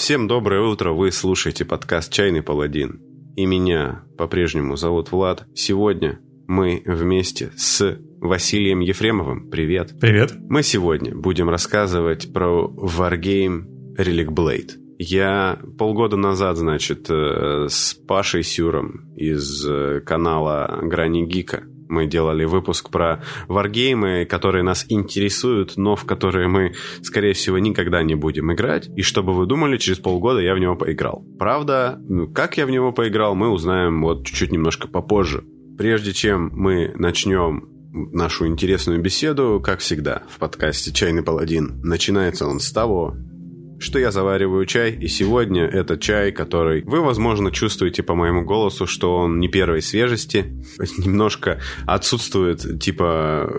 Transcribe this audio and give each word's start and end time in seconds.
Всем 0.00 0.28
доброе 0.28 0.62
утро, 0.62 0.92
вы 0.92 1.12
слушаете 1.12 1.66
подкаст 1.66 2.10
«Чайный 2.10 2.42
паладин». 2.42 3.02
И 3.36 3.44
меня 3.44 4.02
по-прежнему 4.16 4.76
зовут 4.76 5.12
Влад. 5.12 5.44
Сегодня 5.54 6.20
мы 6.48 6.82
вместе 6.86 7.52
с 7.54 7.98
Василием 8.18 8.80
Ефремовым. 8.80 9.50
Привет. 9.50 10.00
Привет. 10.00 10.32
Мы 10.48 10.62
сегодня 10.62 11.14
будем 11.14 11.50
рассказывать 11.50 12.32
про 12.32 12.66
Wargame 12.66 13.66
Relic 13.98 14.28
Blade. 14.28 14.70
Я 14.98 15.60
полгода 15.76 16.16
назад, 16.16 16.56
значит, 16.56 17.10
э, 17.10 17.66
с 17.68 17.92
Пашей 17.92 18.42
Сюром 18.42 19.12
из 19.16 19.66
э, 19.68 20.00
канала 20.00 20.78
Грани 20.82 21.26
Гика 21.26 21.64
мы 21.90 22.06
делали 22.06 22.44
выпуск 22.44 22.90
про 22.90 23.22
варгеймы, 23.48 24.24
которые 24.24 24.62
нас 24.62 24.86
интересуют, 24.88 25.76
но 25.76 25.96
в 25.96 26.04
которые 26.04 26.48
мы, 26.48 26.74
скорее 27.02 27.34
всего, 27.34 27.58
никогда 27.58 28.02
не 28.02 28.14
будем 28.14 28.52
играть. 28.52 28.88
И 28.96 29.02
чтобы 29.02 29.34
вы 29.34 29.46
думали, 29.46 29.76
через 29.76 29.98
полгода 29.98 30.40
я 30.40 30.54
в 30.54 30.58
него 30.58 30.76
поиграл. 30.76 31.24
Правда, 31.38 32.00
ну, 32.08 32.28
как 32.28 32.56
я 32.56 32.66
в 32.66 32.70
него 32.70 32.92
поиграл, 32.92 33.34
мы 33.34 33.48
узнаем 33.50 34.02
вот 34.02 34.24
чуть-чуть 34.24 34.52
немножко 34.52 34.88
попозже. 34.88 35.44
Прежде 35.76 36.12
чем 36.12 36.50
мы 36.52 36.92
начнем 36.94 37.68
нашу 37.92 38.46
интересную 38.46 39.00
беседу, 39.00 39.60
как 39.64 39.80
всегда, 39.80 40.22
в 40.28 40.38
подкасте 40.38 40.92
«Чайный 40.92 41.22
паладин». 41.22 41.80
Начинается 41.82 42.46
он 42.46 42.60
с 42.60 42.70
того, 42.70 43.16
что 43.80 43.98
я 43.98 44.10
завариваю 44.10 44.66
чай, 44.66 44.92
и 44.92 45.08
сегодня 45.08 45.64
это 45.64 45.98
чай, 45.98 46.32
который 46.32 46.82
вы, 46.82 47.00
возможно, 47.00 47.50
чувствуете 47.50 48.02
по 48.02 48.14
моему 48.14 48.44
голосу, 48.44 48.86
что 48.86 49.16
он 49.16 49.38
не 49.38 49.48
первой 49.48 49.82
свежести, 49.82 50.46
немножко 50.98 51.60
отсутствует, 51.86 52.80
типа, 52.80 53.50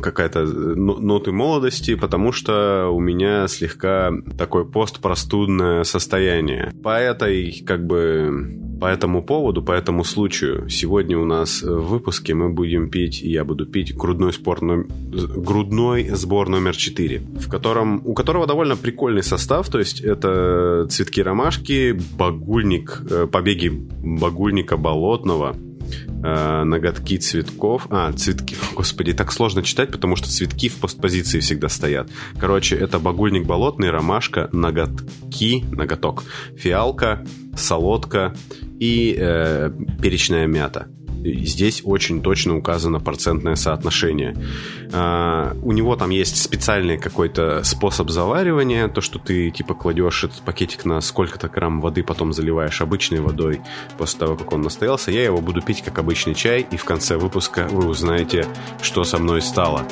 какая-то 0.00 0.44
ноты 0.44 1.32
молодости, 1.32 1.94
потому 1.94 2.32
что 2.32 2.88
у 2.92 3.00
меня 3.00 3.48
слегка 3.48 4.12
такое 4.38 4.64
постпростудное 4.64 5.84
состояние. 5.84 6.72
По 6.82 6.98
этой, 6.98 7.62
как 7.66 7.86
бы, 7.86 8.63
по 8.80 8.86
этому 8.86 9.22
поводу, 9.22 9.62
по 9.62 9.72
этому 9.72 10.04
случаю, 10.04 10.68
сегодня 10.68 11.18
у 11.18 11.24
нас 11.24 11.62
в 11.62 11.88
выпуске 11.88 12.34
мы 12.34 12.50
будем 12.50 12.90
пить, 12.90 13.22
и 13.22 13.30
я 13.30 13.44
буду 13.44 13.66
пить 13.66 13.96
грудной, 13.96 14.32
спор, 14.32 14.58
грудной 14.60 16.08
сбор 16.10 16.48
номер 16.48 16.76
4, 16.76 17.22
в 17.40 17.48
котором, 17.48 18.02
у 18.04 18.14
которого 18.14 18.46
довольно 18.46 18.76
прикольный 18.76 19.22
состав, 19.22 19.68
то 19.68 19.78
есть 19.78 20.00
это 20.00 20.86
цветки 20.90 21.22
ромашки, 21.22 21.98
багульник, 22.18 23.02
э, 23.10 23.26
побеги 23.26 23.68
багульника 23.68 24.76
болотного, 24.76 25.56
э, 26.24 26.64
ноготки 26.64 27.18
цветков. 27.18 27.86
А, 27.90 28.12
цветки, 28.12 28.56
господи, 28.74 29.12
так 29.12 29.32
сложно 29.32 29.62
читать, 29.62 29.90
потому 29.92 30.16
что 30.16 30.28
цветки 30.28 30.68
в 30.68 30.76
постпозиции 30.76 31.40
всегда 31.40 31.68
стоят. 31.68 32.08
Короче, 32.40 32.76
это 32.76 32.98
багульник 32.98 33.46
болотный, 33.46 33.90
ромашка, 33.90 34.48
ноготки, 34.52 35.64
ноготок, 35.70 36.24
фиалка, 36.56 37.24
солодка 37.56 38.34
и 38.80 39.14
э, 39.18 39.70
перечная 40.00 40.46
мята. 40.46 40.88
Здесь 41.24 41.80
очень 41.84 42.20
точно 42.20 42.56
указано 42.56 43.00
процентное 43.00 43.56
соотношение. 43.56 44.36
А, 44.92 45.56
у 45.62 45.72
него 45.72 45.96
там 45.96 46.10
есть 46.10 46.40
специальный 46.40 46.98
какой-то 46.98 47.62
способ 47.64 48.10
заваривания, 48.10 48.88
то, 48.88 49.00
что 49.00 49.18
ты 49.18 49.50
типа 49.50 49.74
кладешь 49.74 50.24
этот 50.24 50.42
пакетик 50.42 50.84
на 50.84 51.00
сколько-то 51.00 51.48
грамм 51.48 51.80
воды, 51.80 52.02
потом 52.02 52.34
заливаешь 52.34 52.82
обычной 52.82 53.20
водой 53.20 53.62
после 53.96 54.20
того, 54.20 54.36
как 54.36 54.52
он 54.52 54.60
настоялся. 54.60 55.10
Я 55.10 55.24
его 55.24 55.40
буду 55.40 55.62
пить 55.62 55.82
как 55.82 55.98
обычный 55.98 56.34
чай, 56.34 56.66
и 56.70 56.76
в 56.76 56.84
конце 56.84 57.16
выпуска 57.16 57.68
вы 57.70 57.88
узнаете, 57.88 58.46
что 58.82 59.04
со 59.04 59.18
мной 59.18 59.40
стало. 59.40 59.86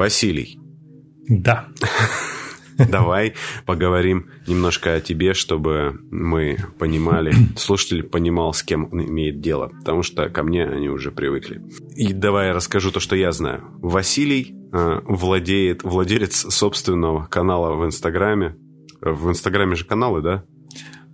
Василий. 0.00 0.58
Да. 1.28 1.68
Давай 2.78 3.34
поговорим 3.66 4.30
немножко 4.46 4.94
о 4.94 5.00
тебе, 5.02 5.34
чтобы 5.34 6.00
мы 6.10 6.56
понимали, 6.78 7.34
слушатель 7.56 8.04
понимал, 8.04 8.54
с 8.54 8.62
кем 8.62 8.88
он 8.90 9.04
имеет 9.04 9.40
дело. 9.40 9.68
Потому 9.68 10.02
что 10.02 10.30
ко 10.30 10.42
мне 10.42 10.64
они 10.64 10.88
уже 10.88 11.10
привыкли. 11.10 11.60
И 11.96 12.14
давай 12.14 12.46
я 12.46 12.54
расскажу 12.54 12.90
то, 12.90 12.98
что 12.98 13.14
я 13.14 13.30
знаю. 13.32 13.62
Василий 13.82 14.54
э, 14.72 15.00
владеет, 15.04 15.82
владелец 15.82 16.46
собственного 16.48 17.26
канала 17.26 17.74
в 17.74 17.84
Инстаграме. 17.84 18.56
В 19.02 19.28
Инстаграме 19.28 19.74
же 19.74 19.84
каналы, 19.84 20.22
да? 20.22 20.44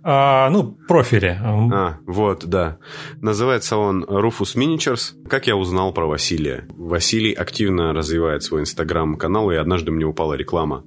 А, 0.09 0.49
ну, 0.49 0.77
профили. 0.87 1.37
А, 1.43 1.97
вот, 2.05 2.45
да. 2.45 2.77
Называется 3.21 3.75
он 3.75 4.05
Rufus 4.05 4.55
Miniatures. 4.55 5.21
Как 5.27 5.47
я 5.47 5.57
узнал 5.57 5.91
про 5.93 6.05
Василия? 6.07 6.65
Василий 6.77 7.33
активно 7.33 7.91
развивает 7.91 8.41
свой 8.41 8.61
инстаграм-канал, 8.61 9.51
и 9.51 9.55
однажды 9.55 9.91
мне 9.91 10.05
упала 10.05 10.35
реклама. 10.35 10.85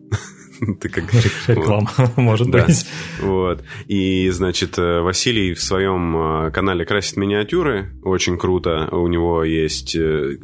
Ты 0.81 0.89
как... 0.89 1.05
Реклама, 1.49 1.91
может 2.17 2.49
быть. 2.49 2.87
Вот. 3.21 3.63
И, 3.89 4.31
значит, 4.31 4.79
э, 4.79 5.01
Василий 5.03 5.53
в 5.53 5.63
своем 5.63 6.47
э, 6.47 6.51
канале 6.51 6.87
красит 6.87 7.19
миниатюры. 7.19 7.93
Очень 8.03 8.39
круто. 8.39 8.89
У 8.91 9.07
него 9.07 9.45
есть... 9.45 9.97
Э, 9.97 10.35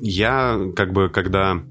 я, 0.00 0.60
как 0.74 0.92
бы, 0.92 1.10
когда 1.10 1.62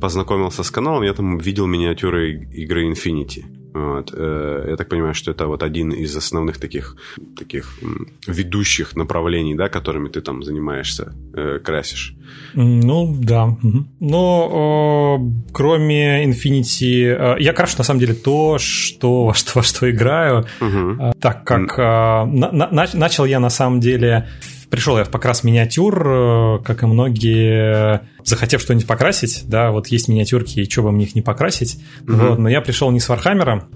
познакомился 0.00 0.62
с 0.62 0.70
каналом, 0.70 1.02
я 1.02 1.12
там 1.12 1.36
видел 1.36 1.66
миниатюры 1.66 2.48
игры 2.54 2.90
Infinity. 2.90 3.63
Вот. 3.74 4.14
Э, 4.16 4.66
я 4.70 4.76
так 4.76 4.88
понимаю, 4.88 5.14
что 5.14 5.32
это 5.32 5.46
вот 5.46 5.62
один 5.62 5.90
из 5.90 6.16
основных 6.16 6.58
таких, 6.58 6.96
таких 7.36 7.78
ведущих 8.26 8.96
направлений, 8.96 9.56
да, 9.56 9.68
которыми 9.68 10.08
ты 10.08 10.20
там 10.20 10.42
занимаешься, 10.42 11.12
э, 11.34 11.58
красишь. 11.58 12.14
Ну, 12.54 13.16
да. 13.18 13.56
Но 14.00 15.18
э, 15.18 15.52
кроме 15.52 16.24
Infinity... 16.24 17.04
Э, 17.04 17.36
я 17.40 17.52
крашу, 17.52 17.78
на 17.78 17.84
самом 17.84 18.00
деле, 18.00 18.14
то, 18.14 18.58
что, 18.58 19.26
во, 19.26 19.34
что, 19.34 19.52
во 19.56 19.62
что 19.64 19.90
играю, 19.90 20.46
угу. 20.60 21.12
так 21.20 21.44
как 21.44 21.76
э, 21.76 21.82
на, 21.82 22.52
на, 22.52 22.88
начал 22.94 23.24
я, 23.24 23.40
на 23.40 23.50
самом 23.50 23.80
деле, 23.80 24.28
пришел 24.70 24.98
я 24.98 25.04
в 25.04 25.10
покрас 25.10 25.44
миниатюр, 25.44 26.06
э, 26.06 26.58
как 26.64 26.82
и 26.82 26.86
многие, 26.86 28.02
захотев 28.24 28.60
что-нибудь 28.60 28.86
покрасить, 28.86 29.44
да, 29.46 29.70
вот 29.70 29.88
есть 29.88 30.08
миниатюрки, 30.08 30.60
и 30.60 30.70
что 30.70 30.82
бы 30.82 30.92
мне 30.92 31.04
их 31.04 31.14
не 31.14 31.22
покрасить, 31.22 31.82
угу. 32.02 32.14
вот, 32.14 32.38
но 32.38 32.48
я 32.48 32.60
пришел 32.60 32.90
не 32.90 33.00
с 33.00 33.08
Вархаммера, 33.08 33.68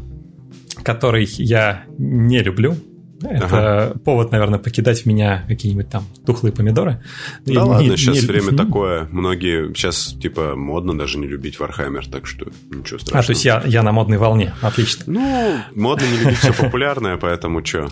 который 0.83 1.25
я 1.25 1.85
не 1.99 2.41
люблю, 2.41 2.77
это 3.21 3.45
ага. 3.47 3.99
повод, 4.05 4.31
наверное, 4.31 4.59
покидать 4.59 5.03
в 5.03 5.07
меня 5.07 5.45
какие-нибудь 5.49 5.89
там 5.89 6.05
тухлые 6.25 6.53
помидоры. 6.53 7.03
Да 7.45 7.53
и 7.53 7.57
ладно, 7.57 7.91
не, 7.91 7.97
сейчас 7.97 8.23
не... 8.23 8.27
время 8.27 8.53
такое. 8.57 9.09
Многие 9.11 9.75
сейчас, 9.75 10.15
типа, 10.21 10.55
модно 10.57 10.97
даже 10.97 11.19
не 11.19 11.27
любить 11.27 11.59
Вархаммер, 11.59 12.07
так 12.07 12.27
что 12.27 12.47
ничего 12.71 12.99
страшного. 12.99 13.19
А, 13.19 13.23
то 13.27 13.31
есть 13.31 13.45
я, 13.45 13.63
я 13.67 13.83
на 13.83 13.93
модной 13.93 14.19
волне, 14.19 14.55
отлично. 14.61 15.05
Ну, 15.09 15.57
модно 15.75 16.05
не 16.05 16.19
любить 16.19 16.39
все 16.39 16.53
популярное, 16.53 17.17
поэтому 17.17 17.65
что? 17.65 17.89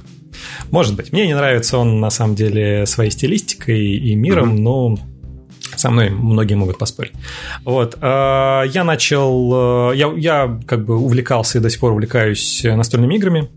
Может 0.70 0.94
быть. 0.94 1.12
Мне 1.12 1.26
не 1.26 1.34
нравится 1.34 1.78
он, 1.78 2.00
на 2.00 2.10
самом 2.10 2.34
деле, 2.36 2.86
своей 2.86 3.10
стилистикой 3.10 3.80
и 3.80 4.14
миром, 4.14 4.56
но 4.56 4.96
со 5.74 5.90
мной 5.90 6.10
многие 6.10 6.54
могут 6.54 6.78
поспорить. 6.78 7.12
Вот. 7.64 7.96
А, 8.00 8.62
я 8.62 8.84
начал... 8.84 9.92
Я, 9.92 10.12
я 10.16 10.60
как 10.66 10.84
бы 10.84 10.96
увлекался 10.96 11.58
и 11.58 11.60
до 11.60 11.68
сих 11.68 11.80
пор 11.80 11.92
увлекаюсь 11.92 12.62
настольными 12.64 13.16
играми. 13.16 13.50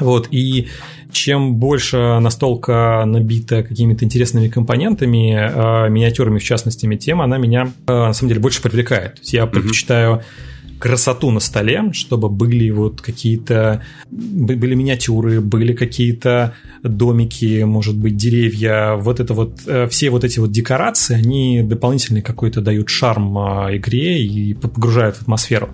Вот. 0.00 0.28
И 0.30 0.68
чем 1.12 1.56
больше 1.56 2.18
настолка 2.20 3.04
набита 3.06 3.62
какими-то 3.62 4.04
интересными 4.04 4.48
компонентами, 4.48 5.34
э, 5.34 5.88
миниатюрами 5.88 6.38
в 6.38 6.44
частности, 6.44 6.92
тем 6.96 7.20
она 7.22 7.38
меня 7.38 7.72
э, 7.86 7.92
на 7.92 8.12
самом 8.12 8.28
деле 8.28 8.40
больше 8.40 8.62
привлекает. 8.62 9.14
То 9.14 9.20
есть 9.20 9.32
я 9.32 9.46
предпочитаю 9.46 10.16
mm-hmm 10.16 10.53
красоту 10.78 11.30
на 11.30 11.40
столе, 11.40 11.92
чтобы 11.92 12.28
были 12.28 12.70
вот 12.70 13.00
какие-то 13.00 13.82
были 14.10 14.74
миниатюры, 14.74 15.40
были 15.40 15.72
какие-то 15.72 16.54
домики, 16.82 17.62
может 17.64 17.96
быть, 17.96 18.16
деревья. 18.16 18.94
Вот 18.94 19.20
это 19.20 19.34
вот 19.34 19.60
э, 19.66 19.88
все 19.88 20.10
вот 20.10 20.24
эти 20.24 20.38
вот 20.38 20.50
декорации, 20.50 21.14
они 21.14 21.62
дополнительный 21.62 22.22
какой-то 22.22 22.60
дают 22.60 22.88
шарм 22.88 23.36
а, 23.38 23.76
игре 23.76 24.22
и 24.22 24.54
погружают 24.54 25.16
в 25.16 25.22
атмосферу. 25.22 25.70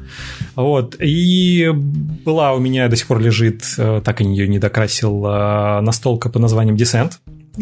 Вот. 0.55 0.97
И 1.01 1.71
была 2.25 2.53
у 2.55 2.61
меня 2.61 2.89
до 2.89 2.97
сих 2.97 3.07
пор 3.07 3.21
лежит, 3.21 3.63
э, 3.79 4.01
так 4.05 4.21
и 4.21 4.25
ее 4.25 4.49
не 4.49 4.59
докрасил, 4.59 5.25
э, 5.27 5.81
настолка 5.81 6.29
под 6.29 6.43
названием 6.43 6.77
Descent. 6.77 7.13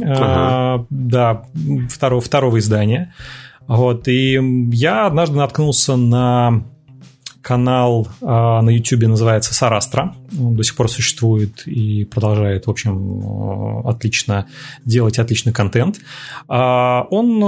Ага. 0.00 0.86
Да, 0.90 1.42
второго, 1.88 2.20
второго 2.20 2.58
издания. 2.58 3.14
Вот, 3.66 4.08
и 4.08 4.40
я 4.72 5.06
однажды 5.06 5.36
наткнулся 5.36 5.96
на 5.96 6.64
канал 7.48 8.06
на 8.20 8.68
YouTube 8.68 9.08
называется 9.08 9.54
Сарастра. 9.54 10.14
Он 10.38 10.54
до 10.54 10.62
сих 10.62 10.76
пор 10.76 10.90
существует 10.90 11.66
и 11.66 12.04
продолжает, 12.04 12.66
в 12.66 12.70
общем, 12.70 13.86
отлично 13.86 14.48
делать 14.84 15.18
отличный 15.18 15.54
контент. 15.54 15.98
Он 16.46 17.40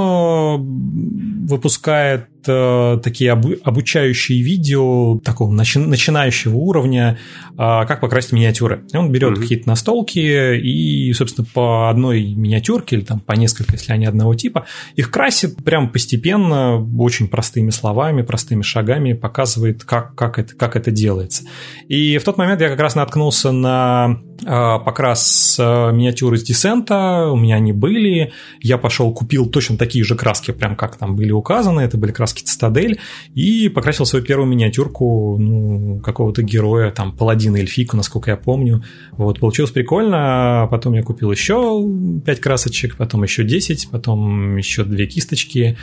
выпускает 1.46 2.29
Э, 2.46 2.98
такие 3.02 3.32
обучающие 3.32 4.42
видео 4.42 5.18
такого 5.18 5.52
начинающего 5.52 6.56
уровня, 6.56 7.18
а, 7.62 7.84
как 7.84 8.00
покрасить 8.00 8.32
миниатюры. 8.32 8.84
Он 8.94 9.12
берет 9.12 9.36
mm-hmm. 9.36 9.42
какие-то 9.42 9.68
настолки 9.68 10.56
и, 10.56 11.12
собственно, 11.12 11.46
по 11.52 11.90
одной 11.90 12.32
миниатюрке 12.34 12.96
или 12.96 13.04
там 13.04 13.20
по 13.20 13.32
несколько, 13.32 13.72
если 13.74 13.92
они 13.92 14.06
одного 14.06 14.34
типа, 14.34 14.64
их 14.96 15.10
красит 15.10 15.62
прям 15.62 15.90
постепенно, 15.90 16.82
очень 16.98 17.28
простыми 17.28 17.68
словами, 17.68 18.22
простыми 18.22 18.62
шагами, 18.62 19.12
показывает, 19.12 19.84
как, 19.84 20.14
как, 20.14 20.38
это, 20.38 20.54
как 20.54 20.76
это 20.76 20.90
делается. 20.90 21.42
И 21.88 22.16
в 22.16 22.24
тот 22.24 22.38
момент 22.38 22.62
я 22.62 22.70
как 22.70 22.80
раз 22.80 22.94
наткнулся 22.94 23.52
на 23.52 24.20
а, 24.46 24.78
покрас 24.78 25.58
а, 25.60 25.90
миниатюры 25.90 26.36
из 26.36 26.42
Десента, 26.44 27.28
у 27.30 27.36
меня 27.36 27.56
они 27.56 27.72
были, 27.72 28.32
я 28.60 28.78
пошел 28.78 29.12
купил 29.12 29.46
точно 29.46 29.76
такие 29.76 30.02
же 30.02 30.14
краски, 30.14 30.52
прям 30.52 30.76
как 30.76 30.96
там 30.96 31.14
были 31.14 31.32
указаны, 31.32 31.82
это 31.82 31.98
были 31.98 32.12
краски 32.12 32.29
Цитадель, 32.38 32.98
и 33.34 33.68
покрасил 33.68 34.06
свою 34.06 34.24
первую 34.24 34.48
миниатюрку 34.48 35.36
ну, 35.38 36.00
какого-то 36.00 36.42
героя, 36.42 36.90
там, 36.90 37.16
паладина 37.16 37.56
эльфику, 37.56 37.96
насколько 37.96 38.30
я 38.30 38.36
помню. 38.36 38.82
Вот, 39.12 39.40
получилось 39.40 39.70
прикольно, 39.70 40.68
потом 40.70 40.94
я 40.94 41.02
купил 41.02 41.30
еще 41.30 41.84
5 42.24 42.40
красочек, 42.40 42.96
потом 42.96 43.22
еще 43.22 43.44
10, 43.44 43.88
потом 43.90 44.56
еще 44.56 44.84
2 44.84 45.06
кисточки. 45.06 45.76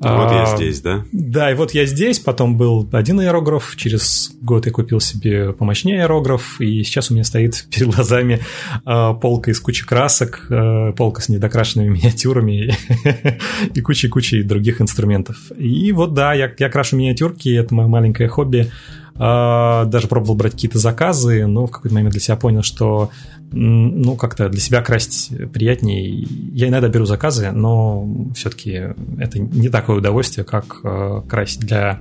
Вот 0.00 0.30
а, 0.30 0.46
я 0.48 0.56
здесь, 0.56 0.80
да? 0.80 1.04
Да, 1.12 1.50
и 1.50 1.54
вот 1.54 1.72
я 1.72 1.86
здесь, 1.86 2.18
потом 2.18 2.56
был 2.56 2.88
один 2.92 3.20
аэрограф, 3.20 3.74
через 3.76 4.32
год 4.40 4.66
я 4.66 4.72
купил 4.72 5.00
себе 5.00 5.52
помощнее 5.52 6.02
аэрограф, 6.02 6.60
и 6.60 6.82
сейчас 6.84 7.10
у 7.10 7.14
меня 7.14 7.24
стоит 7.24 7.66
перед 7.70 7.88
глазами 7.88 8.40
э, 8.84 9.14
полка 9.20 9.50
из 9.50 9.60
кучи 9.60 9.86
красок, 9.86 10.46
э, 10.50 10.92
полка 10.96 11.22
с 11.22 11.28
недокрашенными 11.28 11.88
миниатюрами 11.94 12.76
и 13.74 13.80
кучей-кучей 13.80 14.42
других 14.42 14.80
инструментов. 14.80 15.36
И 15.56 15.92
вот 15.94 16.14
да, 16.14 16.34
я, 16.34 16.52
я 16.58 16.68
крашу 16.68 16.96
миниатюрки, 16.96 17.48
это 17.48 17.74
мое 17.74 17.86
маленькое 17.86 18.28
хобби. 18.28 18.70
Э, 19.16 19.84
даже 19.86 20.08
пробовал 20.08 20.34
брать 20.34 20.52
какие-то 20.52 20.78
заказы, 20.78 21.46
но 21.46 21.66
в 21.66 21.70
какой-то 21.70 21.94
момент 21.94 22.12
для 22.12 22.20
себя 22.20 22.36
понял, 22.36 22.62
что 22.62 23.10
ну, 23.52 24.16
как-то 24.16 24.48
для 24.48 24.60
себя 24.60 24.82
красить 24.82 25.30
приятнее. 25.52 26.26
Я 26.52 26.68
иногда 26.68 26.88
беру 26.88 27.04
заказы, 27.04 27.52
но 27.52 28.06
все-таки 28.34 28.94
это 29.18 29.38
не 29.38 29.68
такое 29.68 29.98
удовольствие, 29.98 30.44
как 30.44 30.80
э, 30.82 31.22
красить 31.28 31.60
для 31.60 32.00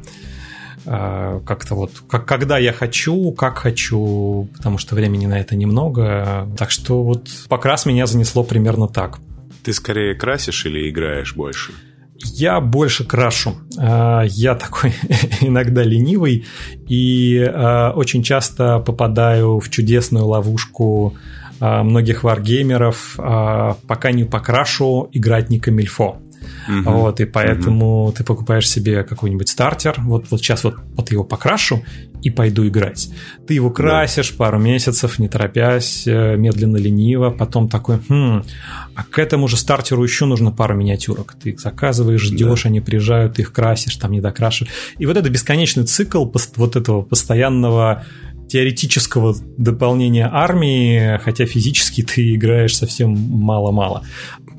а, 0.85 1.39
как-то 1.45 1.75
вот, 1.75 1.91
как, 2.09 2.25
когда 2.25 2.57
я 2.57 2.73
хочу, 2.73 3.31
как 3.31 3.59
хочу, 3.59 4.49
потому 4.55 4.77
что 4.77 4.95
времени 4.95 5.25
на 5.27 5.39
это 5.39 5.55
немного. 5.55 6.49
Так 6.57 6.71
что 6.71 7.03
вот 7.03 7.29
покрас 7.47 7.85
меня 7.85 8.05
занесло 8.05 8.43
примерно 8.43 8.87
так. 8.87 9.19
Ты 9.63 9.71
скорее 9.71 10.13
красишь 10.13 10.65
или 10.65 10.89
играешь 10.89 11.35
больше? 11.35 11.71
Я 12.17 12.59
больше 12.61 13.05
крашу. 13.05 13.55
А, 13.77 14.23
я 14.23 14.55
такой 14.55 14.93
иногда 15.41 15.83
ленивый 15.83 16.45
и 16.87 17.39
а, 17.39 17.91
очень 17.95 18.23
часто 18.23 18.79
попадаю 18.79 19.59
в 19.59 19.69
чудесную 19.69 20.25
ловушку 20.25 21.15
многих 21.59 22.23
варгеймеров. 22.23 23.15
Пока 23.15 24.11
не 24.11 24.25
покрашу, 24.25 25.07
играть 25.13 25.49
не 25.49 25.59
камильфо. 25.59 26.17
Uh-huh. 26.67 26.83
Вот, 26.83 27.19
и 27.19 27.25
поэтому 27.25 28.09
uh-huh. 28.09 28.17
ты 28.17 28.23
покупаешь 28.23 28.69
себе 28.69 29.03
какой-нибудь 29.03 29.49
стартер. 29.49 29.95
Вот, 29.99 30.25
вот 30.29 30.39
сейчас 30.39 30.63
вот, 30.63 30.75
вот 30.95 31.11
его 31.11 31.23
покрашу 31.23 31.83
и 32.21 32.29
пойду 32.29 32.67
играть. 32.67 33.09
Ты 33.47 33.55
его 33.55 33.69
красишь 33.69 34.31
yeah. 34.31 34.37
пару 34.37 34.59
месяцев, 34.59 35.19
не 35.19 35.27
торопясь, 35.27 36.07
э, 36.07 36.35
медленно, 36.37 36.77
лениво, 36.77 37.29
потом 37.31 37.67
такой, 37.67 37.99
хм, 38.07 38.43
а 38.95 39.03
к 39.03 39.19
этому 39.19 39.47
же 39.47 39.57
стартеру 39.57 40.03
еще 40.03 40.25
нужно 40.25 40.51
пару 40.51 40.75
миниатюрок. 40.75 41.35
Ты 41.41 41.51
их 41.51 41.59
заказываешь, 41.59 42.21
ждешь, 42.21 42.65
yeah. 42.65 42.69
они 42.69 42.81
приезжают, 42.81 43.35
ты 43.35 43.41
их 43.41 43.51
красишь, 43.51 43.97
там 43.97 44.11
не 44.11 44.21
докрашиваешь. 44.21 44.73
И 44.97 45.05
вот 45.05 45.17
это 45.17 45.29
бесконечный 45.29 45.83
цикл 45.83 46.25
вот 46.55 46.75
этого 46.75 47.01
постоянного 47.01 48.05
теоретического 48.47 49.35
дополнения 49.57 50.29
армии, 50.31 51.17
хотя 51.23 51.45
физически 51.45 52.03
ты 52.03 52.35
играешь 52.35 52.77
совсем 52.77 53.11
мало-мало. 53.11 54.03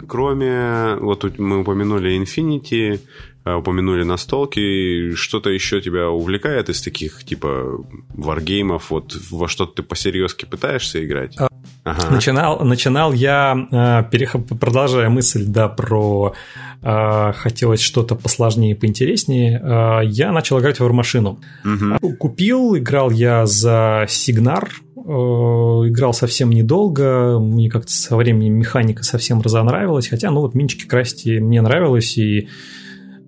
Кроме, 0.08 0.96
вот 0.96 1.38
мы 1.38 1.60
упомянули 1.60 2.20
Infinity, 2.20 3.00
э, 3.44 3.54
упомянули 3.54 4.04
настолки, 4.04 5.14
что-то 5.14 5.50
еще 5.50 5.80
тебя 5.80 6.08
увлекает 6.08 6.68
из 6.68 6.82
таких, 6.82 7.24
типа, 7.24 7.84
варгеймов, 8.08 8.90
вот 8.90 9.16
во 9.30 9.48
что-то 9.48 9.76
ты 9.76 9.82
посерьезки 9.82 10.44
пытаешься 10.44 11.04
играть? 11.04 11.36
А, 11.38 11.48
ага. 11.84 12.10
Начинал, 12.10 12.64
начинал 12.64 13.12
я, 13.12 13.68
э, 13.70 14.38
продолжая 14.58 15.08
мысль, 15.08 15.44
да, 15.46 15.68
про 15.68 16.34
э, 16.82 17.32
хотелось 17.34 17.80
что-то 17.80 18.14
посложнее 18.14 18.72
и 18.72 18.74
поинтереснее, 18.74 19.60
я 20.04 20.32
начал 20.32 20.60
играть 20.60 20.80
в 20.80 20.86
War 20.86 21.38
Угу. 21.64 22.16
Купил, 22.16 22.76
играл 22.76 23.10
я 23.10 23.46
за 23.46 24.06
Сигнар, 24.08 24.70
играл 25.04 26.14
совсем 26.14 26.50
недолго, 26.50 27.38
мне 27.38 27.68
как-то 27.68 27.92
со 27.92 28.16
временем 28.16 28.54
механика 28.54 29.04
совсем 29.04 29.42
разонравилась, 29.42 30.08
хотя, 30.08 30.30
ну, 30.30 30.40
вот 30.40 30.54
минчики 30.54 30.86
красить 30.86 31.26
мне 31.40 31.60
нравилось, 31.60 32.16
и 32.16 32.48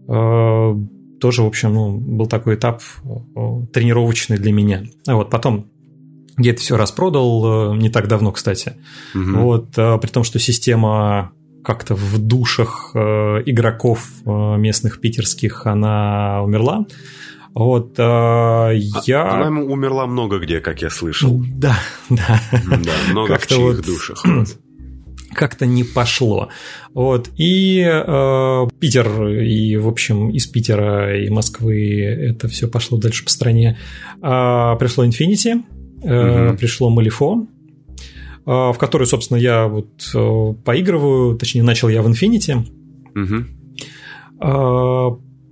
э, 0.09 0.75
тоже, 1.21 1.43
в 1.43 1.47
общем, 1.47 1.75
ну, 1.75 1.99
был 1.99 2.27
такой 2.27 2.55
этап 2.55 2.83
э, 3.05 3.67
тренировочный 3.73 4.39
для 4.39 4.53
меня. 4.53 4.85
А 5.07 5.17
вот 5.17 5.29
потом 5.29 5.67
я 6.39 6.53
это 6.53 6.61
все 6.61 6.77
распродал 6.77 7.73
э, 7.73 7.77
не 7.77 7.91
так 7.91 8.09
давно, 8.09 8.33
кстати. 8.33 8.77
Угу. 9.15 9.39
Вот, 9.39 9.71
при 9.73 10.09
том, 10.09 10.25
что 10.25 10.39
система 10.39 11.33
как-то 11.63 11.95
в 11.95 12.19
душах 12.19 12.93
игроков 12.95 14.09
местных 14.25 15.01
питерских 15.01 15.67
она 15.67 16.43
умерла. 16.43 16.87
Вот, 17.59 17.95
э, 17.99 18.03
я... 19.07 19.33
Она 19.33 19.63
умерла 19.63 20.07
много 20.07 20.39
где, 20.39 20.61
как 20.61 20.83
я 20.83 20.91
слышал. 20.91 21.43
Да, 21.55 21.79
да. 22.11 22.39
Да, 22.53 22.93
много 23.11 23.39
в 23.39 23.47
чьих 23.47 23.59
вот... 23.59 23.81
душах. 23.81 24.23
как-то 25.35 25.65
не 25.65 25.83
пошло. 25.83 26.51
Вот. 26.93 27.31
И 27.39 27.81
э, 27.81 28.67
Питер, 28.79 29.29
и, 29.29 29.77
в 29.77 29.89
общем, 29.89 30.29
из 30.29 30.47
Питера 30.47 31.19
и 31.19 31.31
Москвы 31.31 32.03
это 32.03 32.47
все 32.49 32.69
пошло 32.69 32.99
дальше 32.99 33.25
по 33.25 33.31
стране. 33.31 33.79
Э, 34.23 34.77
пришло 34.79 35.07
Infinity, 35.07 35.63
э, 36.03 36.49
угу. 36.49 36.59
пришло 36.59 36.95
Malifaux, 36.95 37.47
э, 38.45 38.51
в 38.51 38.77
который, 38.79 39.07
собственно, 39.07 39.39
я 39.39 39.67
вот 39.67 40.11
э, 40.15 40.55
поигрываю, 40.63 41.39
точнее, 41.39 41.63
начал 41.63 41.89
я 41.89 42.03
в 42.03 42.09
Infinity. 42.11 42.67
Угу. 43.15 43.45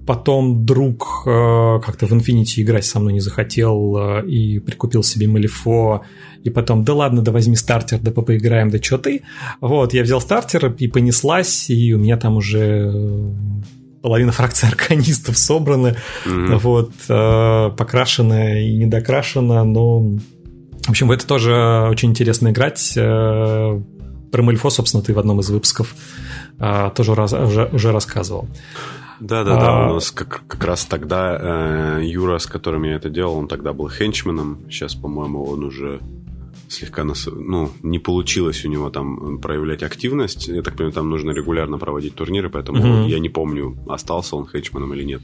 Потом 0.06 0.66
друг 0.66 1.22
э, 1.24 1.80
как-то 1.82 2.06
в 2.06 2.12
Infinity 2.12 2.60
играть 2.60 2.84
со 2.84 3.00
мной 3.00 3.14
не 3.14 3.20
захотел 3.20 3.96
э, 3.96 4.26
и 4.26 4.58
прикупил 4.58 5.02
себе 5.02 5.28
Малифо. 5.28 6.02
И 6.42 6.50
потом, 6.50 6.84
да 6.84 6.92
ладно, 6.92 7.22
да 7.22 7.32
возьми 7.32 7.56
стартер, 7.56 8.00
да 8.00 8.10
поиграем, 8.10 8.68
да 8.68 8.76
что 8.82 8.98
ты. 8.98 9.22
Вот, 9.62 9.94
я 9.94 10.02
взял 10.02 10.20
стартер 10.20 10.74
и 10.78 10.88
понеслась, 10.88 11.70
и 11.70 11.94
у 11.94 11.98
меня 11.98 12.18
там 12.18 12.36
уже 12.36 12.90
э, 12.92 13.32
половина 14.02 14.32
фракции 14.32 14.68
арканистов 14.68 15.38
собраны. 15.38 15.96
Mm-hmm. 16.26 16.58
Вот, 16.58 17.76
покрашена 17.76 18.60
и 18.60 18.76
недокрашена, 18.76 19.64
но... 19.64 20.00
В 20.82 20.90
общем, 20.90 21.08
в 21.08 21.12
это 21.12 21.26
тоже 21.26 21.88
очень 21.90 22.10
интересно 22.10 22.50
играть. 22.50 22.92
Про 22.94 24.42
Малифо, 24.42 24.68
собственно, 24.68 25.02
ты 25.02 25.14
в 25.14 25.18
одном 25.18 25.40
из 25.40 25.48
выпусков 25.48 25.94
тоже 26.58 27.14
раз, 27.14 27.32
уже, 27.32 27.70
уже 27.72 27.90
рассказывал. 27.90 28.46
Да, 29.20 29.44
да, 29.44 29.58
да. 29.58 29.90
У 29.90 29.94
нас 29.94 30.10
как, 30.10 30.46
как 30.46 30.64
раз 30.64 30.84
тогда 30.84 31.98
э, 31.98 32.04
Юра, 32.04 32.38
с 32.38 32.46
которым 32.46 32.84
я 32.84 32.94
это 32.94 33.10
делал, 33.10 33.36
он 33.36 33.48
тогда 33.48 33.72
был 33.72 33.88
хенчменом. 33.88 34.58
Сейчас, 34.68 34.94
по-моему, 34.94 35.44
он 35.44 35.64
уже 35.64 36.00
слегка 36.68 37.04
нас, 37.04 37.26
ну, 37.26 37.70
не 37.82 37.98
получилось 37.98 38.64
у 38.64 38.68
него 38.68 38.90
там 38.90 39.38
проявлять 39.38 39.82
активность. 39.82 40.48
Я 40.48 40.62
так 40.62 40.74
понимаю, 40.74 40.92
там 40.92 41.10
нужно 41.10 41.30
регулярно 41.30 41.78
проводить 41.78 42.14
турниры, 42.14 42.50
поэтому 42.50 42.78
угу. 42.78 43.08
я 43.08 43.18
не 43.18 43.28
помню, 43.28 43.76
остался 43.88 44.36
он 44.36 44.46
хенчменом 44.46 44.92
или 44.94 45.04
нет. 45.04 45.22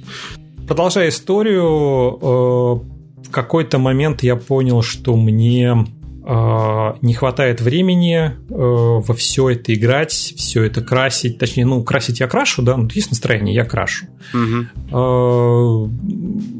Продолжая 0.66 1.08
историю, 1.08 2.18
э, 2.20 3.24
в 3.26 3.30
какой-то 3.30 3.78
момент 3.78 4.22
я 4.22 4.36
понял, 4.36 4.82
что 4.82 5.16
мне 5.16 5.66
э, 5.72 5.99
не 6.22 7.14
хватает 7.14 7.60
времени 7.60 8.18
э, 8.26 8.32
во 8.48 9.14
все 9.14 9.50
это 9.50 9.74
играть, 9.74 10.12
все 10.12 10.64
это 10.64 10.82
красить. 10.82 11.38
Точнее, 11.38 11.64
ну, 11.64 11.82
красить 11.82 12.20
я 12.20 12.28
крашу, 12.28 12.62
да, 12.62 12.76
ну, 12.76 12.88
есть 12.92 13.10
настроение, 13.10 13.54
я 13.54 13.64
крашу. 13.64 14.06
Угу. 14.34 14.66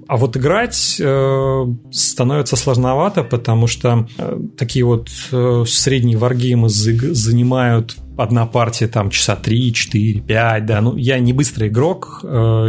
А 0.09 0.17
вот 0.17 0.37
играть 0.37 0.97
э, 0.99 1.67
становится 1.93 2.57
сложновато, 2.57 3.23
потому 3.23 3.67
что 3.67 4.09
э, 4.19 4.41
такие 4.57 4.85
вот 4.85 5.09
э, 5.31 5.65
средние 5.67 6.17
варгеймы 6.17 6.69
занимают 6.69 7.97
одна 8.17 8.47
партия 8.47 8.89
там 8.89 9.11
часа 9.11 9.37
3, 9.37 9.73
4, 9.73 10.21
5, 10.21 10.67
да. 10.67 10.81
Ну, 10.81 10.97
я 10.97 11.19
не 11.19 11.33
быстрый 11.33 11.69
игрок, 11.69 12.21
э, 12.23 12.29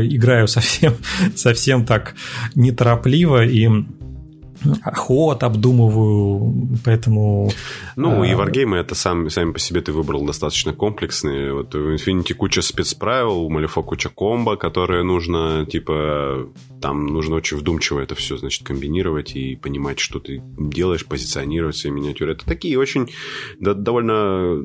играю 0.09 0.47
совсем, 0.47 0.93
совсем 1.35 1.85
так 1.85 2.15
неторопливо, 2.55 3.45
и 3.45 3.67
ход 4.93 5.43
обдумываю, 5.43 6.69
поэтому... 6.85 7.51
Ну, 7.95 8.23
и 8.23 8.33
варгеймы 8.33 8.77
это 8.77 8.95
сам, 8.95 9.29
сами 9.29 9.51
по 9.51 9.59
себе 9.59 9.81
ты 9.81 9.91
выбрал 9.91 10.25
достаточно 10.25 10.73
комплексные. 10.73 11.53
Вот 11.53 11.73
в 11.73 11.95
Infinity 11.95 12.33
куча 12.33 12.61
спецправил, 12.61 13.43
у 13.43 13.49
Малифо 13.49 13.83
куча 13.83 14.09
комбо, 14.09 14.55
которые 14.55 15.03
нужно, 15.03 15.65
типа, 15.65 16.49
там 16.81 17.07
нужно 17.07 17.35
очень 17.35 17.57
вдумчиво 17.57 17.99
это 17.99 18.15
все, 18.15 18.37
значит, 18.37 18.65
комбинировать 18.65 19.35
и 19.35 19.55
понимать, 19.55 19.99
что 19.99 20.19
ты 20.19 20.41
делаешь, 20.57 21.05
позиционировать 21.05 21.75
свои 21.75 21.91
миниатюры. 21.91 22.33
Это 22.33 22.45
такие 22.45 22.77
очень 22.77 23.09
да, 23.59 23.73
довольно 23.73 24.63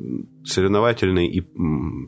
соревновательные 0.49 1.29
и, 1.29 1.43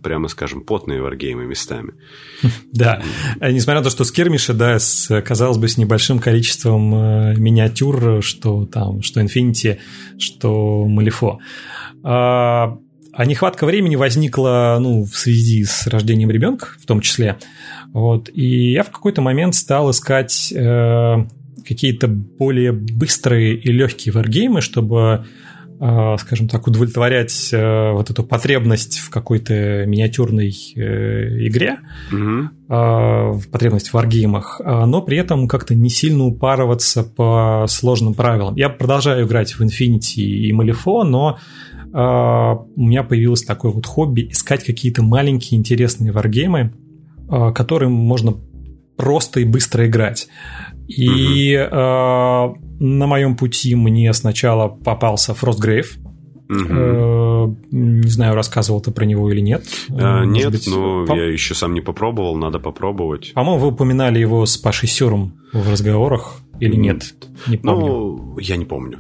прямо 0.01 0.27
скажем, 0.27 0.62
потные 0.62 1.01
варгеймы 1.01 1.46
местами. 1.46 1.93
Да, 2.72 3.01
несмотря 3.41 3.81
на 3.81 3.84
то, 3.86 3.89
что 3.89 4.03
скирмиши, 4.03 4.53
да, 4.53 4.79
с, 4.79 5.22
казалось 5.22 5.58
бы, 5.58 5.67
с 5.67 5.77
небольшим 5.77 6.19
количеством 6.19 6.93
э, 6.96 7.36
миниатюр, 7.36 8.24
что 8.24 8.65
там, 8.65 9.01
что 9.01 9.22
Infinity, 9.22 9.79
что 10.17 10.86
Малифо. 10.86 11.39
А, 12.03 12.77
а 13.12 13.25
нехватка 13.25 13.65
времени 13.65 13.96
возникла, 13.96 14.77
ну, 14.79 15.03
в 15.03 15.17
связи 15.17 15.65
с 15.65 15.88
рождением 15.88 16.31
ребенка, 16.31 16.69
в 16.79 16.86
том 16.86 17.01
числе. 17.01 17.38
Вот, 17.91 18.29
и 18.34 18.72
я 18.72 18.84
в 18.84 18.91
какой-то 18.91 19.22
момент 19.22 19.55
стал 19.55 19.91
искать 19.91 20.53
э, 20.55 21.15
какие-то 21.67 22.08
более 22.08 22.72
быстрые 22.72 23.55
и 23.55 23.72
легкие 23.72 24.13
варгеймы, 24.13 24.62
чтобы 24.62 25.25
скажем 25.79 26.50
так, 26.50 26.67
удовлетворять 26.67 27.53
э, 27.53 27.91
вот 27.93 28.09
эту 28.09 28.25
потребность 28.25 29.00
в 29.00 29.09
какой-то 29.09 29.86
миниатюрной 29.86 30.53
э, 30.75 31.48
игре, 31.48 31.79
угу. 32.12 32.50
потребность 33.51 33.88
в 33.88 33.93
варгеймах, 33.93 34.59
но 34.65 35.01
при 35.01 35.17
этом 35.17 35.48
как-то 35.48 35.75
не 35.75 35.89
сильно 35.89 36.25
упарываться 36.25 37.03
по 37.03 37.65
сложным 37.69 38.13
правилам. 38.13 38.55
Я 38.55 38.67
продолжаю 38.69 39.25
играть 39.25 39.53
в 39.53 39.62
Infinity 39.62 40.21
и 40.21 40.51
Malifaux, 40.51 41.03
но 41.03 41.39
у 41.91 42.81
меня 42.81 43.03
появилось 43.03 43.43
такое 43.43 43.71
вот 43.71 43.86
хобби 43.86 44.27
искать 44.29 44.63
какие-то 44.63 45.01
маленькие 45.01 45.59
интересные 45.59 46.12
варгеймы, 46.12 46.74
которым 47.55 47.93
можно 47.93 48.36
просто 48.95 49.39
и 49.39 49.45
быстро 49.45 49.88
играть. 49.88 50.27
И 50.89 51.55
угу. 51.55 51.75
э, 51.75 52.53
на 52.79 53.08
моем 53.08 53.38
пути 53.38 53.75
мне 53.75 54.12
сначала 54.13 54.67
попался 54.67 55.34
Frostgrave. 55.34 55.88
Угу. 56.50 57.58
Не 57.72 58.10
знаю, 58.10 58.34
рассказывал 58.34 58.81
ты 58.81 58.89
про 58.89 59.05
него 59.05 59.31
или 59.31 59.39
нет. 59.39 59.65
А, 59.91 60.25
нет, 60.25 60.51
быть, 60.51 60.67
но 60.67 61.05
по... 61.05 61.13
я 61.13 61.25
еще 61.25 61.53
сам 61.53 61.75
не 61.75 61.81
попробовал, 61.81 62.36
надо 62.36 62.60
попробовать. 62.60 63.34
По-моему, 63.36 63.62
вы 63.62 63.67
упоминали 63.67 64.17
его 64.17 64.46
с 64.48 64.58
Пашей 64.58 64.89
Сюром 64.89 65.39
в 65.53 65.69
разговорах 65.69 66.41
или 66.60 66.75
нет? 66.75 67.13
Не 67.46 67.58
помню. 67.58 67.86
Ну, 67.86 68.39
я 68.39 68.58
не 68.58 68.65
помню. 68.65 69.00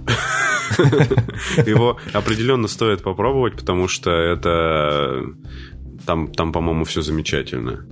Его 1.65 1.97
определенно 2.13 2.67
стоит 2.67 3.01
попробовать, 3.01 3.55
потому 3.55 3.87
что 3.87 4.11
это 4.11 5.25
там, 6.05 6.27
там 6.27 6.51
по-моему, 6.51 6.83
все 6.83 7.01
замечательно. 7.01 7.85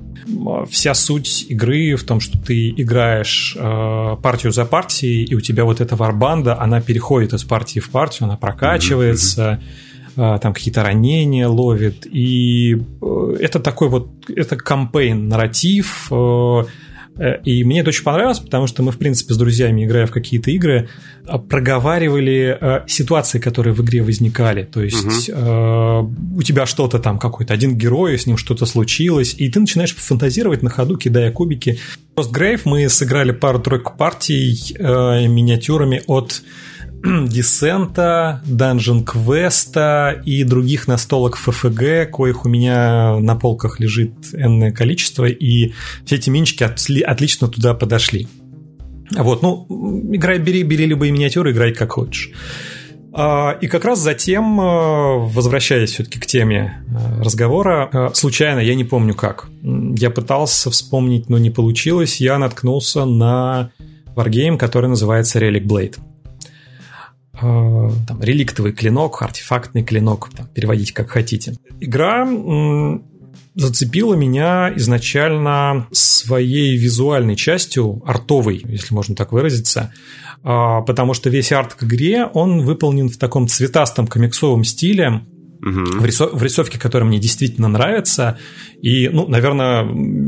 Вся 0.69 0.93
суть 0.93 1.45
игры 1.49 1.95
в 1.95 2.03
том, 2.03 2.19
что 2.19 2.37
ты 2.37 2.69
играешь 2.69 3.55
э, 3.57 4.15
партию 4.21 4.51
за 4.51 4.65
партией, 4.65 5.23
и 5.23 5.35
у 5.35 5.41
тебя 5.41 5.63
вот 5.63 5.79
эта 5.79 5.95
варбанда, 5.95 6.59
она 6.59 6.81
переходит 6.81 7.33
из 7.33 7.43
партии 7.43 7.79
в 7.79 7.89
партию, 7.89 8.25
она 8.25 8.35
прокачивается, 8.37 9.61
э, 10.15 10.39
там 10.41 10.53
какие-то 10.53 10.83
ранения 10.83 11.47
ловит, 11.47 12.05
и 12.05 12.75
э, 12.75 13.35
это 13.39 13.59
такой 13.59 13.89
вот, 13.89 14.09
это 14.29 14.57
кампейн, 14.57 15.27
нарратив, 15.27 16.11
Э, 16.11 16.65
и 17.43 17.63
мне 17.63 17.81
это 17.81 17.89
очень 17.89 18.03
понравилось, 18.03 18.39
потому 18.39 18.67
что 18.67 18.83
мы, 18.83 18.91
в 18.91 18.97
принципе, 18.97 19.33
с 19.33 19.38
друзьями, 19.38 19.86
играя 19.86 20.05
в 20.05 20.12
какие-то 20.12 20.51
игры, 20.51 20.89
э, 21.25 21.38
проговаривали 21.38 22.57
э, 22.59 22.81
ситуации, 22.88 23.39
которые 23.39 23.74
в 23.74 23.81
игре 23.83 24.03
возникали. 24.03 24.63
То 24.63 24.81
есть 24.81 25.29
угу. 25.29 26.15
у 26.36 26.43
тебя 26.43 26.65
что-то 26.65 27.00
там, 27.00 27.19
какой-то 27.19 27.53
один 27.53 27.77
герой, 27.77 28.17
с 28.17 28.25
ним 28.25 28.38
что-то 28.38 28.65
случилось, 28.65 29.36
и 29.38 29.50
ты 29.50 29.59
начинаешь 29.59 29.95
фантазировать 29.95 30.63
на 30.63 30.69
ходу, 30.69 30.97
кидая 30.97 31.31
кубики. 31.31 31.79
Postgrave 32.15 32.62
мы 32.65 32.89
сыграли 32.89 33.31
пару-тройку 33.31 33.93
партий 33.97 34.75
миниатюрами 34.79 36.01
от 36.07 36.41
Десента, 37.27 38.42
Dungeon 38.46 39.06
Quest 39.06 40.24
и 40.24 40.44
других 40.44 40.88
настолок 40.88 41.38
ФФГ, 41.38 42.12
коих 42.12 42.46
у 42.46 42.50
меня 42.50 43.18
на 43.20 43.36
полках 43.36 43.80
лежит 43.80 44.13
энное 44.34 44.72
количество, 44.72 45.25
и 45.25 45.74
все 46.06 46.16
эти 46.16 46.30
минчики 46.30 46.63
отлично 46.63 47.48
туда 47.48 47.74
подошли. 47.74 48.27
Вот, 49.16 49.42
ну, 49.42 49.66
играй, 50.12 50.38
бери, 50.38 50.63
бери 50.63 50.86
любые 50.86 51.12
миниатюры, 51.12 51.51
играй 51.51 51.74
как 51.74 51.94
хочешь. 51.94 52.32
А, 53.13 53.58
и 53.62 53.68
как 53.68 53.86
раз 53.86 54.00
затем, 54.00 54.60
а, 54.60 55.18
возвращаясь 55.18 55.92
все-таки 55.92 56.20
к 56.20 56.25
теме 56.25 56.84
а, 56.94 57.24
разговора, 57.24 58.12
случайно, 58.13 58.60
я 58.60 58.75
не 58.75 58.84
помню 58.84 59.16
как, 59.16 59.48
я 59.63 60.10
пытался 60.10 60.70
вспомнить, 60.70 61.30
но 61.30 61.38
не 61.38 61.50
получилось, 61.50 62.22
я 62.22 62.38
наткнулся 62.38 63.06
на 63.06 63.72
варгейм, 64.16 64.58
который 64.58 64.88
называется 64.88 65.39
Relic 65.39 65.66
Blade. 65.66 65.96
Э, 67.41 67.89
там, 68.08 68.22
реликтовый 68.22 68.72
клинок, 68.72 69.22
артефактный 69.22 69.84
клинок, 69.84 70.29
там, 70.36 70.48
переводите 70.48 70.94
как 70.94 71.10
хотите. 71.10 71.56
Игра 71.79 72.27
зацепила 73.53 74.13
меня 74.13 74.72
изначально 74.75 75.88
своей 75.91 76.77
визуальной 76.77 77.36
частью, 77.36 78.03
артовой, 78.06 78.63
если 78.67 78.94
можно 78.94 79.15
так 79.15 79.32
выразиться, 79.32 79.91
а, 80.44 80.82
потому 80.82 81.15
что 81.15 81.32
весь 81.32 81.51
арт 81.51 81.74
к 81.74 81.84
игре, 81.84 82.25
он 82.25 82.62
выполнен 82.62 83.10
в 83.10 83.17
таком 83.17 83.48
цветастом 83.48 84.06
комиксовом 84.06 84.63
стиле, 84.63 85.24
угу. 85.61 85.99
в, 85.99 86.05
рисов, 86.05 86.33
в 86.33 86.43
рисовке, 86.43 86.79
которая 86.79 87.07
мне 87.07 87.19
действительно 87.19 87.67
нравится. 87.67 88.37
И, 88.81 89.09
ну, 89.09 89.27
наверное, 89.27 89.87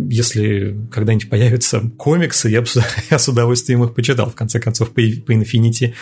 если 0.09 0.77
когда-нибудь 0.91 1.29
появятся 1.29 1.91
комиксы, 1.97 2.49
я 2.49 2.63
я 3.11 3.19
с 3.19 3.27
удовольствием 3.27 3.83
их 3.83 3.93
почитал. 3.93 4.29
В 4.29 4.35
конце 4.35 4.59
концов, 4.59 4.89
по, 4.89 5.01
по 5.25 5.31
Infinity 5.33 5.93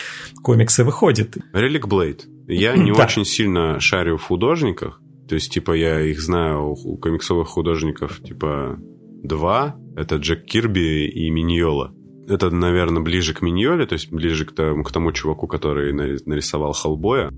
комиксы 0.42 0.84
выходят. 0.84 1.36
Relic 1.54 1.82
Blade. 1.82 2.20
Я 2.46 2.76
не 2.76 2.92
да. 2.92 3.04
очень 3.04 3.24
сильно 3.24 3.80
шарю 3.80 4.16
в 4.16 4.22
художниках. 4.22 5.00
То 5.28 5.34
есть, 5.34 5.52
типа, 5.52 5.72
я 5.72 6.00
их 6.00 6.20
знаю 6.20 6.70
у 6.72 6.96
комиксовых 6.96 7.48
художников, 7.48 8.22
типа, 8.22 8.78
два. 9.22 9.76
Это 9.96 10.16
Джек 10.16 10.46
Кирби 10.46 11.06
и 11.06 11.28
Миньола. 11.30 11.92
Это, 12.28 12.50
наверное, 12.50 13.02
ближе 13.02 13.34
к 13.34 13.42
Миньоле, 13.42 13.86
то 13.86 13.94
есть 13.94 14.10
ближе 14.10 14.44
к 14.44 14.52
тому, 14.52 14.84
к 14.84 14.92
тому 14.92 15.12
чуваку, 15.12 15.46
который 15.46 15.92
нарисовал 15.92 16.72
Хеллбоя. 16.72 17.30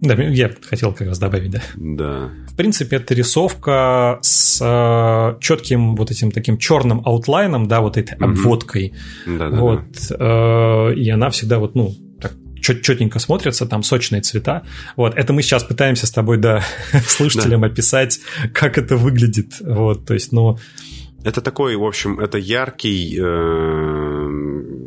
Да, 0.00 0.14
я 0.14 0.50
хотел 0.62 0.92
как 0.92 1.08
раз 1.08 1.18
добавить, 1.18 1.50
да. 1.50 1.62
Да. 1.76 2.30
В 2.48 2.56
принципе, 2.56 2.96
это 2.96 3.14
рисовка 3.14 4.18
с 4.22 4.60
э, 4.60 5.40
четким 5.40 5.96
вот 5.96 6.10
этим 6.10 6.30
таким 6.30 6.58
черным 6.58 7.00
аутлайном, 7.04 7.68
да, 7.68 7.80
вот 7.80 7.96
этой 7.96 8.16
обводкой. 8.18 8.94
Да, 9.26 9.48
да, 9.48 9.56
вот. 9.56 9.80
Да. 10.10 10.16
Э, 10.90 10.94
и 10.94 11.08
она 11.08 11.30
всегда 11.30 11.58
вот, 11.58 11.74
ну, 11.74 11.94
так 12.20 12.34
четенько 12.60 13.18
смотрится, 13.18 13.66
там 13.66 13.82
сочные 13.82 14.20
цвета. 14.20 14.64
Вот, 14.96 15.14
это 15.14 15.32
мы 15.32 15.42
сейчас 15.42 15.64
пытаемся 15.64 16.06
с 16.06 16.10
тобой, 16.10 16.36
да, 16.38 16.62
слушателям 17.06 17.62
да. 17.62 17.68
описать, 17.68 18.20
как 18.52 18.76
это 18.78 18.96
выглядит. 18.96 19.54
Вот, 19.60 20.04
то 20.04 20.14
есть, 20.14 20.32
ну, 20.32 20.58
это 21.24 21.40
такой, 21.40 21.74
в 21.76 21.84
общем, 21.84 22.20
это 22.20 22.36
яркий 22.36 23.18
э, 23.18 24.03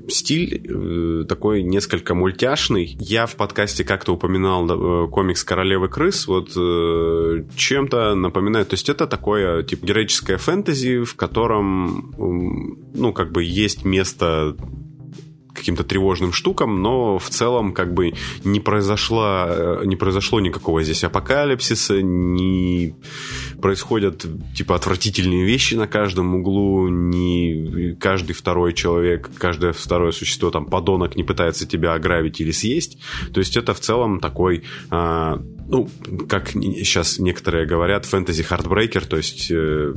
стиль, 0.09 0.61
э, 0.63 1.25
такой 1.25 1.63
несколько 1.63 2.15
мультяшный. 2.15 2.95
Я 2.99 3.25
в 3.25 3.35
подкасте 3.35 3.83
как-то 3.83 4.13
упоминал 4.13 4.67
э, 4.69 5.07
комикс 5.09 5.43
«Королевы 5.43 5.89
крыс», 5.89 6.27
вот 6.27 6.51
э, 6.55 7.43
чем-то 7.55 8.15
напоминает. 8.15 8.69
То 8.69 8.73
есть 8.75 8.89
это 8.89 9.07
такое, 9.07 9.63
типа, 9.63 9.85
героическое 9.85 10.37
фэнтези, 10.37 11.03
в 11.03 11.15
котором, 11.15 12.13
ну, 12.93 13.13
как 13.13 13.31
бы 13.31 13.43
есть 13.43 13.85
место 13.85 14.55
каким-то 15.57 15.83
тревожным 15.83 16.31
штукам, 16.31 16.81
но 16.81 17.17
в 17.17 17.29
целом 17.29 17.73
как 17.73 17.93
бы 17.93 18.13
не 18.43 18.59
произошло, 18.59 19.81
не 19.83 19.95
произошло 19.95 20.39
никакого 20.39 20.83
здесь 20.83 21.03
апокалипсиса, 21.03 22.01
не 22.01 22.95
происходят 23.61 24.25
типа 24.55 24.75
отвратительные 24.75 25.43
вещи 25.43 25.75
на 25.75 25.87
каждом 25.87 26.35
углу, 26.35 26.87
не 26.87 27.95
каждый 27.99 28.33
второй 28.33 28.73
человек, 28.73 29.29
каждое 29.37 29.73
второе 29.73 30.11
существо, 30.11 30.51
там, 30.51 30.65
подонок 30.65 31.15
не 31.15 31.23
пытается 31.23 31.67
тебя 31.67 31.93
ограбить 31.93 32.39
или 32.39 32.51
съесть. 32.51 32.99
То 33.33 33.39
есть 33.39 33.57
это 33.57 33.73
в 33.73 33.79
целом 33.79 34.19
такой 34.19 34.63
а, 34.89 35.41
ну, 35.67 35.89
как 36.29 36.51
сейчас 36.51 37.19
некоторые 37.19 37.65
говорят, 37.65 38.05
fantasy 38.05 38.40
heartbreaker, 38.40 39.05
то 39.05 39.17
есть 39.17 39.51
э, 39.51 39.93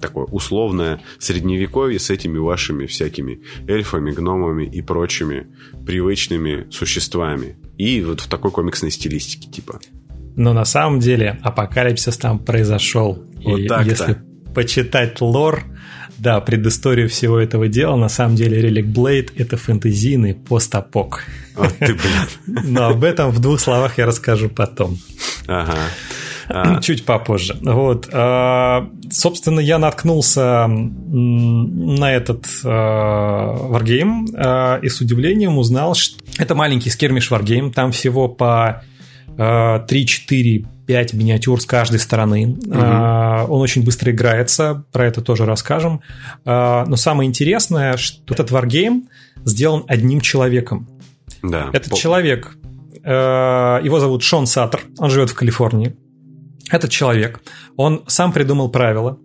такое 0.00 0.24
условное 0.24 1.00
средневековье 1.18 1.98
с 1.98 2.10
этими 2.10 2.38
вашими 2.38 2.86
всякими 2.86 3.40
эльфами, 3.66 4.10
гномами 4.12 4.64
и 4.64 4.82
прочими 4.82 5.46
привычными 5.86 6.66
существами. 6.70 7.56
И 7.76 8.02
вот 8.02 8.20
в 8.20 8.28
такой 8.28 8.50
комиксной 8.50 8.90
стилистике 8.90 9.50
типа. 9.50 9.80
Но 10.36 10.52
на 10.52 10.64
самом 10.64 11.00
деле 11.00 11.38
апокалипсис 11.42 12.16
там 12.16 12.38
произошел. 12.38 13.24
Вот 13.44 13.58
и 13.58 13.66
так-то. 13.66 13.90
если 13.90 14.18
почитать 14.54 15.20
лор, 15.20 15.64
да, 16.18 16.40
предысторию 16.40 17.08
всего 17.08 17.38
этого 17.38 17.68
дела, 17.68 17.96
на 17.96 18.08
самом 18.08 18.36
деле 18.36 18.60
Relic 18.60 18.92
Blade— 18.92 19.32
это 19.36 19.56
фэнтезийный 19.56 20.34
постапок. 20.34 21.24
Вот 21.54 21.76
ты, 21.78 21.94
блин. 21.94 22.62
Но 22.64 22.88
об 22.88 23.04
этом 23.04 23.30
в 23.30 23.40
двух 23.40 23.60
словах 23.60 23.98
я 23.98 24.06
расскажу 24.06 24.48
потом. 24.48 24.98
Ага. 25.46 25.76
А. 26.48 26.80
Чуть 26.82 27.04
попозже. 27.04 27.56
Вот. 27.62 28.08
А, 28.12 28.88
собственно, 29.10 29.60
я 29.60 29.78
наткнулся 29.78 30.66
на 30.68 32.12
этот 32.12 32.46
а, 32.64 33.56
Wargame 33.70 34.80
и 34.82 34.88
с 34.88 35.00
удивлением 35.00 35.58
узнал, 35.58 35.94
что 35.94 36.16
это 36.38 36.54
маленький 36.54 36.90
скермиш 36.90 37.30
Wargame. 37.30 37.72
Там 37.72 37.92
всего 37.92 38.28
по 38.28 38.82
3, 39.36 39.86
4, 39.86 40.66
5 40.86 41.12
миниатюр 41.12 41.60
с 41.60 41.66
каждой 41.66 42.00
стороны. 42.00 42.46
Угу. 42.46 43.52
Он 43.52 43.60
очень 43.60 43.84
быстро 43.84 44.10
играется, 44.10 44.84
про 44.90 45.06
это 45.06 45.20
тоже 45.20 45.44
расскажем. 45.44 46.00
Но 46.44 46.96
самое 46.96 47.28
интересное, 47.28 47.96
что 47.96 48.34
этот 48.34 48.50
Wargame 48.50 49.02
сделан 49.44 49.84
одним 49.86 50.20
человеком. 50.20 50.88
Да. 51.42 51.70
Этот 51.72 51.94
человек, 51.94 52.56
его 53.04 54.00
зовут 54.00 54.24
Шон 54.24 54.46
Саттер, 54.46 54.80
он 54.98 55.10
живет 55.10 55.30
в 55.30 55.34
Калифорнии. 55.34 55.94
Этот 56.70 56.90
человек, 56.90 57.40
он 57.76 58.04
сам 58.06 58.32
придумал 58.32 58.70
правила, 58.70 59.18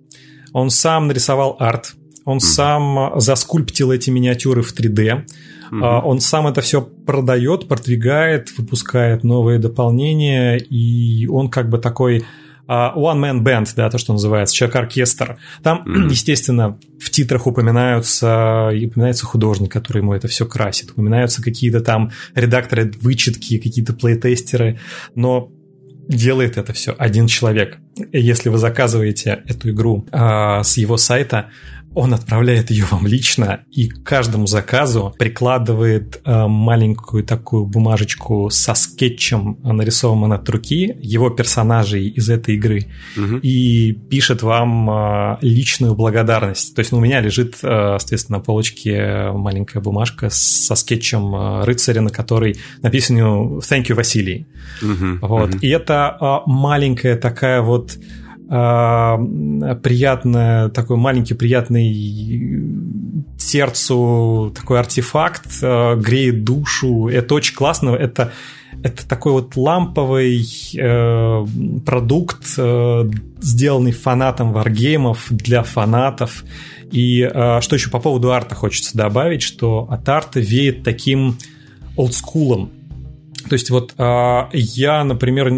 он 0.54 0.70
сам 0.70 1.08
нарисовал 1.08 1.56
арт, 1.60 1.96
он 2.26 2.38
mm 2.38 2.42
сам 2.42 3.12
заскульптил 3.20 3.92
эти 3.92 4.10
миниатюры 4.10 4.62
в 4.62 4.74
3D, 4.74 5.26
mm 5.72 6.02
он 6.04 6.20
сам 6.20 6.48
это 6.48 6.62
все 6.62 6.82
продает, 6.82 7.68
продвигает, 7.68 8.58
выпускает 8.58 9.24
новые 9.24 9.60
дополнения, 9.60 10.58
и 10.58 11.28
он 11.28 11.50
как 11.50 11.70
бы 11.70 11.80
такой 11.80 12.24
one-man 12.68 13.44
band, 13.44 13.68
да, 13.76 13.90
то, 13.90 13.98
что 13.98 14.14
называется, 14.14 14.56
человек-оркестр. 14.56 15.38
Там, 15.62 15.84
mm 15.86 16.08
естественно, 16.10 16.80
в 17.00 17.10
титрах 17.10 17.46
упоминаются, 17.48 18.70
упоминается 18.70 19.26
художник, 19.26 19.72
который 19.72 20.00
ему 20.00 20.14
это 20.14 20.28
все 20.28 20.46
красит, 20.46 20.92
упоминаются 20.92 21.44
какие-то 21.44 21.82
там 21.82 22.12
редакторы 22.36 22.92
вычетки, 23.02 23.58
какие-то 23.58 23.94
плейтестеры, 23.94 24.80
но 25.16 25.52
делает 26.08 26.58
это 26.58 26.74
все 26.74 26.96
один 26.98 27.28
человек. 27.28 27.78
Если 28.12 28.50
вы 28.50 28.58
заказываете 28.58 29.44
эту 29.46 29.70
игру 29.72 30.06
э, 30.12 30.64
с 30.64 30.78
его 30.78 30.98
сайта, 30.98 31.50
он 31.96 32.14
отправляет 32.14 32.72
ее 32.72 32.86
вам 32.90 33.08
лично 33.08 33.62
и 33.72 33.88
к 33.88 34.04
каждому 34.04 34.48
заказу 34.48 35.14
прикладывает 35.18 36.22
э, 36.26 36.48
маленькую 36.48 37.24
такую 37.24 37.66
бумажечку 37.66 38.50
со 38.50 38.74
скетчем, 38.74 39.58
нарисованным 39.64 40.32
от 40.32 40.50
руки 40.50 40.96
его 41.02 41.30
персонажей 41.30 42.08
из 42.08 42.30
этой 42.30 42.56
игры 42.56 42.88
угу. 43.18 43.38
и 43.38 43.94
пишет 43.94 44.42
вам 44.42 44.90
э, 44.90 45.38
личную 45.42 45.96
благодарность. 45.96 46.76
То 46.76 46.80
есть 46.80 46.92
ну, 46.92 46.98
у 46.98 47.02
меня 47.02 47.22
лежит, 47.22 47.56
э, 47.62 47.98
соответственно, 48.00 48.40
на 48.40 48.44
полочке 48.44 49.32
маленькая 49.34 49.80
бумажка 49.80 50.30
со 50.32 50.76
скетчем 50.76 51.36
э, 51.36 51.66
рыцаря, 51.66 52.02
на 52.02 52.10
которой 52.10 52.58
написано 52.82 53.60
«Thank 53.60 53.88
you, 53.88 53.94
Василий». 53.94 54.48
Угу, 54.82 55.28
вот. 55.28 55.56
Угу. 55.56 55.58
И 55.62 55.70
это 55.70 56.18
э, 56.20 56.50
маленькая 56.50 57.16
такая 57.16 57.62
вот 57.62 57.98
а, 58.56 59.18
приятный, 59.82 60.70
такой 60.70 60.96
маленький 60.98 61.34
приятный 61.34 61.92
сердцу 63.36 64.54
такой 64.56 64.80
артефакт, 64.80 65.48
а, 65.64 65.96
греет 65.96 66.44
душу. 66.44 67.08
Это 67.08 67.34
очень 67.34 67.56
классно. 67.56 67.96
Это, 67.96 68.32
это 68.84 69.08
такой 69.08 69.32
вот 69.32 69.56
ламповый 69.56 70.46
э, 70.78 71.46
продукт, 71.84 72.44
э, 72.56 73.10
сделанный 73.42 73.92
фанатом 73.92 74.54
варгеймов 74.54 75.26
для 75.32 75.64
фанатов. 75.64 76.44
И 76.92 77.22
э, 77.22 77.60
что 77.62 77.76
еще 77.76 77.90
по 77.90 77.98
поводу 77.98 78.32
арта 78.32 78.54
хочется 78.54 78.96
добавить, 78.96 79.42
что 79.42 79.88
от 79.90 80.08
арта 80.08 80.40
веет 80.40 80.84
таким 80.84 81.40
олдскулом. 81.96 82.70
То 83.50 83.54
есть 83.54 83.70
вот 83.70 83.94
э, 83.98 84.42
я, 84.54 85.04
например, 85.04 85.52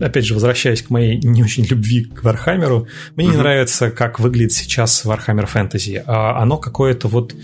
опять 0.00 0.24
же, 0.24 0.34
возвращаясь 0.34 0.82
к 0.82 0.90
моей 0.90 1.18
не 1.18 1.42
очень 1.42 1.64
любви 1.64 2.04
к 2.04 2.22
Вархаммеру, 2.22 2.86
мне 3.16 3.26
uh-huh. 3.26 3.30
не 3.30 3.36
нравится, 3.36 3.90
как 3.90 4.20
выглядит 4.20 4.52
сейчас 4.52 5.04
Warhammer 5.04 5.48
Fantasy. 5.52 6.02
А 6.06 6.40
оно 6.40 6.58
какое-то 6.58 7.08
вот, 7.08 7.34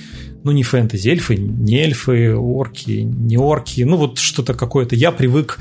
ну 0.43 0.53
не 0.53 0.63
фэнтези, 0.63 1.09
эльфы, 1.09 1.37
не 1.37 1.81
эльфы, 1.81 2.35
орки, 2.35 3.01
не 3.03 3.37
орки, 3.37 3.83
ну 3.83 3.97
вот 3.97 4.19
что-то 4.19 4.55
какое-то. 4.55 4.95
Я 4.97 5.13
привык 5.13 5.59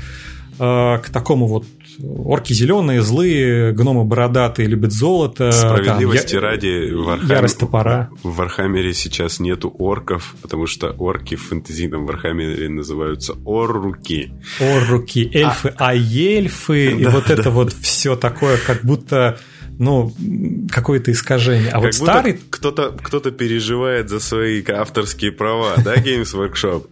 э, 0.58 0.98
к 0.98 1.10
такому 1.10 1.46
вот 1.46 1.64
орки 2.02 2.52
зеленые, 2.52 3.02
злые, 3.02 3.72
гномы 3.72 4.04
бородатые, 4.04 4.68
любят 4.68 4.92
золото. 4.92 5.52
Справедливости 5.52 6.34
там, 6.34 6.42
ради, 6.42 6.90
в 6.92 7.28
ярость 7.28 7.58
топора. 7.58 8.10
В 8.22 8.36
Вархаммере 8.36 8.94
сейчас 8.94 9.40
нету 9.40 9.74
орков, 9.78 10.34
потому 10.42 10.66
что 10.66 10.90
орки 10.90 11.36
в 11.36 11.42
фэнтезийном 11.42 12.06
Вархаммере 12.06 12.68
называются 12.68 13.34
орруки. 13.44 14.32
Орруки, 14.60 15.30
эльфы, 15.32 15.74
а, 15.76 15.90
аэльфы, 15.90 16.92
и 16.92 17.06
вот 17.06 17.30
это 17.30 17.50
вот 17.50 17.72
все 17.72 18.16
такое, 18.16 18.58
как 18.58 18.84
будто 18.84 19.38
ну, 19.78 20.12
какое-то 20.70 21.10
искажение. 21.12 21.70
А 21.70 21.74
как 21.74 21.82
вот 21.82 21.94
старый... 21.94 22.40
Кто-то 22.50 22.92
кто 23.02 23.20
переживает 23.20 24.08
за 24.08 24.20
свои 24.20 24.62
авторские 24.66 25.32
права, 25.32 25.74
да, 25.84 25.94
Games 25.96 26.34
Workshop? 26.34 26.86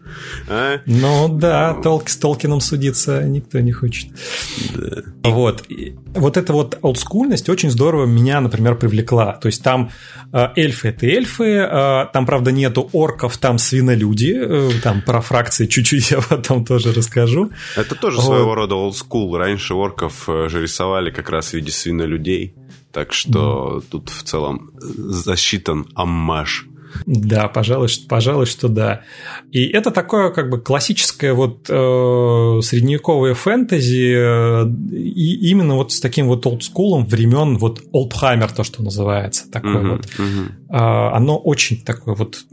А? 0.49 0.81
Ну 0.87 1.29
да, 1.29 1.75
Толк, 1.75 2.09
с 2.09 2.17
Толкином 2.17 2.61
судиться 2.61 3.23
никто 3.23 3.61
не 3.61 3.73
хочет. 3.73 4.09
Да. 4.75 5.31
Вот. 5.31 5.65
И 5.69 5.95
вот 6.15 6.37
эта 6.37 6.53
вот 6.53 6.79
олдскульность 6.83 7.49
очень 7.49 7.71
здорово 7.71 8.07
меня, 8.07 8.41
например, 8.41 8.77
привлекла. 8.77 9.35
То 9.35 9.47
есть 9.47 9.63
там 9.63 9.91
э, 10.33 10.49
эльфы— 10.57 10.89
это 10.89 11.07
эльфы, 11.07 11.45
э, 11.45 12.07
там, 12.13 12.27
правда, 12.27 12.53
нету 12.53 12.89
орков, 12.93 13.39
там 13.39 13.59
свинолюди, 13.59 14.35
э, 14.35 14.71
там 14.83 15.03
про 15.03 15.21
фракции 15.21 15.67
чуть-чуть 15.67 16.11
я 16.11 16.21
потом 16.21 16.65
тоже 16.65 16.93
расскажу. 16.93 17.51
Это 17.77 17.95
тоже 17.95 18.19
вот. 18.19 18.27
своего 18.27 18.55
рода 18.55 18.75
олдскул. 18.75 19.37
Раньше 19.37 19.75
орков 19.75 20.25
же 20.27 20.63
рисовали 20.63 21.11
как 21.11 21.31
раз 21.31 21.51
в 21.51 21.55
виде 21.55 21.71
свинолюдей. 21.71 22.55
Так 22.93 23.13
что 23.13 23.79
mm. 23.79 23.85
тут 23.91 24.11
в 24.11 24.23
целом 24.23 24.71
засчитан 24.79 25.87
аммаж. 25.95 26.67
Да, 27.07 27.49
пожалуй, 27.49 27.89
пожалуй, 28.09 28.47
что 28.47 28.69
да. 28.69 29.03
И 29.51 29.67
это 29.67 29.91
такое 29.91 30.31
как 30.31 30.51
бы 30.51 30.61
классическое 30.61 31.33
вот 31.33 31.69
э, 31.69 32.61
средневековое 32.63 33.35
фэнтези, 33.35 34.15
э, 34.15 34.67
и 34.93 35.51
именно 35.51 35.77
вот 35.77 35.93
с 35.93 36.01
таким 36.01 36.27
вот 36.27 36.47
олдскулом 36.47 37.07
времен 37.07 37.59
вот 37.59 37.83
Олдхаймер, 37.93 38.53
то, 38.53 38.65
что 38.65 38.83
называется, 38.83 39.51
такое 39.51 39.83
uh-huh, 39.83 39.91
вот. 39.91 40.07
Э, 40.69 41.17
оно 41.17 41.39
очень 41.39 41.83
такое 41.83 42.15
вот 42.15 42.45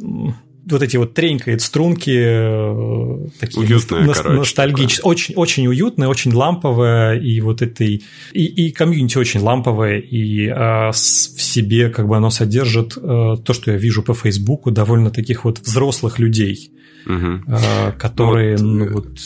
вот 0.71 0.81
эти 0.81 0.97
вот 0.97 1.13
тренькает 1.13 1.61
струнки, 1.61 2.11
э, 2.11 3.27
такие 3.39 3.65
Уютная, 3.65 4.03
ност- 4.03 4.23
короче, 4.23 4.39
ностальгические, 4.39 5.03
очень, 5.03 5.35
очень 5.35 5.67
уютная, 5.67 6.07
очень 6.07 6.33
ламповая, 6.33 7.19
и 7.19 7.39
вот 7.41 7.61
этой, 7.61 8.03
и, 8.33 8.45
и 8.45 8.71
комьюнити 8.71 9.17
очень 9.17 9.39
ламповая, 9.39 9.99
и 9.99 10.47
а, 10.47 10.91
с, 10.91 11.33
в 11.35 11.41
себе 11.41 11.89
как 11.89 12.07
бы 12.07 12.17
оно 12.17 12.29
содержит 12.29 12.97
а, 12.97 13.37
то, 13.37 13.53
что 13.53 13.71
я 13.71 13.77
вижу 13.77 14.03
по 14.03 14.13
Фейсбуку, 14.13 14.71
довольно 14.71 15.11
таких 15.11 15.45
вот 15.45 15.59
взрослых 15.59 16.19
людей, 16.19 16.71
угу. 17.05 17.43
а, 17.47 17.91
которые, 17.93 18.57
ну, 18.57 18.85
вот, 18.85 18.89
ну, 18.89 19.01
вот 19.01 19.19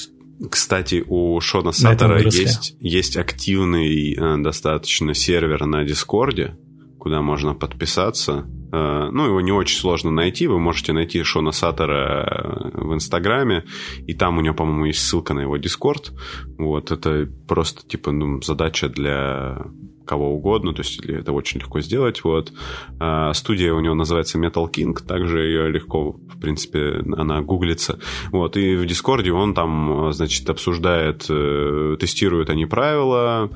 кстати, 0.49 1.03
у 1.05 1.39
Шона 1.39 1.71
Саттера 1.71 2.21
есть, 2.21 2.75
есть 2.79 3.17
активный 3.17 4.13
э, 4.13 4.37
достаточно 4.41 5.13
сервер 5.13 5.65
на 5.65 5.83
Дискорде, 5.85 6.57
куда 6.99 7.21
можно 7.21 7.53
подписаться. 7.53 8.45
Э, 8.45 8.62
ну, 8.75 9.25
его 9.25 9.41
не 9.41 9.51
очень 9.51 9.77
сложно 9.77 10.09
найти. 10.11 10.47
Вы 10.47 10.59
можете 10.59 10.93
найти 10.93 11.21
Шона 11.23 11.51
Саттера 11.51 12.23
э, 12.23 12.69
в 12.73 12.93
Инстаграме, 12.93 13.65
и 14.07 14.13
там 14.13 14.37
у 14.37 14.41
него, 14.41 14.55
по-моему, 14.55 14.85
есть 14.85 15.07
ссылка 15.07 15.33
на 15.33 15.41
его 15.41 15.57
Дискорд. 15.57 16.11
Вот, 16.57 16.91
это 16.91 17.29
просто, 17.47 17.87
типа, 17.87 18.11
ну, 18.11 18.41
задача 18.41 18.89
для 18.89 19.65
кого 20.05 20.33
угодно, 20.35 20.73
то 20.73 20.81
есть 20.81 20.99
это 21.05 21.31
очень 21.31 21.59
легко 21.59 21.81
сделать. 21.81 22.23
Вот. 22.23 22.51
А, 22.99 23.33
студия 23.33 23.73
у 23.73 23.79
него 23.79 23.95
называется 23.95 24.37
Metal 24.37 24.69
King, 24.71 24.95
также 25.05 25.39
ее 25.39 25.69
легко, 25.69 26.11
в 26.11 26.39
принципе, 26.39 27.03
она 27.17 27.41
гуглится. 27.41 27.99
Вот. 28.31 28.57
И 28.57 28.75
в 28.75 28.85
Дискорде 28.85 29.31
он 29.31 29.53
там, 29.53 30.11
значит, 30.13 30.49
обсуждает, 30.49 31.25
э, 31.29 31.97
тестируют 31.99 32.49
они 32.49 32.65
правила. 32.65 33.49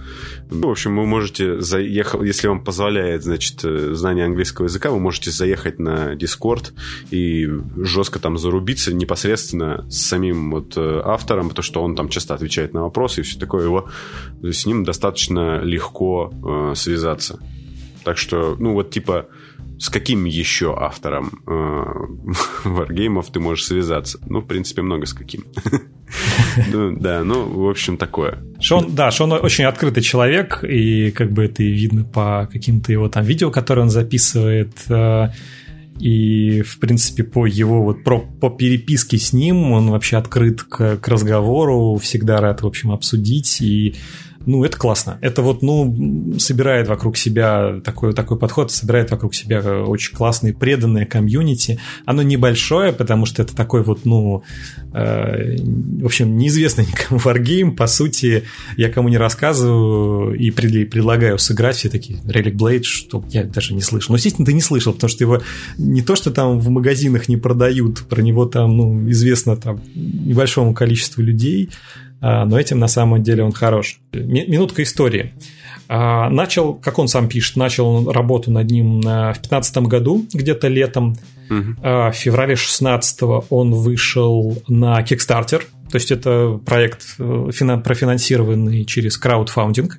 Ну, 0.51 0.67
в 0.67 0.71
общем, 0.71 0.97
вы 0.97 1.05
можете 1.05 1.59
заехать, 1.61 2.21
если 2.23 2.47
вам 2.47 2.63
позволяет, 2.63 3.23
значит, 3.23 3.63
э, 3.63 3.93
знание 3.93 4.25
английского 4.25 4.65
языка, 4.65 4.91
вы 4.91 4.99
можете 4.99 5.31
заехать 5.31 5.79
на 5.79 6.13
Discord 6.13 6.73
и 7.11 7.47
жестко 7.77 8.19
там 8.19 8.37
зарубиться 8.37 8.93
непосредственно 8.93 9.85
с 9.89 10.07
самим 10.07 10.51
вот 10.51 10.77
э, 10.77 11.01
автором, 11.03 11.49
потому 11.49 11.63
что 11.63 11.81
он 11.81 11.95
там 11.95 12.09
часто 12.09 12.33
отвечает 12.33 12.73
на 12.73 12.83
вопросы 12.83 13.21
и 13.21 13.23
все 13.23 13.39
такое. 13.39 13.65
Его, 13.65 13.89
с 14.41 14.65
ним 14.65 14.83
достаточно 14.83 15.61
легко 15.61 16.31
э, 16.43 16.73
связаться. 16.75 17.39
Так 18.03 18.17
что, 18.17 18.55
ну 18.57 18.73
вот 18.73 18.89
типа, 18.89 19.27
с 19.79 19.89
каким 19.89 20.25
еще 20.25 20.75
автором 20.77 21.41
э, 21.45 21.83
варгеймов 22.63 23.31
ты 23.31 23.39
можешь 23.39 23.65
связаться? 23.65 24.19
Ну, 24.27 24.41
в 24.41 24.45
принципе, 24.45 24.81
много 24.81 25.05
с 25.05 25.13
каким. 25.13 25.45
Ну, 26.71 26.95
да, 26.97 27.25
ну, 27.25 27.43
в 27.43 27.69
общем, 27.69 27.97
такое. 27.97 28.41
Шон, 28.61 28.95
да, 28.95 29.11
Шон 29.11 29.33
очень 29.33 29.65
открытый 29.65 30.01
человек, 30.01 30.63
и 30.63 31.11
как 31.11 31.33
бы 31.33 31.43
это 31.43 31.63
и 31.63 31.69
видно 31.69 32.05
по 32.05 32.49
каким-то 32.49 32.93
его 32.93 33.09
там 33.09 33.25
видео, 33.25 33.51
которые 33.51 33.83
он 33.83 33.89
записывает. 33.89 34.71
Э, 34.89 35.31
и, 35.99 36.61
в 36.61 36.79
принципе, 36.79 37.23
по 37.23 37.45
его 37.45 37.83
вот 37.83 38.03
про, 38.03 38.19
по 38.19 38.49
переписке 38.49 39.17
с 39.17 39.33
ним 39.33 39.71
он 39.71 39.89
вообще 39.89 40.17
открыт 40.17 40.61
к, 40.61 40.97
к 40.97 41.07
разговору, 41.07 41.97
всегда 42.01 42.39
рад, 42.39 42.61
в 42.61 42.67
общем, 42.67 42.91
обсудить. 42.91 43.61
И 43.61 43.95
ну, 44.47 44.63
это 44.63 44.77
классно. 44.77 45.17
Это 45.21 45.41
вот, 45.41 45.61
ну, 45.61 46.39
собирает 46.39 46.87
вокруг 46.87 47.17
себя 47.17 47.81
такой, 47.83 48.13
такой 48.13 48.39
подход, 48.39 48.71
собирает 48.71 49.11
вокруг 49.11 49.35
себя 49.35 49.59
очень 49.83 50.15
классное, 50.15 50.53
преданное 50.53 51.05
комьюнити. 51.05 51.79
Оно 52.05 52.21
небольшое, 52.21 52.93
потому 52.93 53.25
что 53.25 53.41
это 53.41 53.53
такой 53.53 53.83
вот, 53.83 54.05
ну, 54.05 54.43
э, 54.93 55.57
в 55.57 56.05
общем, 56.05 56.37
неизвестный 56.37 56.85
никому 56.85 57.19
варгейм. 57.19 57.75
По 57.75 57.87
сути, 57.87 58.45
я 58.77 58.89
кому 58.89 59.09
не 59.09 59.17
рассказываю 59.17 60.33
и 60.33 60.49
предлагаю 60.49 61.37
сыграть 61.39 61.75
все 61.75 61.89
такие 61.89 62.19
Relic 62.21 62.53
Blade, 62.53 62.83
что 62.83 63.23
я 63.29 63.43
даже 63.43 63.73
не 63.73 63.81
слышал. 63.81 64.13
Ну, 64.13 64.15
естественно, 64.15 64.45
ты 64.45 64.53
не 64.53 64.61
слышал, 64.61 64.93
потому 64.93 65.09
что 65.09 65.25
его 65.25 65.41
не 65.77 66.01
то, 66.01 66.15
что 66.15 66.31
там 66.31 66.59
в 66.59 66.69
магазинах 66.69 67.27
не 67.27 67.35
продают, 67.35 68.07
про 68.07 68.21
него 68.21 68.45
там, 68.45 68.77
ну, 68.77 69.09
известно 69.09 69.57
там 69.57 69.81
небольшому 69.93 70.73
количеству 70.73 71.21
людей, 71.21 71.69
но 72.21 72.59
этим 72.59 72.79
на 72.79 72.87
самом 72.87 73.23
деле 73.23 73.43
он 73.43 73.51
хорош. 73.51 73.99
Минутка 74.13 74.83
истории. 74.83 75.33
А, 75.89 76.29
начал, 76.29 76.73
как 76.73 76.99
он 76.99 77.07
сам 77.07 77.29
пишет, 77.29 77.55
начал 77.55 78.11
работу 78.11 78.51
над 78.51 78.69
ним 78.69 79.01
в 79.01 79.03
2015 79.03 79.77
году, 79.77 80.25
где-то 80.33 80.67
летом. 80.67 81.15
Угу. 81.49 81.81
В 81.81 82.11
феврале 82.13 82.55
16 82.57 83.19
он 83.49 83.73
вышел 83.73 84.61
на 84.67 85.01
Kickstarter, 85.01 85.61
то 85.89 85.95
есть 85.95 86.11
это 86.11 86.59
проект 86.65 87.15
э, 87.19 87.77
профинансированный 87.83 88.83
через 88.83 89.17
краудфандинг. 89.17 89.97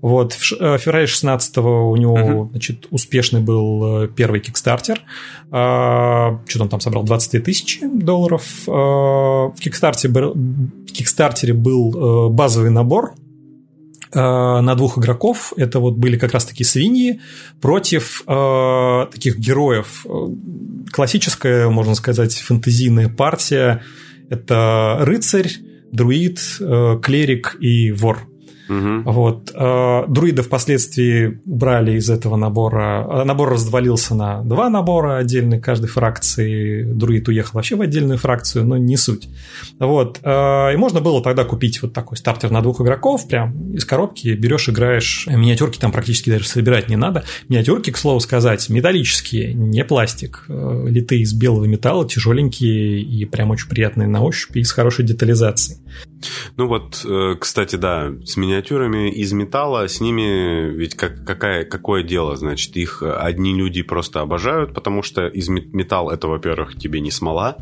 Вот, 0.00 0.32
в 0.32 0.52
э, 0.52 0.78
феврале 0.78 1.06
16 1.06 1.58
у 1.58 1.96
него, 1.96 2.16
uh-huh. 2.16 2.50
значит, 2.50 2.86
успешный 2.90 3.40
был 3.40 4.04
э, 4.04 4.08
первый 4.08 4.40
Kickstarter. 4.40 4.98
А, 5.50 6.40
что 6.46 6.62
он 6.62 6.68
там 6.68 6.80
собрал? 6.80 7.04
23 7.04 7.40
тысячи 7.40 7.86
долларов. 7.86 8.44
А, 8.66 9.50
в 9.50 9.54
в 9.54 10.98
Kickstarter 10.98 11.52
был 11.52 12.30
базовый 12.30 12.70
набор 12.70 13.14
на 14.14 14.74
двух 14.76 14.98
игроков. 14.98 15.52
Это 15.56 15.78
вот 15.78 15.94
были 15.96 16.16
как 16.16 16.32
раз 16.32 16.46
таки 16.46 16.64
свиньи 16.64 17.20
против 17.60 18.22
э, 18.26 19.06
таких 19.12 19.38
героев. 19.38 20.06
Классическая, 20.90 21.68
можно 21.68 21.94
сказать, 21.94 22.34
фэнтезийная 22.34 23.08
партия. 23.08 23.82
Это 24.30 24.98
рыцарь, 25.00 25.50
друид, 25.92 26.40
э, 26.60 26.98
клерик 27.02 27.56
и 27.60 27.92
вор. 27.92 28.28
Угу. 28.68 29.02
Вот. 29.10 29.52
Э, 29.54 30.04
друида 30.08 30.42
впоследствии 30.42 31.40
убрали 31.46 31.92
из 31.92 32.10
этого 32.10 32.36
набора. 32.36 33.06
Э, 33.08 33.24
набор 33.24 33.50
развалился 33.50 34.14
на 34.14 34.42
два 34.42 34.68
набора 34.68 35.18
отдельных 35.18 35.62
каждой 35.62 35.86
фракции. 35.86 36.82
Друид 36.82 37.28
уехал 37.28 37.52
вообще 37.54 37.76
в 37.76 37.80
отдельную 37.80 38.18
фракцию, 38.18 38.64
но 38.64 38.76
не 38.76 38.96
суть. 38.96 39.28
Вот. 39.78 40.20
Э, 40.22 40.72
и 40.72 40.76
можно 40.76 41.00
было 41.00 41.22
тогда 41.22 41.44
купить 41.44 41.80
вот 41.82 41.92
такой 41.92 42.16
стартер 42.16 42.50
на 42.50 42.60
двух 42.60 42.80
игроков, 42.80 43.28
прям 43.28 43.72
из 43.72 43.84
коробки 43.84 44.28
берешь, 44.28 44.68
играешь. 44.68 45.26
Миниатюрки 45.28 45.78
там 45.78 45.92
практически 45.92 46.30
даже 46.30 46.46
собирать 46.46 46.88
не 46.88 46.96
надо. 46.96 47.24
Миниатюрки, 47.48 47.90
к 47.90 47.96
слову 47.96 48.20
сказать, 48.20 48.68
металлические, 48.68 49.54
не 49.54 49.84
пластик. 49.84 50.44
Литые 50.48 51.22
из 51.22 51.32
белого 51.32 51.64
металла, 51.64 52.06
тяжеленькие 52.08 53.00
и 53.00 53.24
прям 53.26 53.50
очень 53.50 53.68
приятные 53.68 54.08
на 54.08 54.22
ощупь 54.22 54.56
и 54.56 54.64
с 54.64 54.72
хорошей 54.72 55.04
детализацией. 55.04 55.78
Ну 56.56 56.66
вот, 56.66 57.04
кстати, 57.40 57.76
да, 57.76 58.10
с 58.24 58.36
меня 58.36 58.55
миниатюрами 58.56 59.10
из 59.10 59.32
металла, 59.32 59.88
с 59.88 60.00
ними 60.00 60.70
ведь 60.70 60.94
как, 60.94 61.24
какая, 61.24 61.64
какое 61.64 62.02
дело, 62.02 62.36
значит, 62.36 62.76
их 62.76 63.02
одни 63.02 63.54
люди 63.54 63.82
просто 63.82 64.20
обожают, 64.20 64.74
потому 64.74 65.02
что 65.02 65.26
из 65.26 65.48
металл 65.48 66.10
это, 66.10 66.28
во-первых, 66.28 66.76
тебе 66.76 67.00
не 67.00 67.10
смола, 67.10 67.56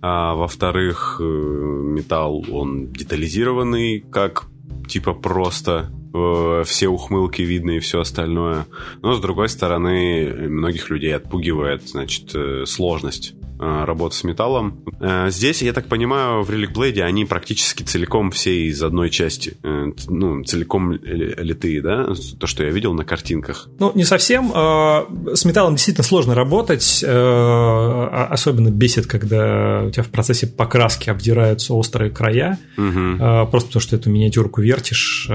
а 0.00 0.34
во-вторых, 0.34 1.18
э, 1.20 1.24
металл, 1.24 2.44
он 2.50 2.92
детализированный, 2.92 4.00
как 4.00 4.44
типа 4.88 5.14
просто 5.14 5.90
э, 6.14 6.62
все 6.66 6.88
ухмылки 6.88 7.42
видны 7.42 7.76
и 7.76 7.80
все 7.80 8.00
остальное. 8.00 8.66
Но, 9.02 9.14
с 9.14 9.20
другой 9.20 9.48
стороны, 9.48 10.48
многих 10.48 10.90
людей 10.90 11.14
отпугивает, 11.14 11.88
значит, 11.88 12.34
э, 12.34 12.64
сложность 12.66 13.34
работа 13.62 14.16
с 14.16 14.24
металлом. 14.24 14.84
Э, 15.00 15.30
здесь, 15.30 15.62
я 15.62 15.72
так 15.72 15.86
понимаю, 15.86 16.42
в 16.42 16.50
Relic 16.50 16.72
Blade 16.72 17.00
они 17.02 17.24
практически 17.24 17.82
целиком 17.82 18.30
все 18.30 18.66
из 18.66 18.82
одной 18.82 19.10
части. 19.10 19.56
Э, 19.62 19.92
ну, 20.08 20.42
целиком 20.44 20.92
литые, 20.92 21.80
да? 21.80 22.08
То, 22.38 22.46
что 22.46 22.64
я 22.64 22.70
видел 22.70 22.92
на 22.92 23.04
картинках. 23.04 23.68
Ну, 23.78 23.92
не 23.94 24.04
совсем. 24.04 24.50
С 24.52 25.44
металлом 25.44 25.74
действительно 25.74 26.04
сложно 26.04 26.34
работать. 26.34 27.04
Особенно 27.04 28.70
бесит, 28.70 29.06
когда 29.06 29.84
у 29.86 29.90
тебя 29.90 30.02
в 30.02 30.08
процессе 30.08 30.46
покраски 30.46 31.10
обдираются 31.10 31.74
острые 31.74 32.10
края. 32.10 32.58
Угу. 32.76 33.48
Просто 33.50 33.68
потому, 33.68 33.80
что 33.80 33.96
эту 33.96 34.10
миниатюрку 34.10 34.60
вертишь. 34.60 35.28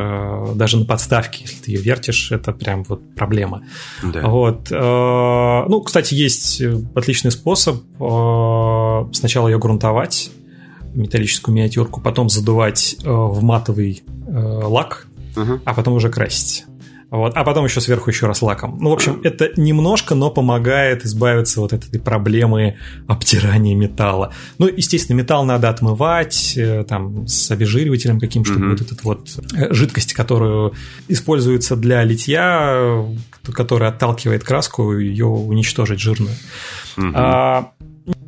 Даже 0.55 0.77
на 0.77 0.85
подставке, 0.85 1.43
если 1.43 1.63
ты 1.63 1.71
ее 1.71 1.81
вертишь, 1.81 2.31
это 2.31 2.51
прям 2.51 2.83
вот 2.83 3.15
проблема. 3.15 3.63
Да. 4.03 4.27
Вот. 4.27 4.69
Ну, 4.71 5.81
кстати, 5.81 6.13
есть 6.13 6.61
отличный 6.95 7.31
способ 7.31 7.83
Э, 7.99 8.16
сначала 9.13 9.47
ее 9.47 9.59
грунтовать, 9.59 10.31
металлическую 10.93 11.55
миниатюрку, 11.55 12.01
потом 12.01 12.29
задувать 12.29 12.97
э, 13.03 13.09
в 13.09 13.43
матовый 13.43 14.03
э, 14.27 14.31
лак, 14.31 15.07
uh-huh. 15.35 15.61
а 15.63 15.73
потом 15.73 15.93
уже 15.93 16.09
красить. 16.09 16.65
Вот, 17.09 17.37
а 17.37 17.45
потом 17.45 17.63
еще 17.63 17.79
сверху 17.79 18.09
еще 18.09 18.27
раз 18.27 18.41
лаком. 18.41 18.79
Ну, 18.81 18.89
в 18.89 18.93
общем, 18.93 19.21
это 19.23 19.49
немножко, 19.55 20.13
но 20.13 20.29
помогает 20.29 21.05
избавиться 21.05 21.61
вот 21.61 21.71
от 21.71 21.85
этой 21.85 22.01
проблемы 22.01 22.75
обтирания 23.07 23.75
металла. 23.77 24.33
Ну, 24.57 24.67
естественно, 24.67 25.15
металл 25.15 25.45
надо 25.45 25.69
отмывать 25.69 26.59
там 26.89 27.25
с 27.25 27.49
обезжиривателем 27.49 28.19
каким, 28.19 28.43
чтобы 28.43 28.65
mm-hmm. 28.65 28.69
вот 28.71 28.81
эта 28.81 28.95
вот 29.03 29.73
жидкость, 29.73 30.13
которую 30.13 30.73
используется 31.07 31.77
для 31.77 32.03
литья, 32.03 33.05
которая 33.53 33.91
отталкивает 33.91 34.43
краску, 34.43 34.97
ее 34.97 35.27
уничтожить 35.27 36.01
жирную. 36.01 36.35
Mm-hmm. 36.97 37.11
А, 37.15 37.71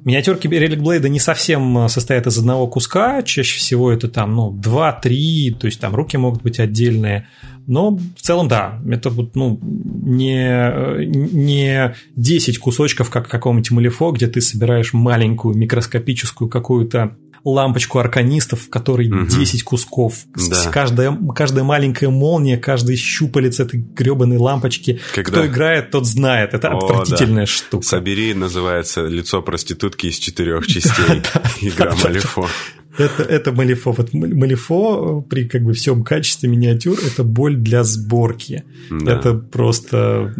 Миниатюрки 0.05 0.47
Relic 0.47 0.79
Blade 0.79 1.09
не 1.09 1.19
совсем 1.19 1.77
э, 1.77 1.89
состоят 1.89 2.27
из 2.27 2.37
одного 2.37 2.67
куска, 2.67 3.21
чаще 3.23 3.57
всего 3.57 3.91
это 3.91 4.07
там, 4.07 4.35
ну, 4.35 4.51
2-3, 4.51 5.55
то 5.59 5.65
есть 5.65 5.79
там 5.79 5.95
руки 5.95 6.17
могут 6.17 6.41
быть 6.41 6.59
отдельные, 6.59 7.27
но 7.67 7.91
в 7.91 8.21
целом, 8.21 8.47
да, 8.47 8.81
это 8.89 9.09
вот, 9.09 9.35
ну, 9.35 9.59
не, 9.61 10.43
э, 10.43 11.03
не 11.05 11.95
10 12.15 12.57
кусочков, 12.57 13.09
как 13.09 13.27
в 13.27 13.29
каком-нибудь 13.29 13.71
малифо, 13.71 14.11
где 14.11 14.27
ты 14.27 14.41
собираешь 14.41 14.93
маленькую 14.93 15.55
микроскопическую 15.55 16.49
какую-то 16.49 17.15
лампочку 17.43 17.99
арканистов, 17.99 18.61
в 18.61 18.69
которой 18.69 19.09
угу. 19.09 19.27
10 19.27 19.63
кусков. 19.63 20.15
Да. 20.35 20.71
Каждая, 20.71 21.17
каждая 21.35 21.63
маленькая 21.63 22.09
молния, 22.09 22.57
каждый 22.57 22.95
щупалец 22.95 23.59
этой 23.59 23.79
гребаной 23.79 24.37
лампочки. 24.37 24.99
Когда... 25.13 25.31
Кто 25.31 25.47
играет, 25.47 25.91
тот 25.91 26.05
знает. 26.05 26.53
Это 26.53 26.69
О, 26.69 26.77
отвратительная 26.77 27.45
да. 27.45 27.51
штука. 27.51 27.85
Собери 27.85 28.33
называется 28.33 29.05
лицо 29.05 29.41
проститутки 29.41 30.07
из 30.07 30.17
четырех 30.17 30.67
частей. 30.67 31.21
Игра 31.61 31.95
Малифо. 32.03 32.47
Это, 32.99 33.23
это 33.23 33.51
Малифо. 33.51 33.91
Вот 33.91 34.13
Малифо 34.13 35.21
при 35.21 35.47
как 35.47 35.63
бы 35.63 35.73
всем 35.73 36.03
качестве 36.03 36.49
миниатюр 36.49 36.97
это 36.99 37.23
боль 37.23 37.55
для 37.55 37.83
сборки. 37.83 38.65
Да. 38.89 39.15
Это 39.15 39.33
просто 39.33 40.33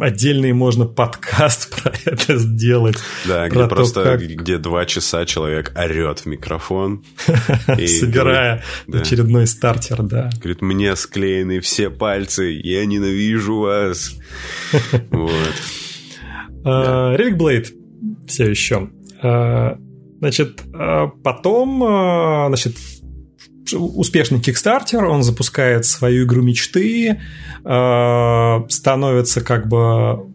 отдельный 0.00 0.52
можно 0.52 0.86
подкаст 0.86 1.82
про 1.82 1.92
это 2.04 2.38
сделать. 2.38 2.96
Да, 3.26 3.48
где 3.48 3.66
просто 3.66 4.02
как... 4.02 4.22
где 4.22 4.58
два 4.58 4.86
часа 4.86 5.26
человек 5.26 5.72
орет 5.76 6.20
в 6.20 6.26
микрофон. 6.26 7.04
Собирая 7.66 8.62
очередной 8.90 9.46
стартер, 9.46 10.02
да. 10.02 10.30
Говорит, 10.38 10.62
мне 10.62 10.96
склеены 10.96 11.60
все 11.60 11.90
пальцы, 11.90 12.60
я 12.62 12.86
ненавижу 12.86 13.58
вас. 13.58 14.14
Вот. 15.10 15.54
Релик 16.64 17.36
Блейд 17.36 17.72
все 18.26 18.48
еще. 18.48 18.88
Значит, 20.22 20.62
а, 20.72 21.08
потом, 21.08 21.82
а, 21.82 22.46
значит, 22.46 22.76
успешный 23.72 24.38
Kickstarter, 24.38 25.04
он 25.04 25.24
запускает 25.24 25.84
свою 25.84 26.26
игру 26.26 26.42
мечты, 26.42 27.20
становится 28.68 29.40
как 29.40 29.68
бы 29.68 30.32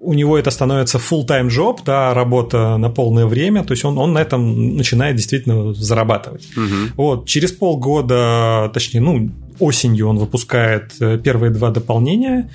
у 0.00 0.14
него 0.14 0.36
это 0.36 0.50
становится 0.50 0.98
full-time 0.98 1.48
job, 1.48 1.78
да, 1.84 2.14
работа 2.14 2.76
на 2.76 2.90
полное 2.90 3.26
время, 3.26 3.64
то 3.64 3.72
есть 3.72 3.84
он, 3.84 3.98
он 3.98 4.12
на 4.12 4.18
этом 4.18 4.76
начинает 4.76 5.16
действительно 5.16 5.72
зарабатывать. 5.74 6.48
Угу. 6.56 6.94
Вот, 6.96 7.28
через 7.28 7.52
полгода, 7.52 8.70
точнее, 8.74 9.00
ну, 9.00 9.30
осенью 9.60 10.08
он 10.08 10.18
выпускает 10.18 10.92
э, 11.00 11.18
первые 11.18 11.52
два 11.52 11.70
дополнения, 11.70 12.50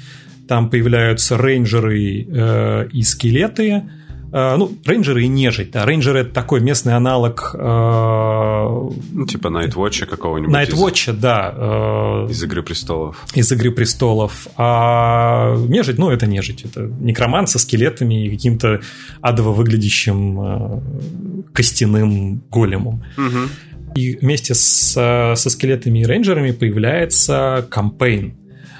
там 0.48 0.70
появляются 0.70 1.38
рейнджеры 1.38 2.28
э, 2.30 2.90
и 2.92 3.02
скелеты, 3.04 3.70
Э, 3.72 3.82
ну, 4.32 4.72
рейнджеры 4.86 5.24
и 5.24 5.28
нежить, 5.28 5.72
да. 5.72 5.86
Рейнджеры 5.86 6.20
это 6.20 6.34
такой 6.34 6.60
местный 6.62 6.96
аналог... 6.96 7.56
Э, 7.58 8.90
ну, 9.12 9.26
типа 9.26 9.50
Найтвотча 9.50 10.06
какого-нибудь. 10.06 10.52
Найтвотча, 10.52 11.12
из... 11.12 11.18
да. 11.18 11.54
Э, 11.56 12.28
из 12.30 12.44
«Игры 12.44 12.64
престолов». 12.64 13.26
Из 13.34 13.52
«Игры 13.52 13.72
престолов». 13.72 14.48
А 14.58 15.56
нежить, 15.56 15.98
ну, 15.98 16.10
это 16.10 16.28
нежить. 16.28 16.66
Это 16.66 16.82
некромант 16.82 17.50
со 17.50 17.60
скелетами 17.60 18.26
и 18.26 18.30
каким-то 18.30 18.82
адово 19.22 19.54
выглядящим 19.54 20.82
костяным 21.54 22.42
големом. 22.52 23.04
Угу. 23.18 23.96
И 23.96 24.18
вместе 24.18 24.54
с, 24.54 24.92
со 25.36 25.50
скелетами 25.50 26.00
и 26.00 26.06
рейнджерами 26.06 26.52
появляется 26.52 27.66
кампейн 27.70 28.36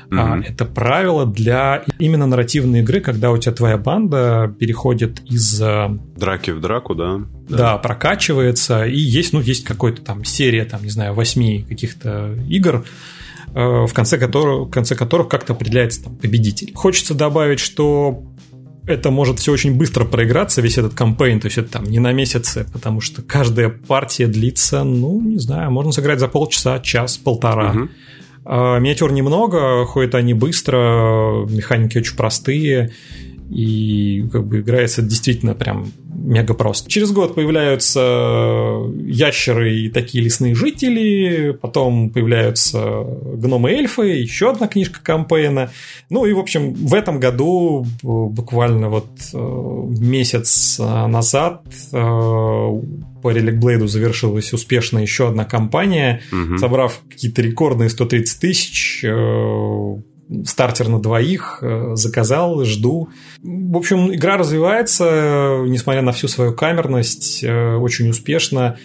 Mm-hmm. 0.10 0.46
Это 0.48 0.66
правило 0.66 1.26
для 1.26 1.84
именно 2.00 2.26
нарративной 2.28 2.80
игры, 2.80 3.02
когда 3.02 3.32
у 3.32 3.38
тебя 3.38 3.54
твоя 3.54 3.78
банда 3.78 4.54
переходит 4.58 5.22
из... 5.26 5.62
Э, 5.62 5.90
Драки 6.16 6.52
в 6.52 6.62
драку, 6.62 6.96
да? 6.96 7.20
Да, 7.50 7.58
да 7.58 7.78
прокачивается, 7.78 8.86
и 8.86 8.98
есть, 8.98 9.34
ну, 9.34 9.42
есть 9.42 9.66
какой-то 9.66 10.02
там 10.02 10.24
серия, 10.24 10.66
там, 10.66 10.84
не 10.84 10.90
знаю, 10.90 11.14
восьми 11.14 11.66
каких-то 11.68 12.36
игр, 12.48 12.86
э, 13.54 13.86
в 13.86 13.94
конце 13.94 14.18
которых, 14.18 14.70
в 14.70 14.72
конце 14.72 14.96
которых 14.96 15.28
как-то 15.28 15.54
определяется 15.54 16.06
там, 16.06 16.16
победитель. 16.16 16.72
Хочется 16.74 17.14
добавить, 17.14 17.60
что 17.60 18.24
это 18.86 19.12
может 19.12 19.40
все 19.40 19.52
очень 19.52 19.76
быстро 19.76 20.06
проиграться, 20.06 20.62
весь 20.62 20.78
этот 20.78 20.94
кампейн, 20.94 21.42
то 21.42 21.48
есть 21.48 21.58
это 21.58 21.70
там 21.70 21.84
не 21.84 22.00
на 22.00 22.14
месяцы, 22.14 22.66
потому 22.72 23.02
что 23.02 23.22
каждая 23.22 23.68
партия 23.70 24.28
длится, 24.28 24.86
ну, 24.86 25.22
не 25.22 25.40
знаю, 25.40 25.70
можно 25.72 25.92
сыграть 25.92 26.22
за 26.22 26.30
полчаса, 26.30 26.80
час, 26.80 27.18
полтора. 27.18 27.72
Угу. 27.72 27.90
А, 28.50 28.80
миниатюр 28.80 29.12
немного, 29.12 29.86
ходят 29.86 30.16
они 30.16 30.34
быстро, 30.34 31.46
механики 31.50 31.98
очень 31.98 32.16
простые, 32.16 32.92
и 33.50 34.28
как 34.32 34.46
бы 34.46 34.60
играется 34.60 35.02
действительно 35.02 35.54
прям 35.54 35.92
мега 36.14 36.54
просто. 36.54 36.90
Через 36.90 37.12
год 37.12 37.36
появляются 37.36 38.92
ящеры 39.06 39.76
и 39.76 39.90
такие 39.90 40.24
лесные 40.24 40.56
жители, 40.56 41.58
потом 41.60 42.10
появляются 42.10 43.04
гномы-эльфы, 43.04 44.08
еще 44.08 44.52
одна 44.52 44.68
книжка 44.68 45.00
кампейна. 45.02 45.72
Ну 46.10 46.26
и, 46.26 46.34
в 46.34 46.40
общем, 46.40 46.74
в 46.74 46.94
этом 46.94 47.20
году, 47.20 47.86
буквально 48.02 48.90
вот 48.90 49.08
э, 49.34 49.38
месяц 49.38 50.80
назад, 50.80 51.64
э, 51.94 51.98
по 51.98 53.32
Relic 53.32 53.60
Blade 53.60 53.88
завершилась 53.88 54.54
успешно 54.54 55.00
еще 55.00 55.30
одна 55.30 55.46
кампания, 55.46 56.22
угу. 56.32 56.58
собрав 56.58 57.02
какие-то 57.10 57.42
рекордные 57.42 57.90
130 57.90 58.40
тысяч, 58.40 59.04
э, 59.04 59.98
стартер 60.46 60.90
на 60.90 61.00
двоих, 61.00 61.60
э, 61.62 61.96
заказал, 61.96 62.64
жду. 62.64 63.10
В 63.42 63.78
общем, 63.78 64.14
игра 64.14 64.38
развивается, 64.38 65.64
несмотря 65.66 66.02
на 66.02 66.12
всю 66.12 66.28
свою 66.28 66.54
камерность, 66.54 67.44
э, 67.44 67.76
очень 67.76 68.10
успешно. 68.10 68.78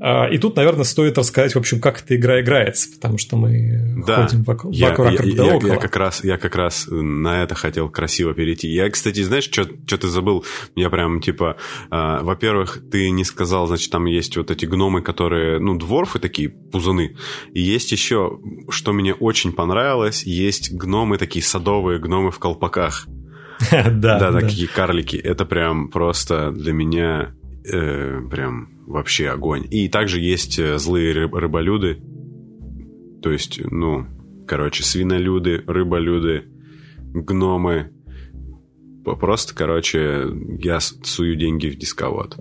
А, 0.00 0.26
и 0.26 0.38
тут, 0.38 0.56
наверное, 0.56 0.84
стоит 0.84 1.18
рассказать, 1.18 1.54
в 1.54 1.58
общем, 1.58 1.80
как 1.80 2.02
эта 2.02 2.14
игра 2.14 2.40
играется, 2.40 2.88
потому 2.94 3.18
что 3.18 3.36
мы 3.36 4.02
да. 4.06 4.26
ходим 4.26 4.44
вокруг, 4.44 4.72
я, 4.72 4.90
вокруг 4.90 5.24
я, 5.24 5.36
да 5.36 5.44
я, 5.44 5.56
около. 5.56 5.72
Я 5.72 5.76
как, 5.76 5.96
раз, 5.96 6.24
я 6.24 6.38
как 6.38 6.54
раз 6.54 6.86
на 6.88 7.42
это 7.42 7.54
хотел 7.54 7.88
красиво 7.88 8.32
перейти. 8.32 8.68
Я, 8.68 8.88
кстати, 8.90 9.22
знаешь, 9.22 9.44
что 9.44 9.66
ты 9.66 10.08
забыл? 10.08 10.44
Я 10.76 10.88
прям, 10.90 11.20
типа, 11.20 11.56
э, 11.90 12.18
во-первых, 12.22 12.80
ты 12.90 13.10
не 13.10 13.24
сказал, 13.24 13.66
значит, 13.66 13.90
там 13.90 14.04
есть 14.04 14.36
вот 14.36 14.50
эти 14.50 14.66
гномы, 14.66 15.02
которые, 15.02 15.58
ну, 15.58 15.76
дворфы 15.76 16.20
такие, 16.20 16.48
пузаны. 16.48 17.16
И 17.52 17.60
есть 17.60 17.90
еще, 17.90 18.38
что 18.70 18.92
мне 18.92 19.14
очень 19.14 19.52
понравилось, 19.52 20.22
есть 20.22 20.72
гномы 20.72 21.18
такие 21.18 21.44
садовые, 21.44 21.98
гномы 21.98 22.30
в 22.30 22.38
колпаках. 22.38 23.06
Да, 23.70 24.20
да, 24.20 24.40
такие 24.40 24.68
карлики. 24.68 25.16
Это 25.16 25.44
прям 25.44 25.88
просто 25.88 26.52
для 26.52 26.72
меня 26.72 27.34
э, 27.64 28.20
прям 28.30 28.77
вообще 28.88 29.28
огонь. 29.28 29.66
И 29.70 29.88
также 29.88 30.20
есть 30.20 30.58
э, 30.58 30.78
злые 30.78 31.12
рыб 31.12 31.34
рыболюды. 31.34 31.98
То 33.22 33.30
есть, 33.30 33.60
ну, 33.62 34.06
короче, 34.46 34.82
свинолюды, 34.82 35.62
рыболюды, 35.66 36.44
гномы. 36.98 37.90
Просто, 39.04 39.54
короче, 39.54 40.26
я 40.58 40.80
сую 40.80 41.36
деньги 41.36 41.68
в 41.68 41.78
дисковод. 41.78 42.38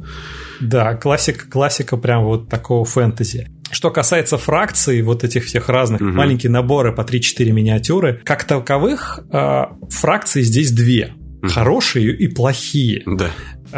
Да, 0.59 0.95
классика, 0.95 1.49
классика 1.49 1.95
прям 1.97 2.25
вот 2.25 2.49
такого 2.49 2.83
фэнтези. 2.83 3.49
Что 3.71 3.89
касается 3.91 4.37
фракций, 4.37 5.01
вот 5.01 5.23
этих 5.23 5.45
всех 5.45 5.69
разных, 5.69 6.01
угу. 6.01 6.09
маленькие 6.09 6.51
наборы 6.51 6.93
по 6.93 7.01
3-4 7.01 7.51
миниатюры, 7.51 8.21
как 8.23 8.45
таковых, 8.45 9.19
э, 9.31 9.63
фракций 9.89 10.41
здесь 10.43 10.71
две. 10.71 11.13
Хорошие 11.43 12.15
и 12.15 12.27
плохие. 12.27 13.03
Да. 13.05 13.29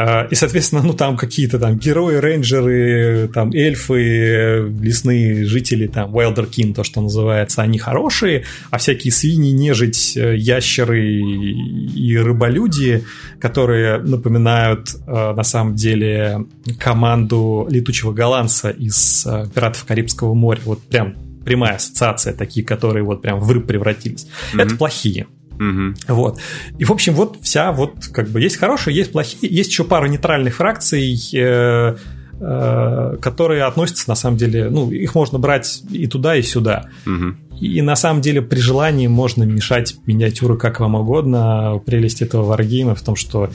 А, 0.01 0.27
и, 0.31 0.35
соответственно, 0.35 0.81
ну 0.81 0.93
там 0.93 1.17
какие-то 1.17 1.59
там 1.59 1.77
герои, 1.77 2.15
рейнджеры, 2.15 3.29
там 3.33 3.51
эльфы, 3.51 4.71
лесные 4.79 5.43
жители, 5.43 5.87
там 5.87 6.15
Уайлдеркин, 6.15 6.73
то, 6.73 6.85
что 6.85 7.01
называется, 7.01 7.63
они 7.63 7.79
хорошие, 7.79 8.45
а 8.71 8.77
всякие 8.77 9.11
свиньи, 9.11 9.51
нежить, 9.51 10.15
э, 10.15 10.37
ящеры 10.37 11.03
и 11.05 12.17
рыболюди, 12.17 13.03
которые 13.41 13.97
напоминают 13.97 14.95
э, 15.05 15.33
на 15.33 15.43
самом 15.43 15.75
деле 15.75 16.45
команду 16.79 17.67
летучего 17.69 18.13
голландца 18.13 18.69
из 18.69 19.25
э, 19.25 19.47
«Пиратов 19.53 19.83
Карибского 19.83 20.33
моря». 20.33 20.61
Вот 20.63 20.81
прям 20.81 21.17
прямая 21.43 21.75
ассоциация, 21.75 22.31
такие, 22.31 22.65
которые 22.65 23.03
вот 23.03 23.21
прям 23.21 23.41
в 23.41 23.51
рыб 23.51 23.67
превратились. 23.67 24.27
Mm-hmm. 24.53 24.61
Это 24.61 24.75
плохие. 24.77 25.27
Угу. 25.59 26.15
Вот. 26.15 26.39
И, 26.77 26.85
в 26.85 26.91
общем, 26.91 27.13
вот 27.13 27.37
вся 27.41 27.71
вот 27.71 28.07
как 28.13 28.29
бы 28.29 28.41
есть 28.41 28.57
хорошие, 28.57 28.95
есть 28.95 29.11
плохие, 29.11 29.53
есть 29.53 29.71
еще 29.71 29.83
пара 29.83 30.07
нейтральных 30.07 30.55
фракций, 30.55 31.19
э, 31.33 31.95
э, 32.39 33.17
которые 33.21 33.63
относятся, 33.63 34.09
на 34.09 34.15
самом 34.15 34.37
деле, 34.37 34.69
ну, 34.69 34.89
их 34.89 35.15
можно 35.15 35.37
брать 35.37 35.83
и 35.91 36.07
туда, 36.07 36.35
и 36.37 36.41
сюда. 36.41 36.89
Угу. 37.05 37.35
И 37.59 37.81
на 37.81 37.95
самом 37.95 38.21
деле 38.21 38.41
при 38.41 38.59
желании 38.59 39.07
можно 39.07 39.43
мешать 39.43 39.97
миниатюры 40.05 40.57
как 40.57 40.79
вам 40.79 40.95
угодно. 40.95 41.81
Прелесть 41.85 42.21
этого 42.21 42.43
варгейма 42.43 42.95
в 42.95 43.01
том, 43.01 43.17
что 43.17 43.49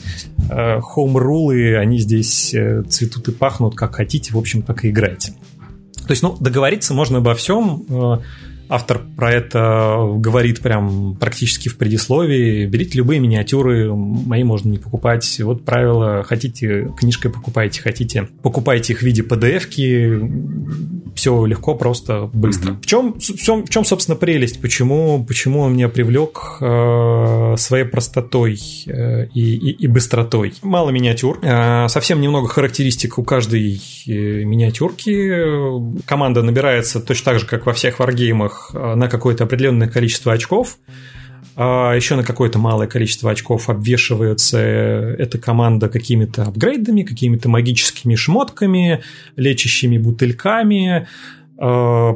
э, 0.49 0.79
хоум-рулы, 0.79 1.75
они 1.75 1.97
здесь 1.97 2.53
э, 2.53 2.83
цветут 2.83 3.27
и 3.29 3.31
пахнут 3.31 3.75
как 3.75 3.95
хотите, 3.95 4.33
в 4.33 4.37
общем, 4.37 4.61
так 4.61 4.85
и 4.85 4.89
играйте. 4.89 5.33
То 6.05 6.11
есть, 6.11 6.21
ну, 6.21 6.37
договориться 6.39 6.93
можно 6.93 7.17
обо 7.17 7.33
всем. 7.33 7.83
Э, 7.89 8.17
Автор 8.67 9.01
про 9.15 9.31
это 9.31 10.15
говорит 10.17 10.59
прям 10.61 11.15
практически 11.15 11.69
в 11.69 11.77
предисловии. 11.77 12.65
Берите 12.65 12.97
любые 12.97 13.19
миниатюры, 13.19 13.93
мои 13.93 14.43
можно 14.43 14.69
не 14.69 14.79
покупать. 14.79 15.39
Вот 15.41 15.63
правило, 15.63 16.23
хотите 16.23 16.91
книжкой 16.97 17.31
покупайте, 17.31 17.81
хотите 17.81 18.27
покупайте 18.41 18.93
их 18.93 18.99
в 18.99 19.03
виде 19.03 19.21
PDF-ки. 19.21 20.94
Все 21.25 21.43
легко, 21.47 21.73
просто, 21.73 22.29
быстро. 22.33 22.73
Mm-hmm. 22.73 22.81
В, 22.83 22.85
чем, 22.85 23.13
в, 23.13 23.19
чем, 23.19 23.65
в 23.65 23.69
чем, 23.71 23.83
собственно, 23.83 24.15
прелесть? 24.15 24.61
Почему, 24.61 25.25
почему 25.25 25.61
он 25.61 25.73
меня 25.73 25.89
привлек 25.89 26.57
э, 26.61 27.55
своей 27.57 27.85
простотой 27.85 28.59
э, 28.85 29.25
и, 29.33 29.55
и, 29.55 29.71
и 29.71 29.87
быстротой? 29.87 30.53
Мало 30.61 30.91
миниатюр, 30.91 31.39
э, 31.41 31.87
совсем 31.87 32.21
немного 32.21 32.47
характеристик 32.47 33.17
у 33.17 33.23
каждой 33.23 33.81
э, 34.05 34.11
миниатюрки. 34.43 36.03
Команда 36.05 36.43
набирается 36.43 36.99
точно 36.99 37.31
так 37.31 37.39
же, 37.39 37.47
как 37.47 37.65
во 37.65 37.73
всех 37.73 37.97
варгеймах 37.97 38.69
э, 38.75 38.93
на 38.93 39.07
какое-то 39.07 39.45
определенное 39.45 39.87
количество 39.87 40.31
очков, 40.31 40.77
еще 41.57 42.15
на 42.15 42.23
какое-то 42.23 42.59
малое 42.59 42.87
количество 42.87 43.31
очков 43.31 43.69
обвешивается 43.69 44.59
эта 44.59 45.37
команда 45.37 45.89
какими-то 45.89 46.43
апгрейдами, 46.43 47.03
какими-то 47.03 47.49
магическими 47.49 48.15
шмотками, 48.15 49.03
лечащими 49.35 49.97
бутыльками. 49.97 51.07
Э, 51.57 52.13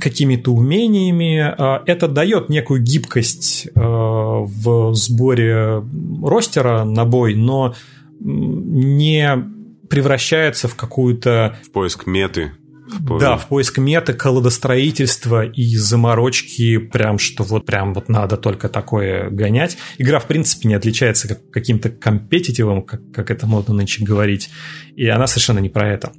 какими-то 0.00 0.52
умениями. 0.52 1.38
А, 1.38 1.82
это 1.86 2.06
дает 2.06 2.48
некую 2.48 2.82
гибкость 2.82 3.68
в 3.74 4.94
сборе 4.94 5.82
ростера 6.22 6.84
на 6.84 7.04
бой, 7.04 7.34
но 7.34 7.74
не 8.20 9.44
превращается 9.88 10.68
в 10.68 10.74
какую-то... 10.76 11.56
В 11.64 11.70
поиск 11.70 12.06
меты. 12.06 12.52
Да, 13.00 13.36
в 13.36 13.48
поиск 13.48 13.78
меты, 13.78 14.12
колодостроительства 14.12 15.44
и 15.44 15.76
заморочки, 15.76 16.78
прям 16.78 17.18
что 17.18 17.44
вот 17.44 17.66
прям 17.66 17.94
вот 17.94 18.08
надо 18.08 18.36
только 18.36 18.68
такое 18.68 19.30
гонять. 19.30 19.76
Игра, 19.98 20.18
в 20.18 20.26
принципе, 20.26 20.68
не 20.68 20.74
отличается 20.74 21.28
как, 21.28 21.50
каким-то 21.50 21.90
компетитивом, 21.90 22.82
как, 22.82 23.00
как 23.12 23.30
это 23.30 23.46
модно 23.46 23.74
нынче 23.74 24.04
говорить, 24.04 24.50
и 24.96 25.06
она 25.08 25.26
совершенно 25.26 25.58
не 25.58 25.68
про 25.68 25.88
это. 25.88 26.12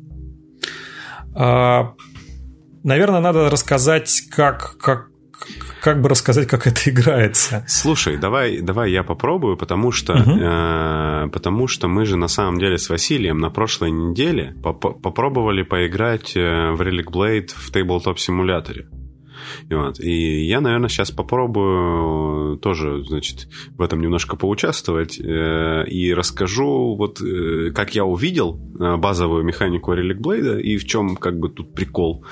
А, 1.35 1.93
наверное, 2.83 3.19
надо 3.19 3.49
рассказать, 3.49 4.23
как, 4.29 4.77
как, 4.77 5.09
как 5.81 6.01
бы 6.01 6.09
рассказать, 6.09 6.47
как 6.47 6.67
это 6.67 6.89
играется. 6.89 7.65
Слушай, 7.67 8.17
давай, 8.17 8.61
давай 8.61 8.91
я 8.91 9.03
попробую, 9.03 9.57
потому 9.57 9.91
что, 9.91 10.13
угу. 10.13 10.37
э, 10.39 11.29
потому 11.31 11.67
что 11.67 11.87
мы 11.87 12.05
же 12.05 12.17
на 12.17 12.27
самом 12.27 12.59
деле 12.59 12.77
с 12.77 12.89
Василием 12.89 13.39
на 13.39 13.49
прошлой 13.49 13.91
неделе 13.91 14.55
поп 14.63 15.01
попробовали 15.01 15.63
поиграть 15.63 16.35
э, 16.35 16.71
в 16.71 16.81
Relic 16.81 17.11
Blade 17.11 17.49
в 17.55 17.71
тейблтоп 17.71 18.19
симуляторе. 18.19 18.87
И, 19.69 19.73
вот. 19.73 19.99
и 19.99 20.45
я, 20.45 20.61
наверное, 20.61 20.89
сейчас 20.89 21.11
попробую 21.11 22.57
тоже, 22.57 23.03
значит, 23.03 23.47
в 23.77 23.81
этом 23.81 24.01
немножко 24.01 24.35
поучаствовать 24.35 25.19
э, 25.19 25.85
и 25.87 26.13
расскажу, 26.13 26.95
вот 26.95 27.21
э, 27.21 27.71
как 27.71 27.95
я 27.95 28.05
увидел 28.05 28.59
э, 28.79 28.97
базовую 28.97 29.43
механику 29.43 29.93
Relic 29.93 30.19
Blade 30.19 30.61
и 30.61 30.77
в 30.77 30.85
чем 30.85 31.15
как 31.15 31.37
бы 31.39 31.49
тут 31.49 31.73
прикол. 31.73 32.25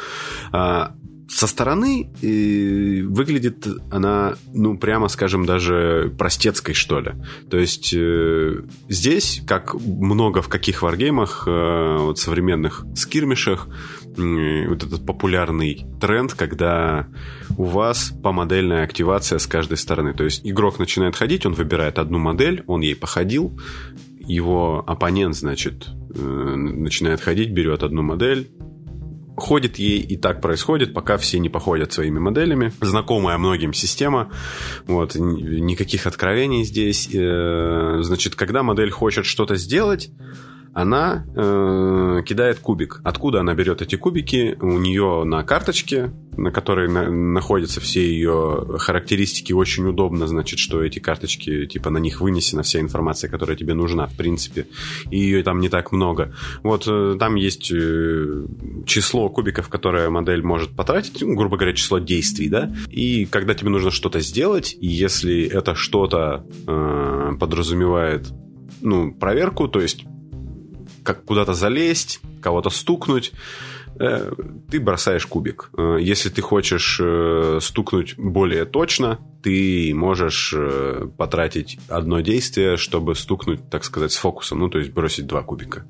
А, 0.52 0.96
со 1.34 1.48
стороны 1.48 2.10
э, 2.22 3.02
выглядит 3.04 3.66
она, 3.90 4.36
ну, 4.54 4.78
прямо 4.78 5.08
скажем, 5.08 5.46
даже 5.46 6.14
простецкой, 6.18 6.76
что 6.76 7.00
ли. 7.00 7.12
То 7.50 7.58
есть 7.58 7.94
э, 7.94 8.64
здесь, 8.90 9.42
как 9.48 9.74
много 9.74 10.42
в 10.42 10.50
каких 10.50 10.82
варгеймах, 10.82 11.46
э, 11.48 11.98
вот 12.00 12.20
современных 12.20 12.86
скирмишах, 12.96 13.68
э, 14.18 14.68
вот 14.68 14.84
этот 14.84 15.06
популярный 15.06 15.86
тренд, 16.02 16.34
когда 16.34 17.08
у 17.58 17.64
вас 17.64 18.14
помодельная 18.22 18.84
активация 18.84 19.40
с 19.40 19.48
каждой 19.48 19.78
стороны. 19.78 20.14
То 20.14 20.26
есть 20.26 20.42
игрок 20.44 20.80
начинает 20.80 21.16
ходить, 21.16 21.46
он 21.46 21.54
выбирает 21.54 21.98
одну 21.98 22.20
модель, 22.20 22.64
он 22.68 22.82
ей 22.82 22.96
походил, 22.96 23.58
его 24.20 24.84
оппонент, 24.86 25.36
значит, 25.36 25.88
э, 26.14 26.20
начинает 26.20 27.22
ходить, 27.22 27.52
берет 27.52 27.84
одну 27.84 28.02
модель, 28.02 28.52
ходит 29.36 29.78
ей, 29.78 30.00
и 30.00 30.18
так 30.18 30.42
происходит, 30.42 30.94
пока 30.94 31.18
все 31.18 31.40
не 31.40 31.50
походят 31.50 31.92
своими 31.92 32.20
моделями. 32.20 32.72
Знакомая 32.82 33.38
многим 33.38 33.74
система, 33.74 34.32
вот, 34.88 35.16
никаких 35.16 36.08
откровений 36.08 36.64
здесь. 36.64 37.10
Э, 37.14 38.00
значит, 38.02 38.36
когда 38.36 38.64
модель 38.64 38.92
хочет 38.92 39.26
что-то 39.26 39.56
сделать, 39.56 40.12
она 40.74 41.26
э, 41.36 42.22
кидает 42.26 42.60
кубик. 42.60 43.02
Откуда 43.04 43.42
она 43.42 43.54
берет 43.54 43.82
эти 43.82 43.96
кубики? 43.96 44.58
У 44.62 44.80
нее 44.80 45.24
на 45.26 45.44
карточке, 45.44 46.12
на 46.38 46.52
которой 46.52 46.88
на, 46.88 47.10
находятся 47.10 47.82
все 47.82 48.02
ее 48.02 48.78
характеристики, 48.78 49.52
очень 49.52 49.86
удобно, 49.86 50.28
значит, 50.28 50.60
что 50.60 50.82
эти 50.82 51.00
карточки, 51.00 51.66
типа, 51.66 51.90
на 51.90 51.98
них 51.98 52.22
вынесена 52.22 52.64
вся 52.64 52.80
информация, 52.80 53.30
которая 53.30 53.58
тебе 53.58 53.74
нужна, 53.74 54.08
в 54.08 54.16
принципе, 54.16 54.68
и 55.10 55.20
ее 55.20 55.44
там 55.44 55.60
не 55.60 55.68
так 55.68 55.92
много. 55.92 56.34
Вот 56.64 56.86
э, 56.88 57.18
там 57.20 57.36
есть 57.36 57.70
э, 57.72 58.46
число 58.86 59.30
кубиков, 59.30 59.68
которое 59.68 60.10
модель 60.10 60.42
может 60.42 60.72
потратить, 60.76 61.22
ну, 61.22 61.36
грубо 61.36 61.58
говоря, 61.58 61.76
число 61.76 62.00
действий, 62.00 62.48
да, 62.48 62.74
и 62.90 63.26
когда 63.26 63.56
тебе 63.56 63.70
нужно 63.70 63.92
что-то 63.92 64.22
сделать, 64.22 64.78
и 64.80 64.88
если 64.88 65.44
это 65.44 65.76
что-то 65.76 66.46
э, 66.66 67.32
подразумевает 67.38 68.32
ну, 68.82 69.14
проверку, 69.14 69.68
то 69.68 69.80
есть 69.80 70.06
как 71.04 71.24
куда-то 71.26 71.54
залезть, 71.54 72.22
кого-то 72.42 72.70
стукнуть, 72.70 73.32
э, 74.00 74.32
ты 74.70 74.80
бросаешь 74.80 75.26
кубик. 75.26 75.70
Э, 75.78 75.98
если 76.00 76.30
ты 76.30 76.42
хочешь 76.42 77.00
э, 77.02 77.60
стукнуть 77.62 78.16
более 78.18 78.66
точно, 78.66 79.20
ты 79.44 79.92
можешь 79.96 80.54
потратить 81.18 81.80
одно 81.88 82.22
действие, 82.22 82.78
чтобы 82.78 83.16
стукнуть, 83.16 83.70
так 83.70 83.84
сказать, 83.84 84.12
с 84.12 84.18
фокусом, 84.18 84.60
ну, 84.60 84.70
то 84.70 84.78
есть 84.78 84.92
бросить 84.92 85.26
два 85.26 85.42
кубика. 85.42 85.86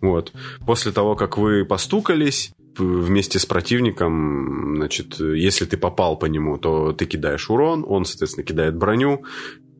Вот. 0.00 0.32
После 0.66 0.90
того, 0.90 1.14
как 1.14 1.38
вы 1.38 1.64
постукались, 1.64 2.52
вместе 2.78 3.38
с 3.38 3.46
противником, 3.46 4.76
значит, 4.76 5.18
если 5.20 5.64
ты 5.64 5.76
попал 5.76 6.18
по 6.18 6.26
нему, 6.26 6.58
то 6.58 6.92
ты 6.92 7.06
кидаешь 7.06 7.48
урон, 7.48 7.84
он, 7.86 8.04
соответственно, 8.04 8.44
кидает 8.44 8.76
броню. 8.76 9.22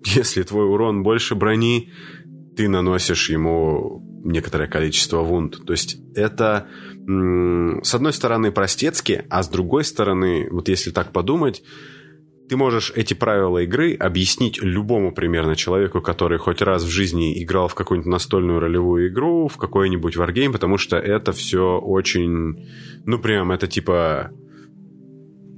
Если 0.04 0.42
твой 0.42 0.66
урон 0.66 1.02
больше 1.02 1.34
брони, 1.34 1.92
ты 2.56 2.68
наносишь 2.68 3.28
ему 3.28 4.02
некоторое 4.24 4.68
количество 4.68 5.20
вунд. 5.20 5.64
То 5.66 5.72
есть 5.72 5.98
это, 6.14 6.66
с 7.06 7.94
одной 7.94 8.12
стороны, 8.12 8.50
простецки, 8.52 9.24
а 9.30 9.42
с 9.42 9.48
другой 9.48 9.84
стороны, 9.84 10.48
вот 10.50 10.68
если 10.68 10.90
так 10.90 11.12
подумать, 11.12 11.62
ты 12.48 12.56
можешь 12.56 12.92
эти 12.94 13.14
правила 13.14 13.58
игры 13.58 13.94
объяснить 13.94 14.62
любому 14.62 15.12
примерно 15.12 15.56
человеку, 15.56 16.00
который 16.00 16.38
хоть 16.38 16.62
раз 16.62 16.84
в 16.84 16.88
жизни 16.88 17.42
играл 17.42 17.66
в 17.68 17.74
какую-нибудь 17.74 18.10
настольную 18.10 18.60
ролевую 18.60 19.08
игру, 19.08 19.48
в 19.48 19.56
какой-нибудь 19.56 20.16
варгейм, 20.16 20.52
потому 20.52 20.78
что 20.78 20.96
это 20.96 21.32
все 21.32 21.78
очень... 21.78 22.68
Ну, 23.04 23.18
прям 23.18 23.50
это 23.50 23.66
типа... 23.66 24.30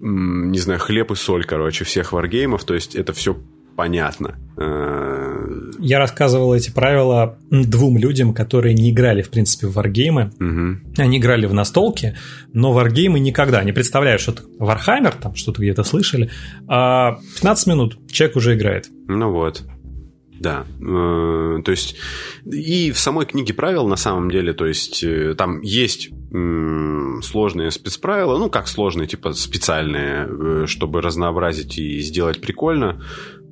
Не 0.01 0.59
знаю, 0.59 0.81
хлеб 0.81 1.11
и 1.11 1.15
соль, 1.15 1.45
короче, 1.45 1.85
всех 1.85 2.13
варгеймов. 2.13 2.65
То 2.65 2.75
есть 2.75 2.95
это 2.95 3.13
все 3.13 3.37
понятно. 3.79 4.35
Э, 4.57 5.71
Я 5.79 6.01
рассказывал 6.01 6.53
эти 6.53 6.69
правила 6.69 7.39
двум 7.49 7.97
людям, 7.97 8.35
которые 8.35 8.75
не 8.75 8.91
играли, 8.91 9.23
в 9.23 9.31
принципе, 9.31 9.69
в 9.69 9.75
варгеймы. 9.75 10.33
Угу. 10.41 11.01
Они 11.01 11.19
играли 11.19 11.47
в 11.47 11.55
настолки, 11.55 12.17
но 12.53 12.73
варгеймы 12.73 13.21
никогда 13.21 13.63
не 13.63 13.71
представляют, 13.71 14.21
что 14.21 14.33
это 14.33 14.43
Вархаммер, 14.59 15.13
там 15.13 15.37
что-то 15.37 15.63
где-то 15.63 15.85
слышали. 15.85 16.29
А 16.67 17.19
15 17.37 17.67
минут 17.69 17.99
человек 18.11 18.37
уже 18.37 18.57
играет. 18.57 18.89
Ну 19.07 19.31
вот. 19.31 19.63
Да, 20.41 20.67
э, 20.81 21.63
то 21.65 21.71
есть 21.71 21.97
и 22.45 22.91
в 22.91 22.99
самой 22.99 23.27
книге 23.27 23.55
правил 23.55 23.87
на 23.87 23.97
самом 23.97 24.29
деле, 24.29 24.55
то 24.55 24.67
есть 24.67 25.05
э, 25.05 25.35
там 25.37 25.61
есть 25.63 26.11
сложные 26.31 27.71
спецправила, 27.71 28.37
ну 28.39 28.51
как 28.51 28.69
сложные, 28.69 29.09
типа 29.09 29.33
специальные, 29.33 30.67
чтобы 30.67 31.01
разнообразить 31.01 31.79
и 31.79 32.01
сделать 32.01 32.43
прикольно, 32.43 33.03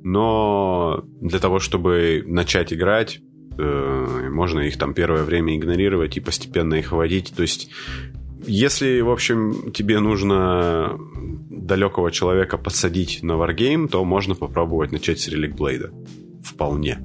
но 0.07 1.03
для 1.19 1.37
того, 1.39 1.59
чтобы 1.59 2.23
начать 2.25 2.71
играть, 2.71 3.19
э, 3.57 4.29
можно 4.31 4.61
их 4.61 4.77
там 4.77 4.93
первое 4.93 5.23
время 5.23 5.57
игнорировать 5.57 6.15
и 6.15 6.21
постепенно 6.21 6.75
их 6.75 6.93
вводить. 6.93 7.33
То 7.35 7.41
есть, 7.41 7.69
если, 8.45 9.01
в 9.01 9.09
общем, 9.09 9.73
тебе 9.73 9.99
нужно 9.99 10.97
далекого 11.49 12.09
человека 12.09 12.57
посадить 12.57 13.21
на 13.21 13.33
Wargame, 13.33 13.89
то 13.89 14.05
можно 14.05 14.33
попробовать 14.33 14.93
начать 14.93 15.19
с 15.19 15.27
Relic 15.27 15.57
Blade. 15.57 15.91
Вполне. 16.41 16.99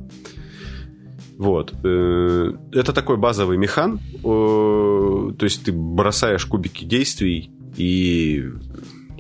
Вот. 1.38 1.74
Э, 1.82 2.52
это 2.70 2.92
такой 2.92 3.16
базовый 3.16 3.58
механ. 3.58 3.98
То 4.22 5.44
есть 5.44 5.64
ты 5.64 5.72
бросаешь 5.72 6.46
кубики 6.46 6.84
действий 6.84 7.50
и 7.76 8.44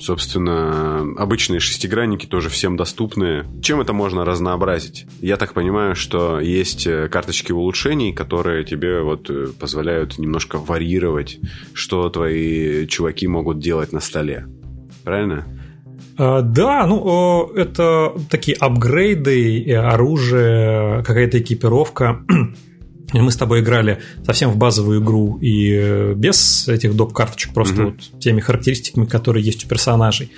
Собственно, 0.02 1.14
обычные 1.16 1.60
шестигранники 1.60 2.26
тоже 2.26 2.48
всем 2.48 2.76
доступны. 2.76 3.44
Чем 3.62 3.80
это 3.80 3.92
можно 3.92 4.24
разнообразить? 4.24 5.06
Я 5.20 5.36
так 5.36 5.54
понимаю, 5.54 5.94
что 5.94 6.40
есть 6.40 6.88
э, 6.88 7.08
карточки 7.08 7.52
улучшений, 7.52 8.12
которые 8.12 8.64
тебе 8.64 9.00
вот 9.02 9.30
э, 9.30 9.50
позволяют 9.56 10.18
немножко 10.18 10.58
варьировать, 10.58 11.38
что 11.72 12.08
твои 12.08 12.84
чуваки 12.88 13.28
могут 13.28 13.60
делать 13.60 13.92
на 13.92 14.00
столе. 14.00 14.48
Правильно? 15.04 15.46
А, 16.18 16.42
да, 16.42 16.84
ну 16.88 17.52
это 17.54 18.12
такие 18.28 18.56
апгрейды, 18.56 19.72
оружие, 19.72 21.04
какая-то 21.04 21.38
экипировка. 21.38 22.24
Мы 23.12 23.30
с 23.30 23.36
тобой 23.36 23.60
играли 23.60 24.00
совсем 24.24 24.50
в 24.50 24.56
базовую 24.56 25.02
игру 25.02 25.38
и 25.38 25.72
э, 25.72 26.14
без 26.14 26.68
этих 26.68 26.96
доп. 26.96 27.12
карточек, 27.12 27.52
просто 27.52 27.82
mm-hmm. 27.82 27.84
вот 28.12 28.20
теми 28.20 28.40
характеристиками, 28.40 29.04
которые 29.04 29.44
есть 29.44 29.64
у 29.64 29.68
персонажей. 29.68 30.30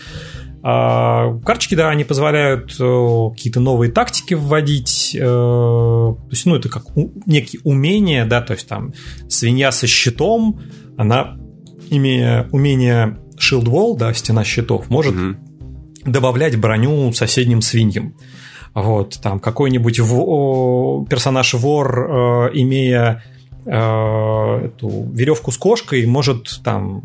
А, 0.67 1.39
карточки, 1.41 1.75
да, 1.75 1.91
они 1.91 2.05
позволяют 2.05 2.75
э, 2.81 3.31
какие-то 3.37 3.61
новые 3.61 3.93
тактики 3.93 4.33
вводить. 4.33 5.15
Э, 5.15 5.21
то 5.21 6.29
есть, 6.31 6.47
ну, 6.47 6.57
это 6.57 6.71
как 6.71 6.87
некие 7.27 7.61
умения, 7.65 8.25
да, 8.25 8.41
то 8.41 8.55
есть 8.55 8.67
там 8.67 8.95
свинья 9.29 9.71
со 9.73 9.87
щитом, 9.87 10.61
она, 10.97 11.37
имея 11.91 12.49
умение 12.51 13.19
Shield 13.39 13.67
Wall, 13.67 13.99
да, 13.99 14.15
стена 14.15 14.43
щитов, 14.43 14.89
может 14.89 15.15
mm-hmm. 15.15 15.37
добавлять 16.07 16.59
броню 16.59 17.13
соседним 17.13 17.61
свиньям. 17.61 18.17
Вот, 18.75 19.21
там 19.23 19.39
какой-нибудь 19.39 19.99
персонаж-вор, 21.09 21.99
э, 21.99 22.51
имея 22.55 23.23
э, 23.65 23.71
эту 23.71 25.09
веревку 25.13 25.53
с 25.53 25.57
кошкой, 25.57 26.05
может 26.07 26.61
там 26.65 27.03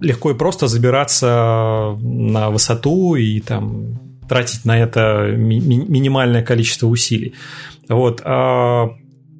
легко 0.00 0.30
и 0.30 0.34
просто 0.34 0.66
забираться 0.68 1.96
на 2.00 2.50
высоту 2.50 3.14
и 3.14 3.40
там 3.40 3.98
тратить 4.28 4.64
на 4.64 4.78
это 4.78 5.32
ми- 5.36 5.60
минимальное 5.60 6.42
количество 6.42 6.86
усилий. 6.86 7.34
Вот. 7.88 8.22
А 8.24 8.90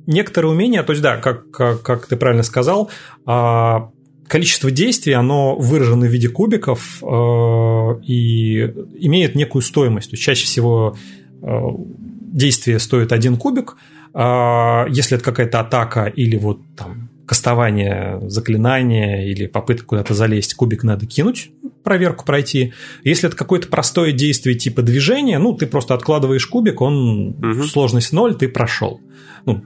некоторые 0.06 0.52
умения, 0.52 0.82
то 0.82 0.92
есть 0.92 1.02
да, 1.02 1.16
как, 1.16 1.50
как, 1.50 1.82
как 1.82 2.06
ты 2.06 2.16
правильно 2.16 2.42
сказал, 2.42 2.90
а, 3.24 3.90
количество 4.28 4.70
действий, 4.70 5.12
оно 5.12 5.56
выражено 5.56 6.06
в 6.06 6.10
виде 6.10 6.28
кубиков 6.28 7.02
э, 7.02 8.00
и 8.06 8.62
имеет 9.00 9.34
некую 9.34 9.62
стоимость. 9.62 10.10
То 10.10 10.14
есть 10.14 10.24
чаще 10.24 10.46
всего 10.46 10.96
действие 11.42 12.78
стоит 12.78 13.12
один 13.12 13.36
кубик, 13.36 13.76
э, 14.14 14.84
если 14.88 15.16
это 15.16 15.24
какая-то 15.24 15.60
атака 15.60 16.06
или 16.06 16.36
вот 16.36 16.60
там 16.76 17.10
кастование 17.26 18.20
заклинания 18.28 19.26
или 19.26 19.46
попытка 19.46 19.86
куда-то 19.86 20.14
залезть, 20.14 20.54
кубик 20.54 20.82
надо 20.82 21.06
кинуть, 21.06 21.50
проверку 21.82 22.24
пройти. 22.24 22.72
Если 23.04 23.28
это 23.28 23.36
какое-то 23.36 23.68
простое 23.68 24.12
действие 24.12 24.56
типа 24.56 24.82
движения, 24.82 25.38
ну, 25.38 25.54
ты 25.54 25.66
просто 25.66 25.94
откладываешь 25.94 26.46
кубик, 26.46 26.80
он 26.80 27.28
угу. 27.30 27.64
сложность 27.64 28.12
0, 28.12 28.34
ты 28.34 28.48
прошел. 28.48 29.00
Ну, 29.46 29.62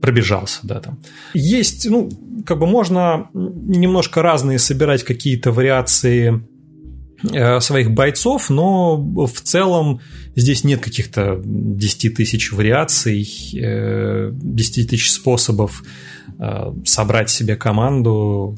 пробежался, 0.00 0.60
да, 0.62 0.80
там. 0.80 0.98
Есть, 1.34 1.88
ну, 1.88 2.10
как 2.46 2.58
бы 2.58 2.66
можно 2.66 3.28
немножко 3.34 4.22
разные 4.22 4.58
собирать 4.58 5.04
какие-то 5.04 5.52
вариации 5.52 6.42
своих 7.60 7.90
бойцов, 7.90 8.50
но 8.50 8.96
в 8.96 9.40
целом 9.42 10.00
здесь 10.36 10.64
нет 10.64 10.80
каких-то 10.80 11.40
10 11.44 12.14
тысяч 12.14 12.52
вариаций, 12.52 13.22
10 13.22 13.58
э, 13.62 14.88
тысяч 14.88 15.10
способов 15.10 15.82
э, 16.38 16.72
собрать 16.84 17.30
себе 17.30 17.56
команду. 17.56 18.56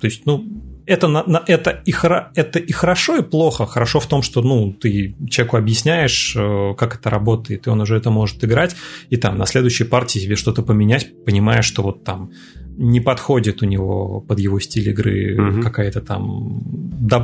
То 0.00 0.06
есть, 0.06 0.22
ну, 0.26 0.44
это, 0.84 1.42
это, 1.46 1.82
и, 1.84 1.94
это 2.34 2.58
и 2.58 2.72
хорошо, 2.72 3.16
и 3.16 3.22
плохо. 3.22 3.66
Хорошо 3.66 4.00
в 4.00 4.06
том, 4.06 4.22
что 4.22 4.42
ну, 4.42 4.72
ты 4.72 5.14
человеку 5.30 5.56
объясняешь, 5.56 6.34
э, 6.36 6.74
как 6.76 6.96
это 6.96 7.10
работает, 7.10 7.66
и 7.66 7.70
он 7.70 7.80
уже 7.80 7.96
это 7.96 8.10
может 8.10 8.42
играть, 8.44 8.76
и 9.10 9.16
там 9.16 9.38
на 9.38 9.46
следующей 9.46 9.84
партии 9.84 10.18
себе 10.18 10.36
что-то 10.36 10.62
поменять, 10.62 11.24
понимая, 11.24 11.62
что 11.62 11.82
вот 11.82 12.04
там 12.04 12.30
не 12.76 13.00
подходит 13.00 13.62
у 13.62 13.66
него 13.66 14.20
под 14.20 14.38
его 14.38 14.60
стиль 14.60 14.88
игры 14.90 15.36
угу. 15.36 15.62
какая-то 15.62 16.00
там 16.00 16.62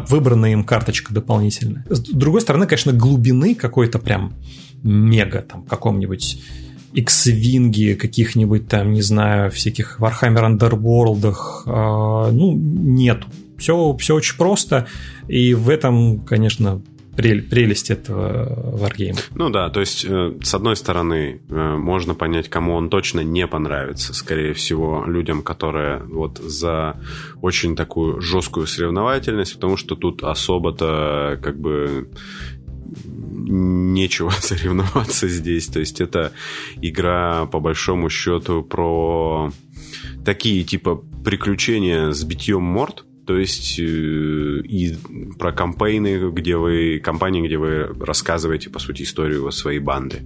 выбранная 0.09 0.53
им 0.53 0.65
карточка 0.65 1.15
дополнительная. 1.15 1.85
С 1.89 2.01
другой 2.01 2.41
стороны, 2.41 2.67
конечно, 2.67 2.93
глубины 2.93 3.55
какой-то 3.55 3.99
прям 3.99 4.35
мега 4.83 5.43
там 5.43 5.65
каком-нибудь 5.65 6.43
X-винги 6.93 7.95
каких-нибудь 7.95 8.69
там, 8.69 8.93
не 8.93 9.03
знаю, 9.03 9.51
всяких 9.51 9.99
Warhammer 10.01 10.59
Underworld, 10.59 11.35
э, 11.67 12.31
ну, 12.33 12.55
нету. 12.55 13.27
Все, 13.59 13.97
все 13.97 14.15
очень 14.15 14.37
просто, 14.37 14.87
и 15.27 15.53
в 15.55 15.69
этом, 15.69 16.21
конечно, 16.21 16.81
прелесть 17.19 17.91
этого 17.91 18.77
варгейма. 18.77 19.19
Ну 19.35 19.51
да, 19.51 19.71
то 19.71 19.81
есть, 19.81 20.05
э, 20.09 20.35
с 20.43 20.55
одной 20.55 20.77
стороны, 20.77 21.41
э, 21.49 21.77
можно 21.77 22.15
понять, 22.15 22.49
кому 22.49 22.75
он 22.75 22.89
точно 22.89 23.21
не 23.21 23.47
понравится. 23.47 24.15
Скорее 24.15 24.55
всего, 24.55 25.05
людям, 25.07 25.43
которые 25.43 25.99
вот 26.05 26.39
за 26.39 27.01
очень 27.43 27.75
такую 27.75 28.21
жесткую 28.21 28.67
соревновательность, 28.67 29.55
потому 29.55 29.77
что 29.77 29.97
тут 29.97 30.23
особо-то 30.23 31.39
как 31.43 31.59
бы 31.59 32.09
нечего 33.51 34.31
соревноваться 34.39 35.29
здесь. 35.29 35.67
То 35.67 35.81
есть, 35.81 36.01
это 36.01 36.33
игра, 36.81 37.47
по 37.47 37.59
большому 37.59 38.11
счету, 38.11 38.63
про 38.63 39.51
такие 40.25 40.63
типа 40.63 41.03
приключения 41.25 42.13
с 42.13 42.23
битьем 42.23 42.63
морд, 42.63 43.05
то 43.29 43.37
есть 43.37 43.79
э, 43.79 43.83
и 43.83 44.97
про 45.39 45.53
кампейны, 45.53 46.31
где 46.31 46.57
вы, 46.57 46.99
компании, 46.99 47.47
где 47.47 47.59
вы 47.59 47.89
рассказываете, 48.01 48.71
по 48.71 48.79
сути, 48.79 49.03
историю 49.03 49.53
своей 49.53 49.81
банды. 49.81 50.23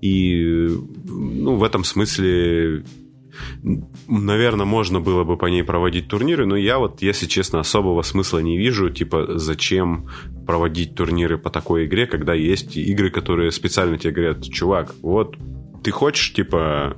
И 0.00 0.68
ну, 1.08 1.56
в 1.56 1.64
этом 1.64 1.82
смысле 1.82 2.84
наверное, 4.06 4.64
можно 4.64 5.00
было 5.00 5.24
бы 5.24 5.36
по 5.36 5.46
ней 5.46 5.64
проводить 5.64 6.06
турниры, 6.06 6.46
но 6.46 6.54
я 6.56 6.78
вот, 6.78 7.02
если 7.02 7.26
честно, 7.26 7.58
особого 7.58 8.02
смысла 8.02 8.38
не 8.38 8.56
вижу. 8.56 8.90
Типа, 8.90 9.26
зачем 9.38 10.08
проводить 10.46 10.94
турниры 10.94 11.38
по 11.38 11.50
такой 11.50 11.86
игре, 11.86 12.06
когда 12.06 12.32
есть 12.32 12.76
игры, 12.76 13.10
которые 13.10 13.50
специально 13.50 13.98
тебе 13.98 14.12
говорят, 14.12 14.44
чувак, 14.44 14.94
вот 15.02 15.36
ты 15.82 15.90
хочешь, 15.90 16.32
типа, 16.32 16.96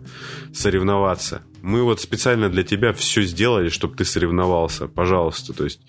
соревноваться? 0.52 1.40
Мы 1.62 1.82
вот 1.82 2.00
специально 2.00 2.48
для 2.48 2.62
тебя 2.62 2.92
все 2.92 3.22
сделали, 3.22 3.68
чтобы 3.68 3.96
ты 3.96 4.04
соревновался, 4.04 4.88
пожалуйста. 4.88 5.52
То 5.52 5.64
есть 5.64 5.80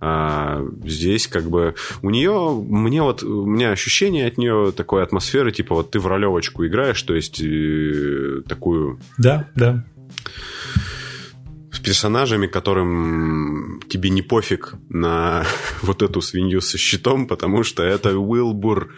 а, 0.00 0.64
здесь 0.84 1.26
как 1.26 1.50
бы 1.50 1.74
у 2.02 2.10
нее, 2.10 2.62
мне 2.68 3.02
вот, 3.02 3.22
у 3.22 3.46
меня 3.46 3.70
ощущение 3.70 4.26
от 4.26 4.38
нее 4.38 4.72
такой 4.76 5.02
атмосферы, 5.02 5.52
типа 5.52 5.74
вот 5.74 5.90
ты 5.90 6.00
в 6.00 6.06
ролевочку 6.06 6.66
играешь, 6.66 7.02
то 7.02 7.14
есть 7.14 7.40
э, 7.40 8.42
такую... 8.46 8.98
Да, 9.18 9.48
да 9.54 9.84
с 11.76 11.78
персонажами, 11.78 12.46
которым 12.46 13.82
тебе 13.88 14.08
не 14.08 14.22
пофиг 14.22 14.74
на 14.88 15.44
вот 15.82 16.02
эту 16.02 16.22
свинью 16.22 16.60
со 16.60 16.78
щитом, 16.78 17.26
потому 17.26 17.64
что 17.64 17.82
это 17.82 18.18
Уилбур, 18.18 18.94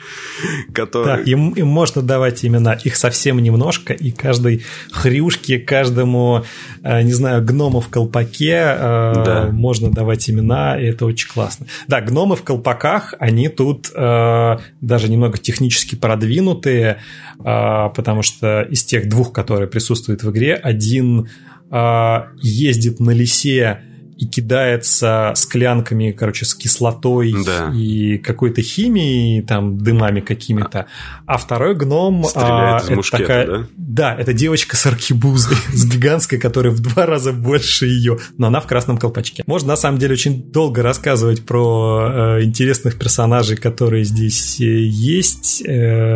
который... 0.73 1.07
Да, 1.07 1.17
им, 1.19 1.51
им 1.51 1.67
можно 1.67 2.03
давать 2.03 2.45
имена, 2.45 2.75
их 2.75 2.97
совсем 2.97 3.41
немножко, 3.41 3.93
и 3.93 4.13
каждой 4.13 4.65
хрюшке, 4.93 5.59
каждому, 5.59 6.45
э, 6.85 7.03
не 7.03 7.13
знаю, 7.13 7.45
гному 7.45 7.81
в 7.81 7.89
колпаке 7.89 8.77
э, 8.79 9.23
да. 9.25 9.49
можно 9.51 9.91
давать 9.91 10.31
имена, 10.31 10.81
и 10.81 10.85
это 10.87 11.05
очень 11.05 11.29
классно. 11.29 11.67
Да, 11.89 12.01
гномы 12.01 12.37
в 12.37 12.45
колпаках, 12.45 13.15
они 13.19 13.49
тут 13.49 13.91
э, 13.93 14.59
даже 14.81 15.11
немного 15.11 15.37
технически 15.37 15.97
продвинутые, 15.97 17.01
потому 17.39 18.23
что 18.23 18.63
из 18.63 18.85
тех 18.85 19.09
двух, 19.09 19.33
которые 19.33 19.69
присутствуют 19.69 20.23
в 20.23 20.31
игре, 20.31 20.55
один 20.55 21.29
ездит 21.71 23.01
на 23.01 23.11
лисе 23.11 23.83
и 24.19 24.27
кидается 24.27 25.33
склянками, 25.37 26.11
короче, 26.11 26.45
с 26.45 26.53
кислотой 26.55 27.35
да. 27.47 27.73
и 27.73 28.19
какой-то 28.19 28.63
химией, 28.63 29.43
там, 29.43 29.79
дымами 29.79 30.21
какими-то. 30.21 30.87
А 31.25 31.39
второй 31.39 31.77
гном... 31.77 32.25
Стреляет 32.25 32.83
а, 32.83 32.85
из 32.85 32.91
мушкета, 32.91 33.23
такая, 33.23 33.47
да? 33.47 33.67
Да, 33.77 34.15
это 34.17 34.33
девочка 34.33 34.77
с 34.77 34.87
аркибузой, 34.87 35.57
с 35.73 35.87
гигантской, 35.87 36.39
которая 36.39 36.73
в 36.73 36.81
два 36.81 37.07
раза 37.07 37.33
больше 37.33 37.87
ее, 37.87 38.19
но 38.37 38.49
она 38.49 38.61
в 38.61 38.67
красном 38.67 38.99
колпачке. 38.99 39.45
Можно, 39.47 39.69
на 39.69 39.77
самом 39.77 39.99
деле, 39.99 40.15
очень 40.15 40.51
долго 40.51 40.83
рассказывать 40.83 41.47
про 41.47 42.39
э, 42.39 42.43
интересных 42.43 42.99
персонажей, 42.99 43.57
которые 43.57 44.03
здесь 44.03 44.61
э, 44.61 44.65
есть. 44.65 45.63
Э, 45.65 45.69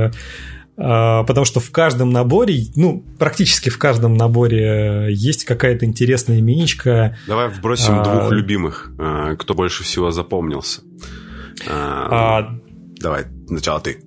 а, 0.07 0.11
потому 0.83 1.45
что 1.45 1.61
в 1.61 1.70
каждом 1.70 2.11
наборе, 2.11 2.66
ну, 2.74 3.05
практически 3.18 3.68
в 3.68 3.78
каждом 3.78 4.14
наборе 4.14 5.09
есть 5.11 5.45
какая-то 5.45 5.85
интересная 5.85 6.41
миничка. 6.41 7.16
Давай 7.28 7.49
вбросим 7.49 8.01
а, 8.01 8.05
двух 8.05 8.33
любимых, 8.33 8.91
а, 8.99 9.37
кто 9.37 9.55
больше 9.55 9.85
всего 9.85 10.11
запомнился. 10.11 10.80
А, 11.68 12.09
а, 12.11 12.59
давай, 12.99 13.26
сначала 13.47 13.80
ты. 13.80 14.03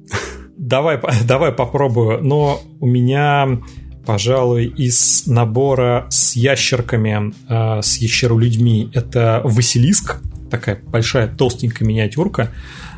Давай, 0.57 0.99
давай 1.25 1.53
попробую. 1.53 2.21
Но 2.21 2.61
у 2.81 2.87
меня, 2.87 3.61
пожалуй, 4.05 4.65
из 4.65 5.27
набора 5.27 6.07
с 6.09 6.35
ящерками, 6.35 7.33
с 7.81 7.97
ящеролюдьми, 7.97 8.91
это 8.93 9.39
Василиск, 9.45 10.17
такая 10.51 10.81
большая 10.83 11.27
толстенькая 11.27 11.87
миниатюрка. 11.87 12.51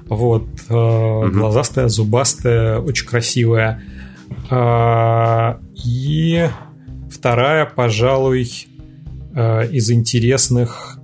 Вот, 0.10 0.47
угу. 0.70 1.32
глазастая, 1.32 1.88
зубастая, 1.88 2.80
очень 2.80 3.08
красивая. 3.08 3.82
А, 4.49 5.60
и 5.86 6.47
вторая, 7.12 7.66
пожалуй, 7.66 8.49
э, 9.36 9.70
из 9.72 9.91
интересных 9.91 10.99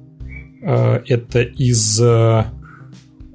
э, 0.61 1.01
это 1.07 1.41
из 1.41 2.01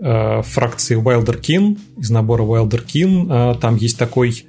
фракции 0.00 0.96
Wilder 0.96 1.40
Kin, 1.40 1.76
из 1.96 2.10
набора 2.10 2.44
Wilder 2.44 2.86
Kin. 2.86 3.58
Там 3.58 3.74
есть 3.74 3.98
такой 3.98 4.44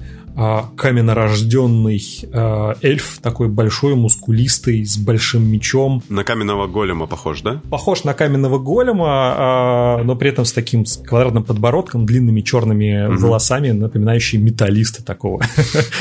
каменнорожденный 0.75 2.01
а, 2.33 2.75
эльф, 2.81 3.19
такой 3.21 3.49
большой, 3.49 3.95
мускулистый, 3.95 4.85
с 4.85 4.97
большим 4.97 5.43
мечом. 5.43 6.01
На 6.09 6.23
каменного 6.23 6.67
голема 6.67 7.07
похож, 7.07 7.41
да? 7.41 7.61
Похож 7.69 8.03
на 8.03 8.13
каменного 8.13 8.57
голема, 8.57 9.07
а, 9.09 10.03
но 10.03 10.15
при 10.15 10.29
этом 10.29 10.45
с 10.45 10.53
таким 10.53 10.85
квадратным 11.05 11.43
подбородком, 11.43 12.05
длинными 12.05 12.41
черными 12.41 13.07
угу. 13.07 13.27
волосами, 13.27 13.71
напоминающими 13.71 14.41
металлиста 14.41 15.03
такого. 15.03 15.43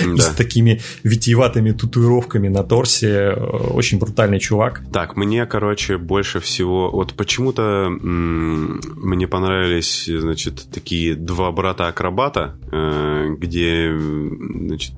И 0.05 0.19
с 0.21 0.29
такими 0.29 0.81
витиеватыми 1.03 1.73
татуировками 1.73 2.49
на 2.49 2.63
торсе. 2.63 3.33
Очень 3.33 3.99
брутальный 3.99 4.39
чувак. 4.39 4.83
Так, 4.93 5.17
мне, 5.17 5.47
короче, 5.47 5.99
больше 5.99 6.41
всего... 6.41 6.91
Вот 6.91 7.15
почему-то 7.15 7.89
мне 7.91 9.27
понравились, 9.27 10.07
значит, 10.07 10.67
такие 10.73 11.15
два 11.15 11.51
брата-акробата, 11.51 12.55
э, 12.71 13.29
где 13.39 13.91
значит, 14.29 14.95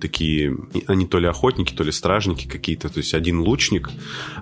такие, 0.00 0.56
они 0.86 1.06
то 1.06 1.18
ли 1.18 1.26
охотники, 1.26 1.72
то 1.74 1.84
ли 1.84 1.92
стражники 1.92 2.46
какие-то. 2.46 2.88
То 2.88 2.98
есть 2.98 3.14
один 3.14 3.40
лучник, 3.40 3.90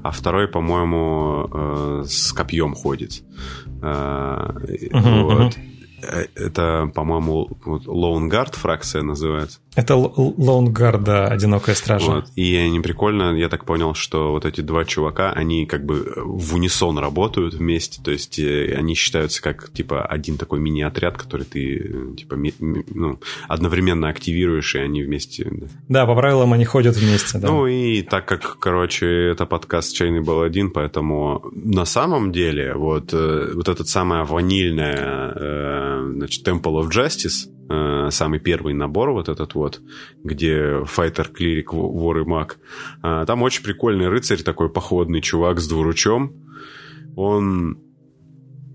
а 0.03 0.11
второй, 0.11 0.49
по-моему, 0.49 2.05
с 2.05 2.33
копьем 2.33 2.75
ходит. 2.75 3.23
Uh-huh, 3.81 5.23
вот. 5.23 5.55
uh-huh. 5.55 6.31
Это, 6.35 6.91
по-моему, 6.95 7.49
Лоунгард 7.65 8.55
фракция 8.55 9.03
называется. 9.03 9.61
Это 9.77 9.95
Лоунгард, 9.95 11.05
да, 11.05 11.29
одинокая 11.29 11.77
стража. 11.77 12.11
Вот. 12.11 12.25
И 12.35 12.57
они 12.57 12.81
прикольно, 12.81 13.37
я 13.37 13.49
так 13.49 13.65
понял, 13.65 13.95
что 13.95 14.33
вот 14.33 14.45
эти 14.45 14.63
два 14.63 14.85
чувака, 14.85 15.33
они 15.33 15.65
как 15.65 15.85
бы 15.85 16.13
в 16.17 16.55
унисон 16.55 16.99
работают 16.99 17.55
вместе, 17.55 18.03
то 18.03 18.11
есть 18.11 18.41
э, 18.41 18.75
они 18.77 18.95
считаются 18.95 19.41
как, 19.41 19.73
типа, 19.73 20.05
один 20.05 20.39
такой 20.39 20.59
мини-отряд, 20.59 21.17
который 21.17 21.47
ты, 21.47 22.15
типа, 22.17 22.37
ну, 22.59 23.21
одновременно 23.47 24.09
активируешь, 24.09 24.75
и 24.75 24.79
они 24.79 25.05
вместе... 25.05 25.47
Да. 25.51 25.67
да, 25.89 26.07
по 26.07 26.17
правилам 26.17 26.53
они 26.53 26.65
ходят 26.65 26.97
вместе, 26.97 27.39
да. 27.39 27.49
Ну 27.49 27.69
и 27.69 28.03
так 28.03 28.27
как, 28.27 28.59
короче, 28.59 29.07
это 29.07 29.47
подкаст 29.47 29.95
Чайный 29.95 30.21
был 30.21 30.43
один, 30.43 30.71
поэтому 30.73 31.45
на 31.53 31.85
самом 31.85 32.33
деле 32.33 32.75
вот, 32.75 33.13
э, 33.13 33.53
вот 33.55 33.69
этот 33.69 33.87
самая 33.87 34.25
ванильная 34.25 35.33
э, 35.35 36.13
значит, 36.17 36.47
Temple 36.47 36.83
of 36.83 36.91
Justice, 36.91 37.49
э, 37.71 38.09
самый 38.11 38.41
первый 38.41 38.75
набор 38.75 39.13
вот 39.13 39.29
этот 39.29 39.55
вот, 39.55 39.81
где 40.25 40.85
файтер, 40.85 41.29
клирик, 41.29 41.73
вор 41.73 42.19
и 42.19 42.25
маг. 42.25 42.59
Э, 43.03 43.25
там 43.27 43.43
очень 43.43 43.63
прикольный 43.63 44.09
рыцарь, 44.09 44.43
такой 44.43 44.69
походный 44.69 45.21
чувак 45.21 45.61
с 45.61 45.69
двуручом. 45.69 46.35
Он 47.17 47.79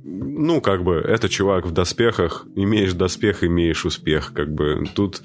ну, 0.07 0.61
как 0.61 0.83
бы, 0.83 0.95
это 0.97 1.27
чувак 1.29 1.65
в 1.65 1.71
доспехах, 1.71 2.45
имеешь 2.55 2.93
доспех, 2.93 3.43
имеешь 3.43 3.85
успех, 3.85 4.33
как 4.35 4.53
бы, 4.53 4.83
тут 4.93 5.23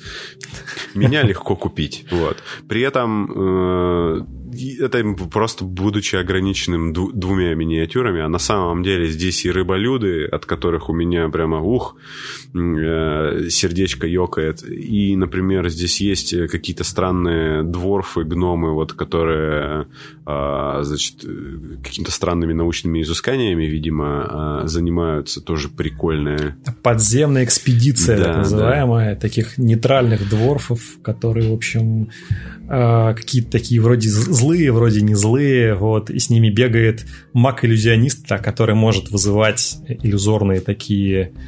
меня 0.94 1.22
легко 1.22 1.54
купить, 1.54 2.06
вот. 2.10 2.42
При 2.66 2.80
этом 2.80 3.30
э, 3.30 4.24
это 4.80 5.04
просто 5.30 5.64
будучи 5.64 6.16
ограниченным 6.16 6.92
двумя 6.92 7.54
миниатюрами, 7.54 8.22
а 8.22 8.28
на 8.28 8.38
самом 8.38 8.82
деле 8.82 9.06
здесь 9.08 9.44
и 9.44 9.50
рыболюды, 9.50 10.24
от 10.24 10.46
которых 10.46 10.88
у 10.88 10.94
меня 10.94 11.28
прямо 11.28 11.60
ух, 11.60 11.96
э, 12.54 13.48
сердечко 13.50 14.06
ёкает. 14.06 14.62
И, 14.62 15.14
например, 15.14 15.68
здесь 15.68 16.00
есть 16.00 16.34
какие-то 16.48 16.84
странные 16.84 17.62
дворфы, 17.62 18.24
гномы, 18.24 18.72
вот, 18.72 18.94
которые, 18.94 19.86
а, 20.24 20.59
значит, 20.84 21.16
какими-то 21.82 22.12
странными 22.12 22.52
научными 22.52 23.02
изысканиями, 23.02 23.64
видимо, 23.64 24.62
а, 24.62 24.66
занимаются, 24.66 25.40
тоже 25.40 25.68
прикольные. 25.68 26.56
Подземная 26.82 27.44
экспедиция, 27.44 28.18
да, 28.18 28.24
так 28.24 28.36
называемая, 28.38 29.14
да. 29.14 29.20
таких 29.20 29.58
нейтральных 29.58 30.28
дворфов, 30.28 30.80
которые, 31.02 31.50
в 31.50 31.54
общем, 31.54 32.10
а, 32.68 33.14
какие-то 33.14 33.50
такие 33.50 33.80
вроде 33.80 34.08
злые, 34.08 34.72
вроде 34.72 35.00
не 35.02 35.14
злые, 35.14 35.74
вот, 35.74 36.10
и 36.10 36.18
с 36.18 36.30
ними 36.30 36.50
бегает 36.50 37.06
маг-иллюзионист, 37.32 38.28
который 38.28 38.74
может 38.74 39.10
вызывать 39.10 39.78
иллюзорные 39.88 40.60
такие 40.60 41.32
а, 41.32 41.40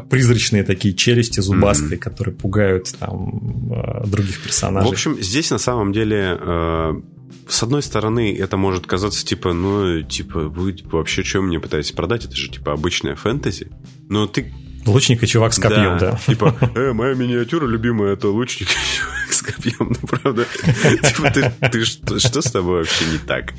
призрачные 0.00 0.64
такие 0.64 0.94
челюсти 0.94 1.40
зубастые, 1.40 1.98
mm-hmm. 1.98 2.02
которые 2.02 2.34
пугают 2.34 2.94
там 2.98 3.70
а, 3.72 4.06
других 4.06 4.42
персонажей. 4.42 4.88
В 4.88 4.92
общем, 4.92 5.16
здесь 5.20 5.50
на 5.50 5.58
самом 5.58 5.92
деле 5.92 7.02
с 7.46 7.62
одной 7.62 7.82
стороны, 7.82 8.34
это 8.34 8.56
может 8.56 8.86
казаться 8.86 9.24
типа, 9.24 9.52
ну, 9.52 10.02
типа, 10.02 10.48
вы 10.48 10.74
вообще 10.90 11.22
что 11.22 11.42
мне 11.42 11.60
пытаетесь 11.60 11.92
продать? 11.92 12.24
Это 12.24 12.34
же 12.34 12.48
типа 12.48 12.72
обычная 12.72 13.16
фэнтези. 13.16 13.70
Но 14.08 14.26
ты 14.26 14.50
Лучник 14.86 15.22
и 15.22 15.26
чувак 15.26 15.54
с 15.54 15.58
копьем, 15.58 15.98
да. 15.98 16.12
да. 16.12 16.18
Типа, 16.26 16.54
э, 16.74 16.92
моя 16.92 17.14
миниатюра 17.14 17.66
любимая, 17.66 18.12
это 18.12 18.28
лучник 18.28 18.68
и 18.68 18.74
чувак 18.98 19.32
с 19.32 19.42
копьем, 19.42 19.96
ну 20.00 20.08
правда. 20.08 20.44
Типа, 21.02 21.30
ты, 21.30 21.52
ты 21.70 21.84
что, 21.84 22.18
что 22.18 22.42
с 22.42 22.50
тобой 22.50 22.80
вообще 22.80 23.06
не 23.06 23.18
так? 23.18 23.54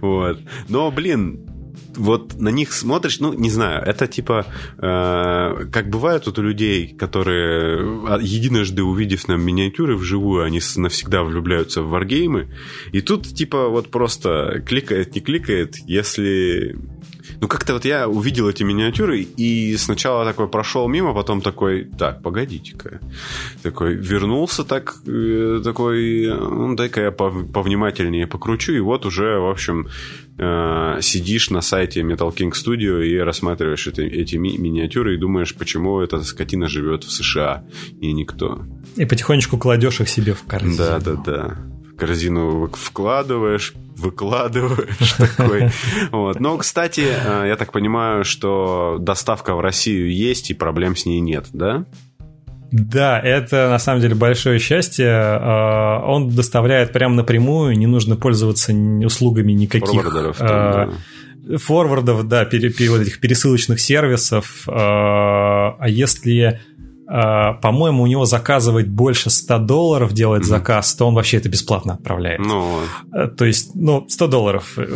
Вот. 0.00 0.40
Но, 0.68 0.90
блин, 0.90 1.48
вот 1.96 2.40
на 2.40 2.48
них 2.48 2.72
смотришь, 2.72 3.20
ну, 3.20 3.32
не 3.32 3.50
знаю, 3.50 3.82
это 3.84 4.06
типа, 4.06 4.46
э, 4.78 5.66
как 5.72 5.88
бывает 5.88 6.26
вот 6.26 6.38
у 6.38 6.42
людей, 6.42 6.94
которые 6.94 7.78
а, 8.08 8.18
единожды 8.20 8.82
увидев 8.82 9.28
нам 9.28 9.42
миниатюры 9.42 9.96
вживую, 9.96 10.44
они 10.44 10.60
навсегда 10.76 11.22
влюбляются 11.22 11.82
в 11.82 11.88
варгеймы, 11.88 12.48
и 12.92 13.00
тут 13.00 13.26
типа 13.26 13.68
вот 13.68 13.90
просто 13.90 14.62
кликает, 14.66 15.14
не 15.14 15.20
кликает, 15.20 15.76
если 15.86 16.76
ну, 17.40 17.48
как-то 17.48 17.74
вот 17.74 17.84
я 17.84 18.08
увидел 18.08 18.48
эти 18.48 18.62
миниатюры 18.62 19.20
и 19.20 19.76
сначала 19.76 20.24
такой 20.24 20.48
прошел 20.48 20.88
мимо, 20.88 21.14
потом 21.14 21.40
такой, 21.40 21.84
так, 21.84 22.22
погодите-ка. 22.22 23.00
Такой 23.62 23.94
вернулся 23.94 24.64
так, 24.64 24.96
э, 25.06 25.60
такой, 25.64 26.26
ну, 26.28 26.74
дай-ка 26.74 27.00
я 27.00 27.10
повнимательнее 27.10 28.26
покручу, 28.26 28.72
и 28.72 28.80
вот 28.80 29.06
уже, 29.06 29.38
в 29.38 29.50
общем, 29.50 29.88
э, 30.38 30.98
сидишь 31.00 31.50
на 31.50 31.60
сайте 31.60 32.00
Metal 32.02 32.34
King 32.34 32.52
Studio 32.52 33.04
и 33.04 33.16
рассматриваешь 33.18 33.86
это, 33.86 34.02
эти 34.02 34.36
ми- 34.36 34.58
миниатюры 34.58 35.14
и 35.14 35.18
думаешь, 35.18 35.54
почему 35.54 36.00
эта 36.00 36.22
скотина 36.22 36.68
живет 36.68 37.04
в 37.04 37.10
США 37.10 37.64
и 38.00 38.12
никто. 38.12 38.64
И 38.96 39.04
потихонечку 39.04 39.58
кладешь 39.58 40.00
их 40.00 40.08
себе 40.08 40.32
в 40.32 40.42
корзину. 40.44 40.76
Да, 40.76 41.00
да, 41.00 41.14
да. 41.14 41.56
Корзину 41.98 42.68
вкладываешь, 42.72 43.74
выкладываешь 43.96 45.12
такой. 45.18 45.70
Вот. 46.10 46.40
Но, 46.40 46.56
кстати, 46.58 47.06
э, 47.06 47.44
я 47.48 47.56
так 47.56 47.72
понимаю, 47.72 48.24
что 48.24 48.96
доставка 49.00 49.54
в 49.54 49.60
Россию 49.60 50.12
есть 50.12 50.50
и 50.50 50.54
проблем 50.54 50.96
с 50.96 51.06
ней 51.06 51.20
нет, 51.20 51.46
да? 51.52 51.84
Да, 52.72 53.20
это 53.20 53.68
на 53.68 53.78
самом 53.78 54.00
деле 54.00 54.14
большое 54.14 54.58
счастье. 54.58 55.06
Э, 55.06 56.00
он 56.04 56.30
доставляет 56.30 56.92
прямо 56.92 57.14
напрямую, 57.14 57.78
не 57.78 57.86
нужно 57.86 58.16
пользоваться 58.16 58.72
услугами 58.72 59.52
никаких 59.52 60.02
форвардов, 60.02 60.38
там, 60.38 60.48
э, 60.48 60.92
да. 61.36 61.58
форвардов, 61.58 62.28
да, 62.28 62.44
вот 62.44 62.52
этих 62.54 63.20
пересылочных 63.20 63.80
сервисов. 63.80 64.64
А 64.66 65.86
если 65.86 66.60
по-моему, 67.06 68.02
у 68.02 68.06
него 68.06 68.24
заказывать 68.24 68.86
больше 68.86 69.30
100 69.30 69.58
долларов, 69.58 70.12
делать 70.12 70.42
mm-hmm. 70.42 70.46
заказ, 70.46 70.94
то 70.94 71.06
он 71.06 71.14
вообще 71.14 71.36
это 71.36 71.48
бесплатно 71.48 71.94
отправляет. 71.94 72.40
Ну... 72.40 72.80
А, 73.12 73.28
то 73.28 73.44
есть, 73.44 73.74
ну, 73.74 74.06
100 74.08 74.26
долларов, 74.26 74.72
э, 74.78 74.86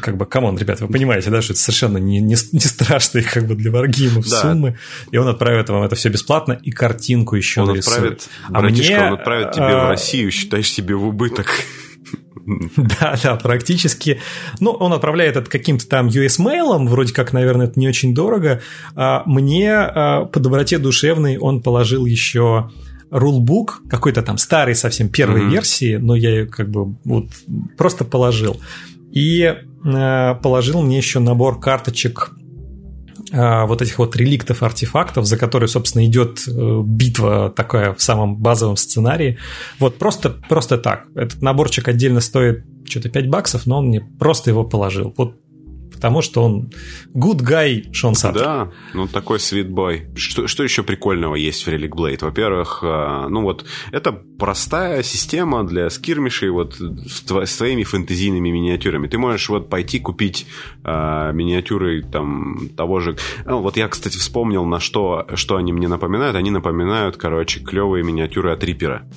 как 0.00 0.16
бы, 0.16 0.24
come 0.24 0.42
on, 0.42 0.56
ребята, 0.56 0.86
вы 0.86 0.92
понимаете, 0.92 1.30
да, 1.30 1.42
что 1.42 1.52
это 1.52 1.60
совершенно 1.60 1.98
не, 1.98 2.20
не, 2.20 2.36
не 2.52 2.60
страшные 2.60 3.24
как 3.24 3.46
бы 3.46 3.54
для 3.54 3.70
варгеймов 3.70 4.28
да. 4.28 4.40
суммы, 4.40 4.78
и 5.10 5.18
он 5.18 5.28
отправит 5.28 5.68
вам 5.68 5.82
это 5.82 5.96
все 5.96 6.08
бесплатно, 6.08 6.52
и 6.52 6.70
картинку 6.70 7.36
еще 7.36 7.62
он 7.62 7.68
нарисует. 7.68 7.96
Отправит, 7.96 8.28
а 8.48 8.60
братишка, 8.60 8.94
мне, 8.94 9.06
он 9.06 9.12
отправит 9.14 9.52
тебе 9.52 9.64
а... 9.64 9.86
в 9.86 9.88
Россию, 9.90 10.30
считаешь 10.30 10.70
себе 10.70 10.94
в 10.94 11.04
убыток. 11.04 11.46
Да, 12.76 13.16
да, 13.22 13.36
практически. 13.36 14.20
Ну, 14.60 14.70
он 14.70 14.92
отправляет 14.92 15.36
это 15.36 15.50
каким-то 15.50 15.88
там 15.88 16.08
US-мейлом, 16.08 16.86
вроде 16.86 17.12
как, 17.12 17.32
наверное, 17.32 17.66
это 17.66 17.78
не 17.78 17.88
очень 17.88 18.14
дорого. 18.14 18.60
А 18.94 19.22
мне 19.26 19.72
а, 19.72 20.24
по 20.26 20.40
доброте 20.40 20.78
душевной 20.78 21.38
он 21.38 21.62
положил 21.62 22.06
еще 22.06 22.70
рулбук, 23.10 23.82
какой-то 23.88 24.22
там 24.22 24.38
старый 24.38 24.74
совсем 24.74 25.08
первой 25.08 25.42
mm-hmm. 25.42 25.50
версии, 25.50 25.96
но 25.96 26.14
я 26.14 26.30
ее 26.30 26.46
как 26.46 26.68
бы 26.68 26.96
вот 27.04 27.26
просто 27.76 28.04
положил. 28.04 28.60
И 29.12 29.54
э, 29.84 30.34
положил 30.42 30.82
мне 30.82 30.96
еще 30.96 31.20
набор 31.20 31.60
карточек 31.60 32.32
а, 32.32 32.43
вот 33.36 33.82
этих 33.82 33.98
вот 33.98 34.16
реликтов, 34.16 34.62
артефактов, 34.62 35.26
за 35.26 35.36
которые, 35.36 35.68
собственно, 35.68 36.04
идет 36.06 36.44
э, 36.46 36.82
битва 36.84 37.52
такая 37.54 37.92
в 37.94 38.02
самом 38.02 38.36
базовом 38.36 38.76
сценарии. 38.76 39.38
Вот 39.78 39.98
просто, 39.98 40.30
просто 40.30 40.78
так. 40.78 41.06
Этот 41.14 41.42
наборчик 41.42 41.88
отдельно 41.88 42.20
стоит 42.20 42.64
что-то 42.88 43.08
5 43.08 43.28
баксов, 43.28 43.66
но 43.66 43.78
он 43.78 43.86
мне 43.86 44.00
просто 44.00 44.50
его 44.50 44.64
положил. 44.64 45.12
Вот 45.16 45.36
потому 45.94 46.22
что 46.22 46.44
он 46.44 46.70
good 47.14 47.40
guy 47.40 47.92
Шон 47.92 48.14
Саттер. 48.14 48.42
Да, 48.42 48.70
ну 48.92 49.06
такой 49.06 49.38
sweet 49.38 49.68
boy. 49.68 50.16
Что, 50.16 50.46
что 50.46 50.62
еще 50.62 50.82
прикольного 50.82 51.34
есть 51.34 51.66
в 51.66 51.68
Relic 51.68 51.90
Blade? 51.90 52.24
Во-первых, 52.24 52.80
э, 52.82 53.26
ну 53.28 53.42
вот, 53.42 53.64
это 53.92 54.12
простая 54.12 55.02
система 55.02 55.64
для 55.64 55.90
скирмишей 55.90 56.50
вот 56.50 56.76
с 56.78 57.56
твоими 57.56 57.84
фэнтезийными 57.84 58.50
миниатюрами. 58.50 59.08
Ты 59.08 59.18
можешь 59.18 59.48
вот 59.48 59.70
пойти 59.70 59.98
купить 59.98 60.46
э, 60.84 61.32
миниатюры 61.32 62.02
там 62.02 62.68
того 62.76 63.00
же... 63.00 63.16
Ну, 63.44 63.60
вот 63.60 63.76
я, 63.76 63.88
кстати, 63.88 64.18
вспомнил, 64.18 64.64
на 64.64 64.80
что, 64.80 65.26
что 65.34 65.56
они 65.56 65.72
мне 65.72 65.88
напоминают. 65.88 66.36
Они 66.36 66.50
напоминают, 66.50 67.16
короче, 67.16 67.60
клевые 67.60 68.04
миниатюры 68.04 68.52
от 68.52 68.62
Рипера 68.64 69.08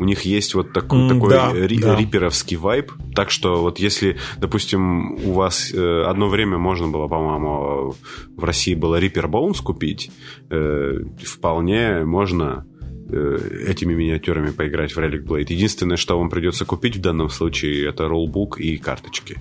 у 0.00 0.04
них 0.04 0.22
есть 0.22 0.54
вот 0.54 0.72
такой, 0.72 0.98
mm, 0.98 1.08
такой 1.10 1.30
да, 1.30 1.52
ри- 1.52 1.78
да. 1.78 1.94
риперовский 1.94 2.56
вайб. 2.56 2.90
Так 3.14 3.30
что 3.30 3.60
вот 3.60 3.78
если, 3.78 4.16
допустим, 4.38 5.12
у 5.26 5.32
вас 5.32 5.70
э, 5.74 6.02
одно 6.06 6.30
время 6.30 6.56
можно 6.56 6.88
было, 6.88 7.06
по-моему, 7.06 7.94
в 8.34 8.42
России 8.42 8.74
было 8.74 8.98
Reaper 8.98 9.26
Bones 9.26 9.62
купить, 9.62 10.10
э, 10.48 11.00
вполне 11.22 12.06
можно 12.06 12.66
э, 13.10 13.66
этими 13.68 13.92
миниатюрами 13.92 14.52
поиграть 14.52 14.96
в 14.96 14.98
Relic 14.98 15.22
Blade. 15.22 15.46
Единственное, 15.50 15.98
что 15.98 16.18
вам 16.18 16.30
придется 16.30 16.64
купить 16.64 16.96
в 16.96 17.00
данном 17.02 17.28
случае, 17.28 17.86
это 17.86 18.08
роллбук 18.08 18.58
и 18.58 18.78
карточки. 18.78 19.36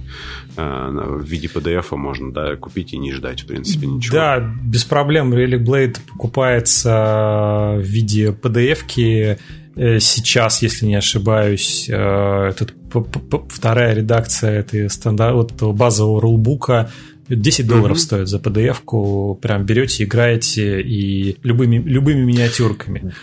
Э, 0.57 0.89
в 0.91 1.23
виде 1.23 1.47
PDF 1.47 1.95
можно 1.95 2.33
да, 2.33 2.57
купить 2.57 2.91
и 2.91 2.97
не 2.97 3.13
ждать, 3.13 3.43
в 3.43 3.47
принципе, 3.47 3.87
ничего. 3.87 4.17
Да, 4.17 4.39
без 4.61 4.83
проблем. 4.83 5.33
Relic 5.33 5.63
Blade 5.63 5.97
покупается 6.05 7.75
в 7.77 7.81
виде 7.81 8.31
PDF-ки 8.31 9.37
сейчас, 9.99 10.61
если 10.61 10.85
не 10.85 10.95
ошибаюсь, 10.95 11.87
этот, 11.87 12.73
вторая 13.49 13.95
редакция 13.95 14.59
этой 14.59 14.89
стандарт, 14.89 15.35
вот 15.35 15.51
этого 15.53 15.71
базового 15.71 16.21
rulebook 16.21 16.83
а 16.83 16.91
10 17.29 17.67
долларов 17.67 17.97
mm-hmm. 17.97 18.01
стоит 18.01 18.27
за 18.27 18.37
PDF-ку, 18.39 19.37
прям 19.41 19.65
берете, 19.65 20.03
играете 20.03 20.81
и 20.81 21.37
любыми, 21.43 21.77
любыми 21.77 22.23
миниатюрками. 22.23 23.13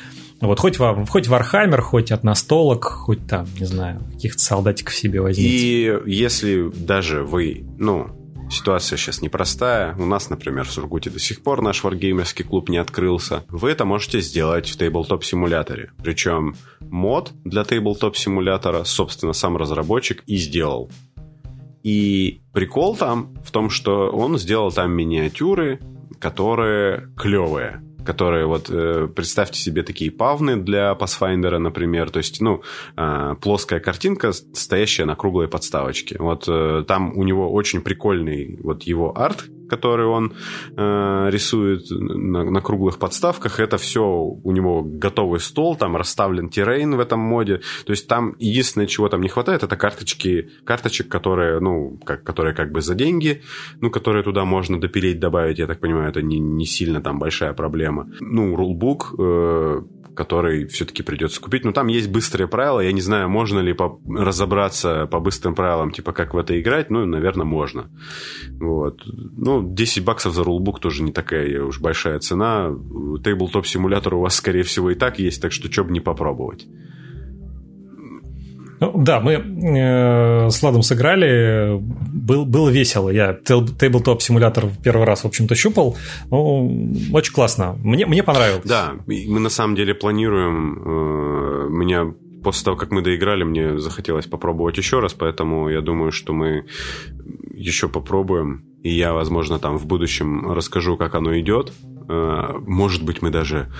Вот 0.40 0.60
хоть, 0.60 0.78
вам, 0.78 1.06
хоть 1.06 1.28
Вархаммер, 1.28 1.80
хоть 1.80 2.12
от 2.12 2.22
настолок, 2.22 2.84
хоть 2.84 3.26
там, 3.26 3.46
не 3.58 3.66
знаю, 3.66 4.02
каких-то 4.14 4.42
солдатиков 4.42 4.94
себе 4.94 5.20
возьмите. 5.20 5.50
И 5.50 5.92
если 6.06 6.70
даже 6.70 7.22
вы, 7.22 7.64
ну, 7.78 8.08
ситуация 8.50 8.96
сейчас 8.96 9.22
непростая. 9.22 9.94
У 9.96 10.06
нас, 10.06 10.30
например, 10.30 10.66
в 10.66 10.70
Сургуте 10.70 11.10
до 11.10 11.18
сих 11.18 11.42
пор 11.42 11.62
наш 11.62 11.82
варгеймерский 11.82 12.44
клуб 12.44 12.68
не 12.68 12.78
открылся. 12.78 13.44
Вы 13.48 13.70
это 13.70 13.84
можете 13.84 14.20
сделать 14.20 14.68
в 14.68 14.78
Tabletop 14.80 15.22
симуляторе. 15.22 15.92
Причем 16.02 16.56
мод 16.80 17.32
для 17.44 17.62
Tabletop 17.62 18.14
симулятора, 18.14 18.84
собственно, 18.84 19.32
сам 19.32 19.56
разработчик 19.56 20.22
и 20.26 20.36
сделал. 20.36 20.90
И 21.82 22.42
прикол 22.52 22.96
там 22.96 23.34
в 23.44 23.50
том, 23.52 23.70
что 23.70 24.08
он 24.10 24.38
сделал 24.38 24.72
там 24.72 24.90
миниатюры, 24.92 25.80
которые 26.18 27.08
клевые 27.16 27.85
которые 28.06 28.46
вот 28.46 28.70
э, 28.70 29.08
представьте 29.14 29.60
себе 29.60 29.82
такие 29.82 30.10
павны 30.10 30.56
для 30.56 30.92
Pathfinder, 30.92 31.58
например, 31.58 32.10
то 32.10 32.18
есть, 32.18 32.40
ну, 32.40 32.62
э, 32.96 33.34
плоская 33.40 33.80
картинка, 33.80 34.32
стоящая 34.32 35.04
на 35.04 35.16
круглой 35.16 35.48
подставочке. 35.48 36.16
Вот 36.18 36.44
э, 36.48 36.84
там 36.88 37.16
у 37.18 37.22
него 37.24 37.52
очень 37.52 37.82
прикольный 37.82 38.58
вот 38.62 38.84
его 38.84 39.16
арт, 39.18 39.46
который 39.68 40.06
он 40.06 40.32
э, 40.76 41.28
рисует 41.30 41.90
на, 41.90 42.44
на 42.44 42.60
круглых 42.60 42.98
подставках, 42.98 43.60
это 43.60 43.78
все 43.78 44.02
у 44.02 44.52
него 44.52 44.82
готовый 44.82 45.40
стол, 45.40 45.76
там 45.76 45.96
расставлен 45.96 46.48
террейн 46.48 46.94
в 46.96 47.00
этом 47.00 47.20
моде. 47.20 47.60
То 47.84 47.92
есть 47.92 48.08
там 48.08 48.34
единственное, 48.38 48.86
чего 48.86 49.08
там 49.08 49.20
не 49.20 49.28
хватает, 49.28 49.62
это 49.62 49.76
карточки, 49.76 50.50
карточек, 50.64 51.08
которые, 51.08 51.60
ну, 51.60 51.98
как, 52.04 52.24
которые 52.24 52.54
как 52.54 52.72
бы 52.72 52.80
за 52.80 52.94
деньги, 52.94 53.42
ну, 53.80 53.90
которые 53.90 54.22
туда 54.22 54.44
можно 54.44 54.80
допилить, 54.80 55.20
добавить, 55.20 55.58
я 55.58 55.66
так 55.66 55.80
понимаю, 55.80 56.08
это 56.08 56.22
не, 56.22 56.38
не 56.38 56.66
сильно 56.66 57.00
там 57.00 57.18
большая 57.18 57.52
проблема. 57.52 58.08
Ну, 58.20 58.56
рулбук, 58.56 59.14
э, 59.18 59.82
который 60.16 60.66
все-таки 60.66 61.02
придется 61.02 61.40
купить. 61.40 61.64
Но 61.64 61.72
там 61.72 61.86
есть 61.86 62.10
быстрые 62.10 62.48
правила. 62.48 62.80
Я 62.80 62.92
не 62.92 63.00
знаю, 63.00 63.28
можно 63.28 63.60
ли 63.60 63.72
по 63.72 64.00
разобраться 64.08 65.06
по 65.06 65.20
быстрым 65.20 65.54
правилам, 65.54 65.92
типа 65.92 66.12
как 66.12 66.34
в 66.34 66.38
это 66.38 66.58
играть. 66.60 66.90
Ну, 66.90 67.04
наверное, 67.06 67.44
можно. 67.44 67.90
Вот. 68.58 69.02
Ну, 69.06 69.55
10 69.62 70.04
баксов 70.04 70.34
за 70.34 70.44
рулбук 70.44 70.80
тоже 70.80 71.02
не 71.02 71.12
такая 71.12 71.62
уж 71.62 71.80
большая 71.80 72.18
цена. 72.18 72.70
Тейблтоп 73.22 73.66
симулятор 73.66 74.14
у 74.14 74.20
вас, 74.20 74.34
скорее 74.34 74.62
всего, 74.62 74.90
и 74.90 74.94
так 74.94 75.18
есть, 75.18 75.40
так 75.42 75.52
что 75.52 75.70
что 75.70 75.84
бы 75.84 75.92
не 75.92 76.00
попробовать. 76.00 76.66
Ну, 78.78 78.92
да, 78.94 79.20
мы 79.20 79.32
э, 79.32 80.50
с 80.50 80.62
Ладом 80.62 80.82
сыграли, 80.82 81.80
был, 81.80 82.44
было 82.44 82.68
весело. 82.68 83.08
Я 83.08 83.32
тейблтоп 83.32 84.20
симулятор 84.20 84.66
первый 84.82 85.06
раз, 85.06 85.24
в 85.24 85.26
общем-то, 85.26 85.54
щупал. 85.54 85.96
Ну, 86.30 86.92
очень 87.12 87.32
классно. 87.32 87.76
Мне, 87.82 88.04
мне 88.04 88.22
понравилось. 88.22 88.64
Да, 88.64 88.92
мы 89.06 89.40
на 89.40 89.48
самом 89.48 89.76
деле 89.76 89.94
планируем... 89.94 90.82
Э, 90.84 91.68
меня 91.70 92.14
после 92.46 92.64
того, 92.64 92.76
как 92.76 92.92
мы 92.92 93.02
доиграли, 93.02 93.42
мне 93.42 93.76
захотелось 93.76 94.26
попробовать 94.26 94.78
еще 94.78 95.00
раз, 95.00 95.14
поэтому 95.14 95.68
я 95.68 95.80
думаю, 95.80 96.12
что 96.12 96.32
мы 96.32 96.64
еще 97.52 97.88
попробуем. 97.88 98.64
И 98.84 98.90
я, 98.94 99.12
возможно, 99.12 99.58
там 99.58 99.78
в 99.78 99.86
будущем 99.86 100.52
расскажу, 100.52 100.96
как 100.96 101.16
оно 101.16 101.36
идет. 101.40 101.72
Э, 102.08 102.52
может 102.64 103.02
быть, 103.02 103.20
мы 103.20 103.30
даже, 103.30 103.72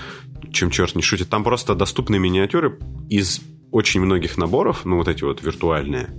чем 0.51 0.69
черт 0.69 0.95
не 0.95 1.01
шутит, 1.01 1.29
там 1.29 1.45
просто 1.45 1.75
доступны 1.75 2.19
миниатюры 2.19 2.77
из 3.09 3.39
очень 3.71 4.01
многих 4.01 4.37
наборов, 4.37 4.83
ну, 4.83 4.97
вот 4.97 5.07
эти 5.07 5.23
вот 5.23 5.41
виртуальные. 5.41 6.09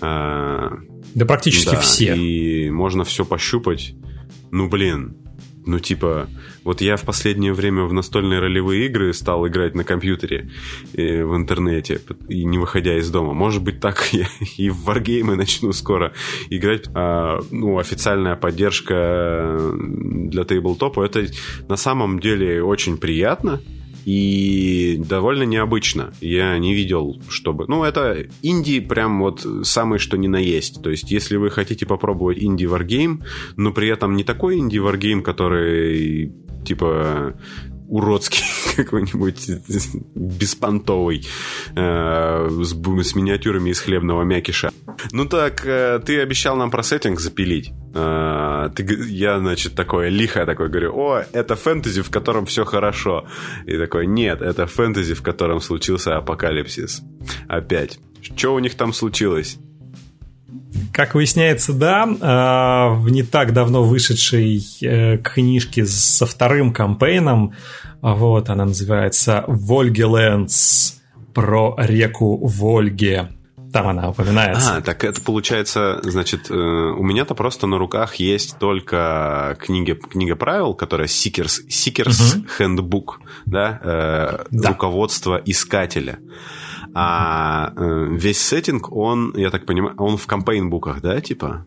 Э, 0.00 0.70
да 1.16 1.24
практически 1.26 1.72
да, 1.72 1.80
все. 1.80 2.14
И 2.14 2.70
можно 2.70 3.02
все 3.02 3.24
пощупать. 3.24 3.96
Ну, 4.52 4.68
блин, 4.68 5.16
ну, 5.68 5.78
типа, 5.78 6.28
вот 6.64 6.80
я 6.80 6.96
в 6.96 7.02
последнее 7.02 7.52
время 7.52 7.82
в 7.82 7.92
настольные 7.92 8.40
ролевые 8.40 8.86
игры 8.86 9.12
стал 9.12 9.46
играть 9.46 9.74
на 9.74 9.84
компьютере 9.84 10.50
э, 10.94 11.22
в 11.22 11.36
интернете, 11.36 12.00
и 12.28 12.44
не 12.44 12.56
выходя 12.56 12.96
из 12.96 13.10
дома. 13.10 13.34
Может 13.34 13.62
быть, 13.62 13.78
так 13.78 14.08
я 14.12 14.26
и 14.56 14.70
в 14.70 14.84
варгеймы 14.84 15.36
начну 15.36 15.72
скоро 15.72 16.12
играть. 16.48 16.88
А, 16.94 17.40
ну, 17.50 17.78
официальная 17.78 18.34
поддержка 18.34 19.60
для 19.78 20.44
тейблтопа, 20.44 21.04
это 21.04 21.26
на 21.68 21.76
самом 21.76 22.18
деле 22.18 22.62
очень 22.62 22.96
приятно 22.96 23.60
и 24.08 24.96
довольно 24.96 25.42
необычно. 25.42 26.14
Я 26.22 26.56
не 26.58 26.72
видел, 26.72 27.20
чтобы... 27.28 27.66
Ну, 27.68 27.84
это 27.84 28.26
инди 28.40 28.80
прям 28.80 29.20
вот 29.20 29.46
самый 29.64 29.98
что 29.98 30.16
ни 30.16 30.28
на 30.28 30.38
есть. 30.38 30.82
То 30.82 30.88
есть, 30.88 31.10
если 31.10 31.36
вы 31.36 31.50
хотите 31.50 31.84
попробовать 31.84 32.38
инди-варгейм, 32.42 33.22
но 33.58 33.70
при 33.70 33.88
этом 33.88 34.16
не 34.16 34.24
такой 34.24 34.56
инди-варгейм, 34.60 35.22
который 35.22 36.32
типа 36.64 37.34
уродский 37.86 38.44
какой-нибудь 38.84 39.50
беспонтовый 40.14 41.26
э, 41.74 42.48
с, 42.62 42.72
с 42.72 43.14
миниатюрами 43.14 43.70
из 43.70 43.80
хлебного 43.80 44.22
мякиша. 44.22 44.70
Ну 45.12 45.24
так, 45.26 45.66
э, 45.66 46.00
ты 46.04 46.20
обещал 46.20 46.56
нам 46.56 46.70
про 46.70 46.82
сеттинг 46.82 47.20
запилить. 47.20 47.72
Э, 47.94 48.70
ты, 48.74 48.84
я, 49.08 49.38
значит, 49.40 49.74
такое 49.74 50.10
лихо 50.10 50.46
такой 50.46 50.68
говорю, 50.68 50.92
о, 50.94 51.24
это 51.32 51.56
фэнтези, 51.56 52.02
в 52.02 52.10
котором 52.10 52.46
все 52.46 52.64
хорошо. 52.64 53.26
И 53.66 53.76
такой, 53.76 54.06
нет, 54.06 54.42
это 54.42 54.66
фэнтези, 54.66 55.14
в 55.14 55.22
котором 55.22 55.60
случился 55.60 56.16
апокалипсис. 56.16 57.02
Опять. 57.48 57.98
Что 58.22 58.54
у 58.54 58.58
них 58.60 58.74
там 58.74 58.92
случилось? 58.92 59.58
Как 60.92 61.14
выясняется, 61.14 61.72
да, 61.72 62.06
в 62.94 63.08
не 63.10 63.22
так 63.22 63.52
давно 63.52 63.84
вышедшей 63.84 64.60
книжке 65.22 65.86
со 65.86 66.26
вторым 66.26 66.72
кампейном, 66.72 67.54
вот 68.00 68.48
она 68.48 68.64
называется 68.64 69.44
«Вольгелендс» 69.46 70.94
про 71.34 71.74
реку 71.78 72.36
Вольге. 72.46 73.28
Там 73.72 73.86
она 73.88 74.08
упоминается. 74.08 74.76
А, 74.76 74.80
так 74.80 75.04
это 75.04 75.20
получается, 75.20 76.00
значит, 76.02 76.50
э, 76.50 76.54
у 76.54 77.02
меня-то 77.02 77.34
просто 77.34 77.66
на 77.66 77.76
руках 77.76 78.14
есть 78.14 78.58
только 78.58 79.56
книга, 79.60 79.94
книга 79.94 80.36
правил, 80.36 80.74
которая 80.74 81.06
Seekers, 81.06 81.68
Seekers 81.68 82.38
угу. 82.38 82.46
Handbook, 82.58 83.04
да, 83.44 83.80
э, 83.82 84.44
да, 84.50 84.68
руководство 84.70 85.40
искателя. 85.44 86.18
А 86.94 87.72
э, 87.76 88.08
весь 88.12 88.40
сеттинг, 88.40 88.90
он, 88.90 89.34
я 89.36 89.50
так 89.50 89.66
понимаю, 89.66 89.94
он 89.98 90.16
в 90.16 90.26
кампейн-буках, 90.26 91.02
да, 91.02 91.20
типа? 91.20 91.66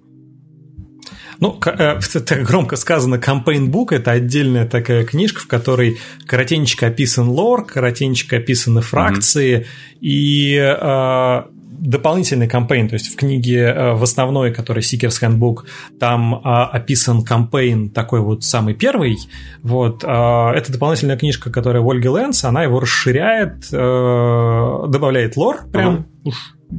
Ну, 1.41 1.59
это 1.65 2.35
громко 2.37 2.77
сказано, 2.77 3.17
кампейн-бук– 3.17 3.91
это 3.91 4.11
отдельная 4.11 4.65
такая 4.65 5.03
книжка, 5.03 5.41
в 5.41 5.47
которой 5.47 5.97
коротенечко 6.25 6.87
описан 6.87 7.27
лор, 7.27 7.65
коротенечко 7.65 8.37
описаны 8.37 8.81
фракции, 8.81 9.57
mm-hmm. 9.59 9.97
и 9.99 10.55
э, 10.55 11.41
дополнительный 11.81 12.47
кампейн, 12.47 12.87
то 12.87 12.93
есть 12.93 13.11
в 13.11 13.15
книге 13.15 13.63
э, 13.63 13.93
в 13.93 14.03
основной, 14.03 14.53
который 14.53 14.83
Seeker's 14.83 15.19
Handbook, 15.19 15.65
там 15.99 16.39
а, 16.43 16.67
описан 16.67 17.23
кампейн 17.23 17.89
такой 17.89 18.21
вот 18.21 18.43
самый 18.43 18.75
первый, 18.75 19.17
вот, 19.63 20.03
а, 20.05 20.53
это 20.53 20.71
дополнительная 20.71 21.17
книжка, 21.17 21.49
которая 21.51 21.83
Ольги 21.83 22.07
Лэнс, 22.07 22.43
она 22.43 22.61
его 22.61 22.79
расширяет, 22.79 23.65
а, 23.73 24.87
добавляет 24.87 25.35
лор, 25.35 25.65
прям 25.73 26.05
уж 26.23 26.35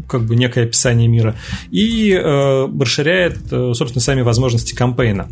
как 0.09 0.22
бы 0.22 0.36
некое 0.36 0.64
описание 0.64 1.09
мира, 1.09 1.34
и 1.70 2.12
э, 2.12 2.66
расширяет, 2.80 3.40
собственно, 3.50 4.00
сами 4.00 4.22
возможности 4.22 4.74
кампейна. 4.74 5.28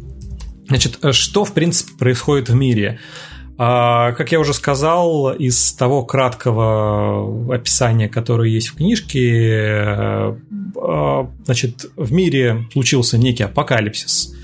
Значит, 0.69 0.99
что, 1.13 1.47
в 1.47 1.55
принципе, 1.55 1.93
происходит 1.99 2.51
в 2.51 2.55
мире? 2.55 2.99
А, 3.63 4.13
как 4.13 4.33
я 4.33 4.41
уже 4.41 4.55
сказал, 4.55 5.35
из 5.35 5.75
того 5.75 6.03
краткого 6.03 7.55
описания, 7.55 8.09
которое 8.09 8.49
есть 8.49 8.69
в 8.69 8.77
книжке, 8.77 9.37
э, 9.37 10.35
а, 10.77 11.31
значит, 11.45 11.85
в 11.95 12.11
мире 12.11 12.65
случился 12.73 13.19
некий 13.19 13.43
апокалипсис. 13.43 14.35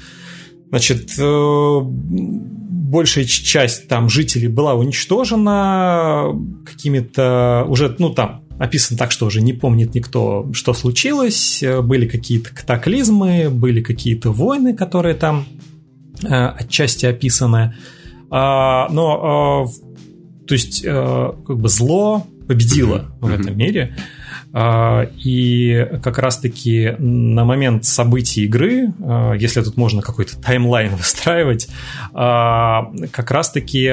Значит, 0.69 1.15
э, 1.19 1.79
большая 1.81 3.25
часть 3.25 3.89
там 3.89 4.11
жителей 4.11 4.49
была 4.49 4.75
уничтожена 4.75 6.35
какими-то 6.67 7.65
уже, 7.69 7.97
ну 7.99 8.11
там, 8.11 8.43
описано 8.59 8.99
так, 8.99 9.13
что 9.13 9.25
уже 9.25 9.41
не 9.41 9.55
помнит 9.55 9.95
никто, 9.95 10.47
что 10.53 10.75
случилось. 10.75 11.65
Были 11.85 12.07
какие-то 12.07 12.55
катаклизмы, 12.55 13.49
были 13.49 13.81
какие-то 13.81 14.31
войны, 14.31 14.75
которые 14.75 15.15
там 15.15 15.47
э, 16.23 16.29
отчасти 16.29 17.07
описаны. 17.07 17.75
А, 18.31 18.89
но 18.91 19.67
а, 19.67 20.47
то 20.47 20.55
есть 20.55 20.83
как 20.83 21.59
бы 21.59 21.69
зло 21.69 22.27
победило 22.47 23.07
в 23.21 23.29
этом 23.29 23.57
мире. 23.57 23.97
И 24.57 25.89
как 26.03 26.19
раз-таки 26.19 26.95
на 26.99 27.45
момент 27.45 27.85
событий 27.85 28.45
игры, 28.45 28.95
если 29.39 29.61
тут 29.61 29.77
можно 29.77 30.01
какой-то 30.01 30.41
таймлайн 30.41 30.95
выстраивать, 30.97 31.69
как 32.13 33.31
раз-таки 33.31 33.89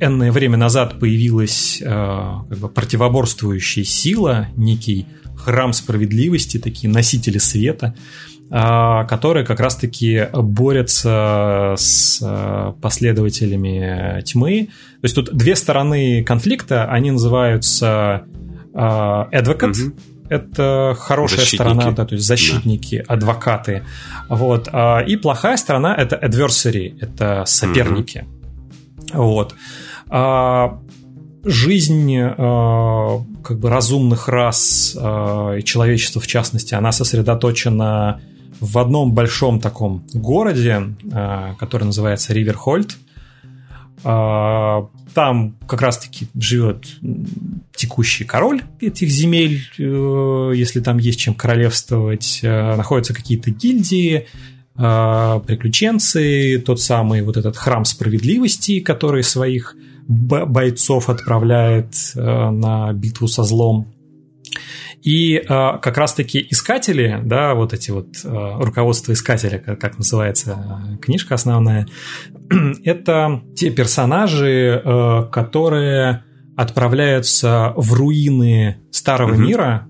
энное 0.00 0.32
время 0.32 0.56
назад 0.56 0.98
появилась 0.98 1.80
как 1.84 2.58
бы 2.58 2.68
противоборствующая 2.68 3.84
сила, 3.84 4.48
некий 4.56 5.06
храм 5.38 5.72
справедливости, 5.72 6.58
такие 6.58 6.90
носители 6.92 7.38
света, 7.38 7.94
а, 7.94 8.37
которые 8.50 9.44
как 9.44 9.60
раз-таки 9.60 10.26
борются 10.32 11.74
с 11.76 12.18
а, 12.22 12.72
последователями 12.80 14.22
тьмы. 14.22 14.68
То 15.00 15.04
есть 15.04 15.14
тут 15.14 15.34
две 15.34 15.54
стороны 15.54 16.24
конфликта, 16.24 16.86
они 16.86 17.10
называются 17.10 18.24
а, 18.72 19.28
advocate, 19.32 19.88
угу. 19.88 19.96
это 20.30 20.96
хорошая 20.98 21.40
защитники. 21.40 21.56
сторона, 21.62 21.90
да, 21.90 22.06
то 22.06 22.14
есть 22.14 22.26
защитники, 22.26 23.04
да. 23.06 23.14
адвокаты, 23.14 23.84
вот, 24.30 24.68
и 25.06 25.16
плохая 25.16 25.58
сторона 25.58 25.94
это 25.94 26.16
adversary, 26.16 26.96
это 27.00 27.44
соперники, 27.44 28.26
угу. 29.12 29.22
вот 29.24 29.54
жизнь 31.44 32.18
как 32.18 33.58
бы 33.58 33.70
разумных 33.70 34.26
рас 34.28 34.96
и 34.96 35.62
человечества 35.64 36.20
в 36.22 36.26
частности, 36.26 36.74
она 36.74 36.92
сосредоточена 36.92 38.22
в 38.60 38.78
одном 38.78 39.12
большом 39.12 39.60
таком 39.60 40.04
городе, 40.12 40.94
э, 41.12 41.54
который 41.58 41.84
называется 41.84 42.32
Риверхольд. 42.32 42.96
Э, 44.04 44.82
там 45.14 45.56
как 45.66 45.82
раз-таки 45.82 46.28
живет 46.38 46.86
текущий 47.74 48.24
король 48.24 48.62
этих 48.80 49.10
земель, 49.10 49.62
э, 49.78 50.52
если 50.54 50.80
там 50.80 50.98
есть 50.98 51.18
чем 51.20 51.34
королевствовать. 51.34 52.40
Находятся 52.42 53.14
какие-то 53.14 53.50
гильдии, 53.50 54.26
приключенцы, 54.74 56.62
тот 56.64 56.80
самый 56.80 57.22
вот 57.22 57.36
этот 57.36 57.56
храм 57.56 57.84
справедливости, 57.84 58.78
который 58.78 59.24
своих 59.24 59.74
бойцов 60.06 61.10
отправляет 61.10 62.12
на 62.14 62.92
битву 62.92 63.26
со 63.26 63.42
злом. 63.42 63.88
И 65.02 65.36
э, 65.36 65.44
как 65.46 65.96
раз-таки 65.96 66.44
искатели, 66.50 67.20
да, 67.24 67.54
вот 67.54 67.72
эти 67.72 67.90
вот 67.90 68.08
э, 68.24 68.56
руководство 68.60 69.12
искателя, 69.12 69.58
как, 69.58 69.96
называется 69.96 70.58
э, 70.94 70.96
книжка 70.98 71.36
основная, 71.36 71.86
это 72.84 73.42
те 73.54 73.70
персонажи, 73.70 74.82
которые 75.32 76.24
отправляются 76.56 77.72
в 77.76 77.92
руины 77.94 78.78
старого 78.90 79.34
mm-hmm. 79.34 79.46
мира, 79.46 79.86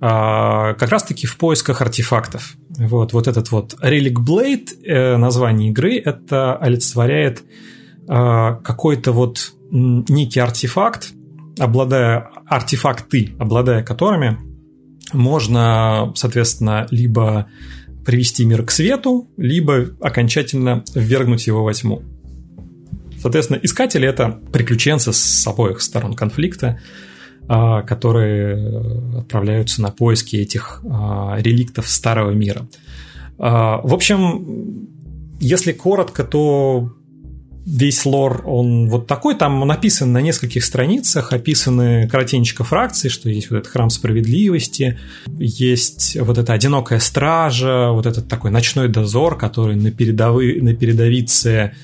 как 0.00 0.90
раз-таки 0.90 1.26
в 1.26 1.36
поисках 1.38 1.80
артефактов. 1.80 2.56
Вот, 2.68 3.12
вот 3.12 3.26
этот 3.26 3.50
вот 3.50 3.74
Relic 3.82 4.14
Blade, 4.14 4.68
э, 4.84 5.16
название 5.16 5.70
игры, 5.70 5.98
это 5.98 6.56
олицетворяет 6.56 7.42
какой-то 8.06 9.12
вот 9.12 9.54
некий 9.70 10.38
артефакт, 10.38 11.14
обладая 11.58 12.30
артефакты, 12.46 13.34
обладая 13.38 13.82
которыми 13.82 14.38
можно, 15.12 16.12
соответственно, 16.16 16.86
либо 16.90 17.48
привести 18.04 18.44
мир 18.44 18.64
к 18.64 18.70
свету, 18.70 19.28
либо 19.36 19.90
окончательно 20.00 20.84
ввергнуть 20.94 21.46
его 21.46 21.64
во 21.64 21.72
тьму. 21.72 22.02
Соответственно, 23.20 23.58
искатели 23.62 24.06
это 24.06 24.40
приключенцы 24.52 25.12
с 25.12 25.46
обоих 25.46 25.80
сторон 25.80 26.14
конфликта, 26.14 26.80
а, 27.48 27.82
которые 27.82 29.18
отправляются 29.20 29.80
на 29.80 29.90
поиски 29.90 30.36
этих 30.36 30.82
а, 30.90 31.36
реликтов 31.38 31.88
старого 31.88 32.32
мира. 32.32 32.68
А, 33.38 33.80
в 33.82 33.94
общем, 33.94 34.88
если 35.40 35.72
коротко, 35.72 36.24
то 36.24 36.92
весь 37.66 38.04
лор, 38.04 38.42
он 38.46 38.88
вот 38.88 39.06
такой, 39.06 39.34
там 39.34 39.66
написан 39.66 40.12
на 40.12 40.20
нескольких 40.20 40.64
страницах, 40.64 41.32
описаны 41.32 42.08
коротенечко 42.08 42.64
фракции, 42.64 43.08
что 43.08 43.30
есть 43.30 43.50
вот 43.50 43.58
этот 43.58 43.72
храм 43.72 43.90
справедливости, 43.90 44.98
есть 45.38 46.16
вот 46.20 46.38
эта 46.38 46.52
одинокая 46.52 46.98
стража, 46.98 47.90
вот 47.90 48.06
этот 48.06 48.28
такой 48.28 48.50
ночной 48.50 48.88
дозор, 48.88 49.38
который 49.38 49.76
на, 49.76 49.90
передовы, 49.90 50.60
на 50.60 50.74
передовице 50.74 51.74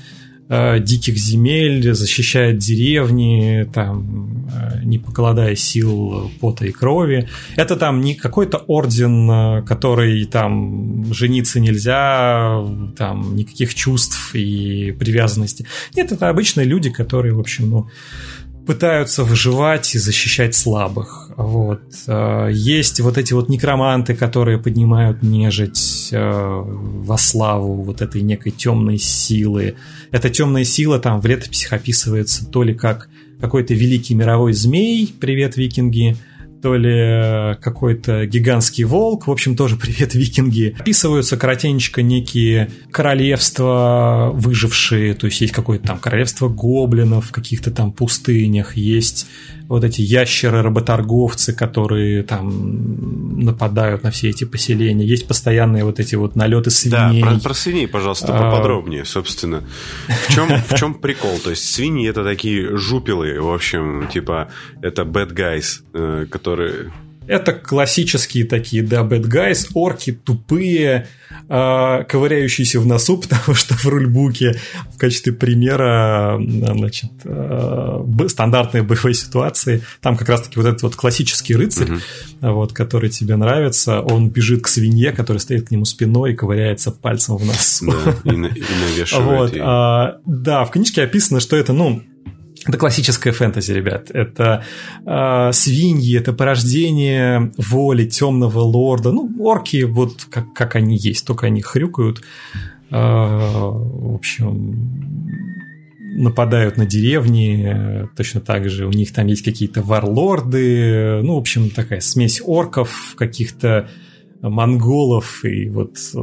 диких 0.80 1.16
земель, 1.16 1.94
защищает 1.94 2.58
деревни, 2.58 3.68
там, 3.72 4.48
э, 4.52 4.80
не 4.82 4.98
покладая 4.98 5.54
сил 5.54 6.30
пота 6.40 6.66
и 6.66 6.72
крови. 6.72 7.28
Это 7.56 7.76
там 7.76 8.00
не 8.00 8.14
какой-то 8.14 8.58
орден, 8.66 9.30
э, 9.30 9.62
который 9.62 10.24
там 10.24 11.12
жениться 11.14 11.60
нельзя, 11.60 12.64
там 12.96 13.36
никаких 13.36 13.74
чувств 13.74 14.34
и 14.34 14.92
привязанности. 14.98 15.66
Нет, 15.94 16.10
это 16.10 16.28
обычные 16.28 16.66
люди, 16.66 16.90
которые, 16.90 17.32
в 17.32 17.40
общем, 17.40 17.70
ну, 17.70 17.88
пытаются 18.70 19.24
выживать 19.24 19.96
и 19.96 19.98
защищать 19.98 20.54
слабых. 20.54 21.32
Вот. 21.36 21.82
Есть 22.52 23.00
вот 23.00 23.18
эти 23.18 23.32
вот 23.32 23.48
некроманты, 23.48 24.14
которые 24.14 24.58
поднимают 24.58 25.24
нежить 25.24 26.10
во 26.12 27.18
славу 27.18 27.82
вот 27.82 28.00
этой 28.00 28.22
некой 28.22 28.52
темной 28.52 28.98
силы. 28.98 29.74
Эта 30.12 30.30
темная 30.30 30.62
сила 30.62 31.00
там 31.00 31.20
в 31.20 31.26
летописях 31.26 31.72
описывается 31.72 32.46
то 32.46 32.62
ли 32.62 32.72
как 32.72 33.08
какой-то 33.40 33.74
великий 33.74 34.14
мировой 34.14 34.52
змей, 34.52 35.12
привет, 35.18 35.56
викинги, 35.56 36.16
то 36.62 36.76
ли 36.76 36.94
э, 36.94 37.54
какой-то 37.60 38.26
гигантский 38.26 38.84
волк, 38.84 39.26
в 39.26 39.30
общем, 39.30 39.56
тоже 39.56 39.76
привет, 39.80 40.14
викинги. 40.14 40.74
Описываются 40.78 41.36
коротенечко 41.36 42.02
некие 42.02 42.70
королевства 42.90 44.30
выжившие, 44.34 45.14
то 45.14 45.26
есть 45.26 45.40
есть 45.40 45.52
какое-то 45.52 45.88
там 45.88 45.98
королевство 45.98 46.48
гоблинов 46.48 47.28
в 47.28 47.32
каких-то 47.32 47.70
там 47.70 47.92
пустынях, 47.92 48.76
есть 48.76 49.26
вот 49.70 49.84
эти 49.84 50.00
ящеры-работорговцы, 50.00 51.52
которые 51.52 52.24
там 52.24 53.40
нападают 53.40 54.02
на 54.02 54.10
все 54.10 54.28
эти 54.28 54.42
поселения. 54.42 55.06
Есть 55.06 55.28
постоянные 55.28 55.84
вот 55.84 56.00
эти 56.00 56.16
вот 56.16 56.34
налеты 56.34 56.70
свиней. 56.70 57.22
Да, 57.22 57.30
про, 57.30 57.38
про 57.38 57.54
свиней, 57.54 57.86
пожалуйста, 57.86 58.36
а... 58.36 58.50
поподробнее, 58.50 59.04
собственно. 59.04 59.62
В 60.08 60.34
чем, 60.34 60.48
в 60.68 60.74
чем 60.74 60.94
прикол? 60.94 61.38
То 61.38 61.50
есть 61.50 61.72
свиньи 61.72 62.10
это 62.10 62.24
такие 62.24 62.76
жупелы, 62.76 63.40
в 63.40 63.48
общем, 63.48 64.08
типа 64.12 64.48
это 64.82 65.02
bad 65.02 65.34
guys, 65.34 65.82
э, 65.94 66.26
которые 66.50 66.92
это 67.30 67.52
классические 67.52 68.44
такие, 68.44 68.82
да, 68.82 69.02
bad 69.02 69.22
guys, 69.22 69.68
орки 69.74 70.10
тупые, 70.10 71.06
э, 71.48 72.04
ковыряющиеся 72.08 72.80
в 72.80 72.86
носу, 72.86 73.18
потому 73.22 73.54
что 73.54 73.74
в 73.74 73.86
рульбуке 73.86 74.58
в 74.92 74.98
качестве 74.98 75.32
примера, 75.32 76.40
значит, 76.40 77.12
э, 77.24 78.04
стандартной 78.26 78.82
боевой 78.82 79.14
ситуации, 79.14 79.82
там 80.00 80.16
как 80.16 80.28
раз-таки 80.28 80.58
вот 80.58 80.66
этот 80.66 80.82
вот 80.82 80.96
классический 80.96 81.54
рыцарь, 81.54 81.92
угу. 81.92 82.00
вот, 82.40 82.72
который 82.72 83.10
тебе 83.10 83.36
нравится, 83.36 84.00
он 84.00 84.30
бежит 84.30 84.64
к 84.64 84.66
свинье, 84.66 85.12
которая 85.12 85.40
стоит 85.40 85.68
к 85.68 85.70
нему 85.70 85.84
спиной 85.84 86.32
и 86.32 86.34
ковыряется 86.34 86.90
пальцем 86.90 87.36
в 87.36 87.46
носу. 87.46 87.92
Да, 87.92 88.16
и, 88.24 88.34
и 88.34 88.36
навешивает. 88.36 89.52
Вот, 89.52 89.60
а, 89.60 90.16
да, 90.26 90.64
в 90.64 90.72
книжке 90.72 91.02
описано, 91.02 91.38
что 91.38 91.56
это, 91.56 91.72
ну, 91.72 92.02
это 92.66 92.76
классическая 92.76 93.32
фэнтези, 93.32 93.72
ребят. 93.72 94.10
Это 94.10 94.64
э, 95.06 95.50
свиньи, 95.52 96.18
это 96.18 96.32
порождение 96.32 97.52
воли 97.56 98.04
темного 98.04 98.60
лорда. 98.60 99.12
Ну, 99.12 99.30
орки, 99.40 99.84
вот 99.84 100.24
как, 100.30 100.52
как 100.52 100.76
они 100.76 100.96
есть, 100.96 101.26
только 101.26 101.46
они 101.46 101.62
хрюкают. 101.62 102.20
Э, 102.90 102.96
в 102.96 104.14
общем, 104.14 105.10
нападают 106.16 106.76
на 106.76 106.84
деревни, 106.84 108.08
точно 108.16 108.40
так 108.40 108.68
же 108.68 108.86
у 108.86 108.90
них 108.90 109.12
там 109.12 109.26
есть 109.26 109.44
какие-то 109.44 109.80
варлорды, 109.80 111.20
ну, 111.22 111.36
в 111.36 111.38
общем, 111.38 111.70
такая 111.70 112.00
смесь 112.00 112.42
орков, 112.44 113.14
каких-то 113.16 113.88
монголов 114.42 115.44
и 115.44 115.68
вот 115.68 115.98
э, 116.14 116.18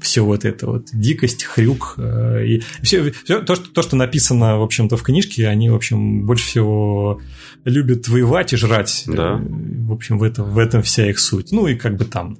все 0.00 0.24
вот 0.24 0.44
это 0.44 0.66
вот 0.66 0.88
дикость, 0.92 1.44
хрюк 1.44 1.94
э, 1.98 2.46
и 2.46 2.62
все, 2.82 3.12
все 3.12 3.40
то, 3.40 3.54
что, 3.54 3.70
то, 3.70 3.82
что 3.82 3.96
написано, 3.96 4.58
в 4.58 4.62
общем-то, 4.62 4.96
в 4.96 5.02
книжке, 5.02 5.46
они, 5.48 5.70
в 5.70 5.74
общем, 5.74 6.26
больше 6.26 6.46
всего 6.46 7.20
любят 7.64 8.08
воевать 8.08 8.52
и 8.52 8.56
жрать. 8.56 9.04
Да. 9.06 9.40
В 9.40 9.92
общем, 9.92 10.18
в 10.18 10.22
этом, 10.22 10.50
в 10.50 10.58
этом 10.58 10.82
вся 10.82 11.08
их 11.08 11.18
суть. 11.18 11.52
Ну 11.52 11.66
и 11.66 11.74
как 11.74 11.96
бы 11.96 12.04
там 12.04 12.36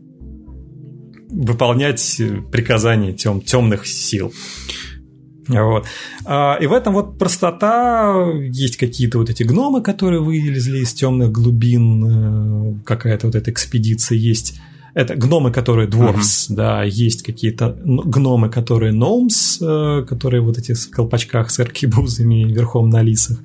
выполнять 1.31 2.21
приказания 2.51 3.13
тем, 3.13 3.41
темных 3.41 3.87
сил. 3.87 4.33
Вот. 5.47 5.87
А, 6.25 6.57
и 6.61 6.67
в 6.67 6.73
этом 6.73 6.95
вот 6.95 7.19
простота, 7.19 8.31
есть 8.51 8.77
какие-то 8.77 9.19
вот 9.19 9.31
эти 9.31 9.43
гномы, 9.43 9.83
которые 9.83 10.21
вылезли 10.21 10.79
из 10.79 10.95
темных 10.95 11.33
глубин, 11.33 12.05
э, 12.05 12.75
какая-то 12.85 13.27
вот 13.27 13.37
эта 13.37 13.51
экспедиция 13.51 14.17
есть 14.17 14.61
это 14.95 15.17
гномы, 15.17 15.51
которые 15.51 15.89
dwarfs, 15.89 16.21
mm-hmm. 16.21 16.55
да, 16.55 16.83
есть 16.85 17.23
какие-то 17.23 17.77
гномы, 17.85 18.49
которые 18.49 18.93
gnomes, 18.93 19.59
э, 19.61 20.05
которые 20.05 20.41
вот 20.41 20.57
эти 20.57 20.73
в 20.73 20.91
колпачках 20.91 21.51
с 21.51 21.59
аркибузами 21.59 22.45
верхом 22.45 22.91
на 22.91 23.03
лисах. 23.03 23.39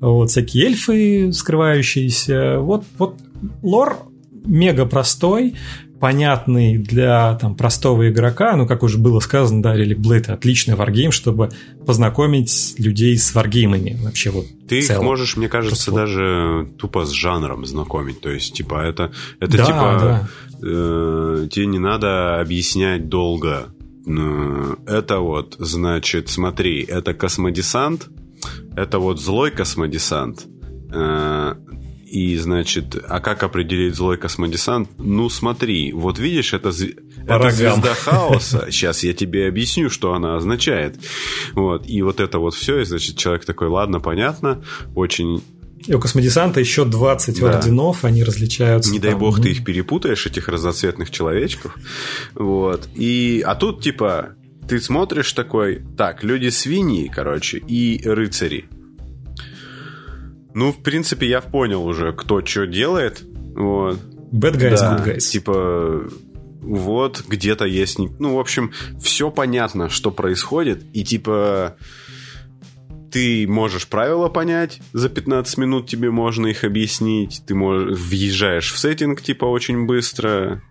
Вот 0.00 0.30
всякие 0.30 0.66
эльфы, 0.66 1.32
скрывающиеся. 1.32 2.58
Вот, 2.58 2.84
вот 2.98 3.20
лор 3.62 3.98
мега 4.44 4.84
простой, 4.84 5.54
понятный 6.02 6.78
для 6.78 7.38
там, 7.40 7.54
простого 7.54 8.10
игрока, 8.10 8.56
ну, 8.56 8.66
как 8.66 8.82
уже 8.82 8.98
было 8.98 9.20
сказано, 9.20 9.62
да, 9.62 9.76
Relic 9.76 9.98
Blade 9.98 10.32
отличный 10.32 10.74
варгейм, 10.74 11.12
чтобы 11.12 11.50
познакомить 11.86 12.74
людей 12.76 13.16
с 13.16 13.32
варгеймами 13.36 13.96
вообще 14.02 14.30
вот 14.30 14.46
Ты 14.68 14.80
их 14.80 15.00
можешь, 15.00 15.36
мне 15.36 15.48
кажется, 15.48 15.92
Просто... 15.92 16.00
даже 16.00 16.68
тупо 16.76 17.04
с 17.04 17.10
жанром 17.12 17.64
знакомить, 17.66 18.20
то 18.20 18.30
есть, 18.30 18.52
типа, 18.52 18.82
это, 18.84 19.12
это 19.38 19.56
да, 19.58 19.64
типа, 19.64 19.98
да. 20.00 20.28
Э, 20.60 21.46
тебе 21.48 21.66
не 21.66 21.78
надо 21.78 22.40
объяснять 22.40 23.08
долго, 23.08 23.66
это 24.04 25.20
вот, 25.20 25.54
значит, 25.60 26.28
смотри, 26.28 26.82
это 26.82 27.14
космодесант, 27.14 28.08
это 28.74 28.98
вот 28.98 29.20
злой 29.20 29.52
космодесант, 29.52 30.46
э, 30.92 31.54
и, 32.12 32.36
значит, 32.36 32.94
а 33.08 33.20
как 33.20 33.42
определить 33.42 33.94
злой 33.94 34.18
космодесант? 34.18 34.90
Ну, 34.98 35.30
смотри, 35.30 35.94
вот 35.94 36.18
видишь, 36.18 36.52
это, 36.52 36.68
это 36.68 37.50
звезда 37.50 37.94
хаоса. 37.94 38.66
Сейчас 38.70 39.02
я 39.02 39.14
тебе 39.14 39.48
объясню, 39.48 39.88
что 39.88 40.12
она 40.12 40.36
означает. 40.36 40.96
Вот. 41.54 41.88
И 41.88 42.02
вот 42.02 42.20
это 42.20 42.38
вот 42.38 42.52
все, 42.52 42.80
и, 42.80 42.84
значит, 42.84 43.16
человек 43.16 43.46
такой, 43.46 43.68
ладно, 43.68 43.98
понятно, 43.98 44.62
очень 44.94 45.42
и 45.86 45.94
у 45.94 45.98
космодесанта 45.98 46.60
еще 46.60 46.84
20 46.84 47.40
да. 47.40 47.46
орденов, 47.46 48.04
они 48.04 48.22
различаются. 48.22 48.92
Не 48.92 49.00
там. 49.00 49.10
дай 49.10 49.18
бог 49.18 49.40
ты 49.40 49.50
их 49.50 49.64
перепутаешь, 49.64 50.26
этих 50.26 50.48
разноцветных 50.48 51.10
человечков. 51.10 51.76
Вот. 52.34 52.88
И, 52.94 53.42
а 53.44 53.54
тут, 53.54 53.82
типа, 53.82 54.36
ты 54.68 54.80
смотришь 54.80 55.32
такой, 55.32 55.82
так, 55.96 56.22
люди-свиньи, 56.22 57.08
короче, 57.08 57.56
и 57.56 58.02
рыцари. 58.04 58.68
Ну, 60.54 60.72
в 60.72 60.82
принципе, 60.82 61.28
я 61.28 61.40
понял 61.40 61.84
уже, 61.84 62.12
кто 62.12 62.44
что 62.44 62.66
делает. 62.66 63.22
Вот. 63.54 63.98
Bad 64.32 64.56
guys, 64.56 64.78
да, 64.78 64.96
good 64.96 65.16
guys. 65.16 65.30
Типа, 65.30 66.04
вот, 66.62 67.24
где-то 67.28 67.64
есть... 67.64 67.98
Ну, 67.98 68.36
в 68.36 68.40
общем, 68.40 68.72
все 69.00 69.30
понятно, 69.30 69.88
что 69.88 70.10
происходит. 70.10 70.84
И, 70.92 71.04
типа, 71.04 71.76
ты 73.10 73.46
можешь 73.46 73.86
правила 73.88 74.28
понять, 74.28 74.80
за 74.92 75.08
15 75.08 75.58
минут 75.58 75.88
тебе 75.88 76.10
можно 76.10 76.46
их 76.46 76.64
объяснить. 76.64 77.42
Ты 77.46 77.54
можешь, 77.54 77.98
въезжаешь 77.98 78.72
в 78.72 78.78
сеттинг, 78.78 79.20
типа, 79.22 79.44
очень 79.44 79.86
быстро. 79.86 80.62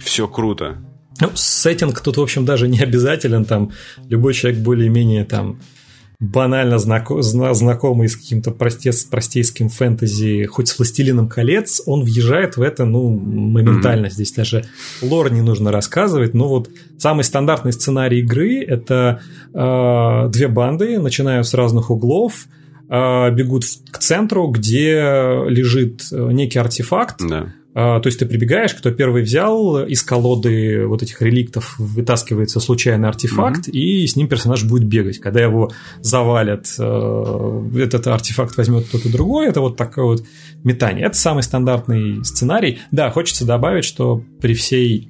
Все 0.00 0.26
круто. 0.26 0.82
Ну, 1.20 1.30
сеттинг 1.34 2.00
тут, 2.00 2.16
в 2.16 2.22
общем, 2.22 2.44
даже 2.44 2.66
не 2.66 2.80
обязателен. 2.80 3.44
Там 3.44 3.72
любой 4.08 4.34
человек 4.34 4.60
более-менее 4.60 5.24
там 5.24 5.60
банально 6.22 6.78
знакомый 6.78 8.08
с 8.08 8.16
каким-то 8.16 8.52
простейским 8.52 9.68
фэнтези, 9.68 10.44
хоть 10.44 10.68
с 10.68 10.78
«Властелином 10.78 11.28
колец», 11.28 11.82
он 11.84 12.04
въезжает 12.04 12.56
в 12.56 12.62
это, 12.62 12.84
ну, 12.84 13.10
моментально. 13.10 14.06
Mm-hmm. 14.06 14.10
Здесь 14.10 14.32
даже 14.32 14.64
лор 15.02 15.32
не 15.32 15.42
нужно 15.42 15.72
рассказывать. 15.72 16.32
Но 16.32 16.48
вот 16.48 16.70
самый 16.96 17.24
стандартный 17.24 17.72
сценарий 17.72 18.20
игры– 18.20 18.62
это 18.66 19.20
э, 19.52 20.28
две 20.30 20.46
банды, 20.46 21.00
начинают 21.00 21.48
с 21.48 21.54
разных 21.54 21.90
углов, 21.90 22.46
э, 22.88 23.30
бегут 23.32 23.64
к 23.90 23.98
центру, 23.98 24.46
где 24.46 25.44
лежит 25.48 26.04
э, 26.12 26.28
некий 26.30 26.60
артефакт, 26.60 27.16
да. 27.28 27.52
А, 27.74 28.00
то 28.00 28.06
есть 28.08 28.18
ты 28.18 28.26
прибегаешь, 28.26 28.74
кто 28.74 28.90
первый 28.90 29.22
взял 29.22 29.82
из 29.84 30.02
колоды 30.02 30.86
вот 30.86 31.02
этих 31.02 31.22
реликтов, 31.22 31.78
вытаскивается 31.78 32.60
случайный 32.60 33.08
артефакт, 33.08 33.68
mm-hmm. 33.68 33.72
и 33.72 34.06
с 34.06 34.14
ним 34.14 34.28
персонаж 34.28 34.64
будет 34.64 34.84
бегать. 34.84 35.18
Когда 35.18 35.40
его 35.40 35.72
завалят, 36.00 36.66
э, 36.78 37.70
этот 37.76 38.06
артефакт 38.08 38.56
возьмет 38.58 38.86
кто-то 38.86 39.10
другой, 39.10 39.48
это 39.48 39.60
вот 39.60 39.76
такое 39.76 40.04
вот 40.04 40.24
метание. 40.64 41.06
Это 41.06 41.16
самый 41.16 41.42
стандартный 41.42 42.22
сценарий. 42.24 42.80
Да, 42.90 43.10
хочется 43.10 43.46
добавить, 43.46 43.84
что 43.84 44.22
при 44.40 44.52
всей, 44.52 45.08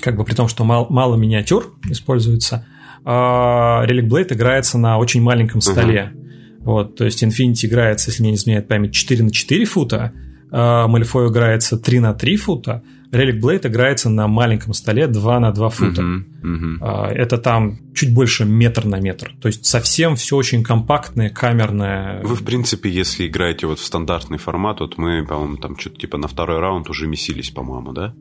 как 0.00 0.16
бы 0.16 0.24
при 0.24 0.34
том, 0.34 0.48
что 0.48 0.64
мало, 0.64 0.86
мало 0.88 1.16
миниатюр 1.16 1.74
используется, 1.90 2.66
а, 3.04 3.84
Relic 3.86 4.08
Blade 4.08 4.34
играется 4.34 4.78
на 4.78 4.98
очень 4.98 5.20
маленьком 5.20 5.60
столе. 5.60 6.12
Uh-huh. 6.14 6.20
Вот, 6.60 6.96
то 6.96 7.04
есть 7.04 7.22
Infinity 7.22 7.66
играется, 7.66 8.10
если 8.10 8.22
мне 8.22 8.32
не 8.32 8.36
изменяет 8.36 8.68
память, 8.68 8.92
4 8.92 9.24
на 9.24 9.30
4 9.30 9.64
фута, 9.64 10.12
Малифой 10.50 11.28
играется 11.28 11.78
3 11.78 12.00
на 12.00 12.14
3 12.14 12.36
фута, 12.36 12.82
Relic 13.12 13.40
Blade 13.40 13.66
играется 13.66 14.08
на 14.08 14.28
маленьком 14.28 14.72
столе 14.72 15.08
2 15.08 15.40
на 15.40 15.50
2 15.50 15.68
фута. 15.70 16.02
Uh-huh, 16.02 16.24
uh-huh. 16.42 17.08
Это 17.08 17.38
там 17.38 17.78
чуть 17.92 18.14
больше 18.14 18.44
метр 18.44 18.84
на 18.84 19.00
метр. 19.00 19.32
То 19.40 19.48
есть 19.48 19.66
совсем 19.66 20.14
все 20.14 20.36
очень 20.36 20.62
компактное, 20.62 21.28
камерное. 21.28 22.22
Вы, 22.22 22.36
в 22.36 22.44
принципе, 22.44 22.88
если 22.88 23.26
играете 23.26 23.66
вот 23.66 23.80
в 23.80 23.84
стандартный 23.84 24.38
формат, 24.38 24.80
вот 24.80 24.96
мы, 24.96 25.24
по-моему, 25.26 25.56
там 25.56 25.76
что-то 25.76 25.98
типа 25.98 26.18
на 26.18 26.28
второй 26.28 26.60
раунд 26.60 26.88
уже 26.88 27.08
месились, 27.08 27.50
по-моему, 27.50 27.92
да? 27.92 28.14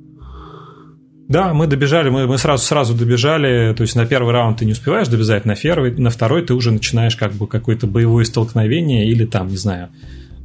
Да, 1.28 1.54
мы 1.54 1.68
добежали, 1.68 2.10
мы, 2.10 2.26
мы 2.26 2.40
сразу 2.40 2.66
сразу 2.66 2.96
добежали, 2.96 3.76
то 3.76 3.84
есть 3.84 3.96
на 3.96 4.08
первый 4.08 4.34
раунд 4.34 4.58
ты 4.58 4.66
не 4.66 4.72
успеваешь 4.72 5.08
добежать, 5.08 5.46
на 5.46 5.56
первый, 5.56 5.92
на 5.96 6.10
второй 6.10 6.42
ты 6.42 6.56
уже 6.56 6.72
начинаешь 6.72 7.16
как 7.16 7.34
бы 7.34 7.46
какое-то 7.46 7.86
боевое 7.86 8.26
столкновение 8.26 9.08
или 9.08 9.26
там, 9.26 9.48
не 9.48 9.58
знаю, 9.58 9.90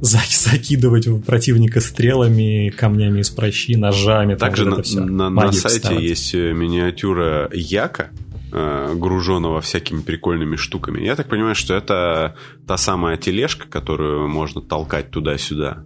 закидывать 0.01 1.07
противника 1.25 1.81
стрелами, 1.81 2.69
камнями 2.69 3.21
из 3.21 3.29
прощи, 3.29 3.75
ножами. 3.75 4.35
Также 4.35 4.65
на, 4.65 4.77
на, 5.05 5.29
на 5.29 5.51
сайте 5.51 5.79
вставать. 5.79 6.03
есть 6.03 6.35
э, 6.35 6.53
миниатюра 6.53 7.49
Яка, 7.53 8.09
э, 8.51 8.93
груженного 8.95 9.61
всякими 9.61 10.01
прикольными 10.01 10.55
штуками. 10.55 11.03
Я 11.03 11.15
так 11.15 11.27
понимаю, 11.27 11.55
что 11.55 11.73
это 11.73 12.35
та 12.67 12.77
самая 12.77 13.17
тележка, 13.17 13.67
которую 13.67 14.27
можно 14.27 14.61
толкать 14.61 15.11
туда-сюда. 15.11 15.83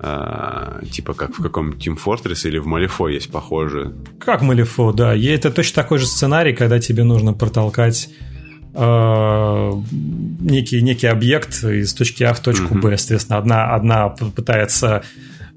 А, 0.00 0.80
типа 0.92 1.12
как 1.12 1.36
в 1.36 1.42
каком-нибудь 1.42 1.84
Team 1.84 1.98
Fortress 1.98 2.46
или 2.46 2.58
в 2.58 2.66
Малифо 2.66 3.08
есть 3.08 3.32
похоже. 3.32 3.94
Как 4.20 4.42
Малифо, 4.42 4.92
да. 4.92 5.14
И 5.14 5.24
это 5.24 5.50
точно 5.50 5.82
такой 5.82 5.98
же 5.98 6.06
сценарий, 6.06 6.54
когда 6.54 6.78
тебе 6.78 7.02
нужно 7.02 7.32
протолкать 7.32 8.08
Э, 8.80 9.72
некий, 10.40 10.80
некий 10.82 11.08
объект 11.08 11.64
из 11.64 11.92
точки 11.94 12.22
А 12.22 12.32
в 12.32 12.40
точку 12.40 12.76
Б. 12.76 12.96
Соответственно, 12.96 13.38
одна, 13.38 13.74
одна 13.74 14.08
пытается 14.08 15.02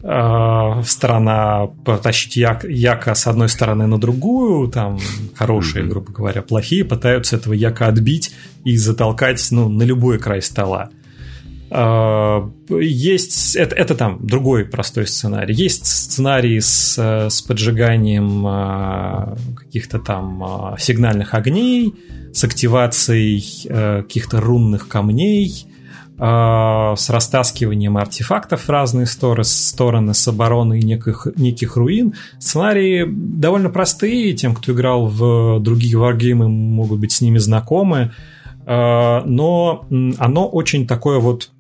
э, 0.02 0.84
сторона 0.84 1.68
протащить 1.86 2.36
як, 2.36 2.64
яка 2.64 3.14
с 3.14 3.28
одной 3.28 3.48
стороны 3.48 3.86
на 3.86 4.00
другую, 4.00 4.70
там 4.70 4.98
хорошие, 5.36 5.86
грубо 5.86 6.12
говоря, 6.12 6.42
плохие, 6.42 6.84
пытаются 6.84 7.36
этого 7.36 7.54
яка 7.54 7.88
отбить 7.88 8.34
и 8.66 8.76
затолкать 8.76 9.48
ну, 9.52 9.70
на 9.70 9.84
любой 9.84 10.18
край 10.18 10.42
стола. 10.42 10.90
Э, 11.72 12.48
есть 12.70 13.56
это, 13.56 13.76
это 13.76 13.96
там 13.96 14.26
другой 14.26 14.66
простой 14.66 15.08
сценарий. 15.08 15.56
Есть 15.56 15.88
сценарий 15.88 16.60
с, 16.60 16.98
с 16.98 17.42
поджиганием 17.42 18.46
каких-то 19.56 20.00
там 20.00 20.76
сигнальных 20.78 21.34
огней, 21.34 21.94
с 22.34 22.44
активацией 22.44 23.68
э, 23.68 24.04
каких-то 24.04 24.40
рунных 24.40 24.88
камней, 24.88 25.66
э, 26.18 26.94
с 26.98 27.10
растаскиванием 27.10 27.98
артефактов 27.98 28.64
в 28.64 28.70
разные 28.70 29.06
стороны, 29.06 29.44
стороны 29.44 30.14
с 30.14 30.28
обороной 30.28 30.82
неких, 30.82 31.28
неких 31.36 31.76
руин. 31.76 32.14
Сценарии 32.40 33.06
довольно 33.08 33.70
простые, 33.70 34.34
тем, 34.34 34.56
кто 34.56 34.72
играл 34.72 35.08
в 35.08 35.60
другие 35.60 35.98
варгеймы, 35.98 36.48
могут 36.48 37.00
быть 37.00 37.12
с 37.12 37.22
ними 37.22 37.38
знакомы, 37.38 38.14
э, 38.66 39.22
но 39.26 39.86
оно 39.90 40.48
очень 40.48 40.88
такое 40.88 41.20
вот 41.20 41.52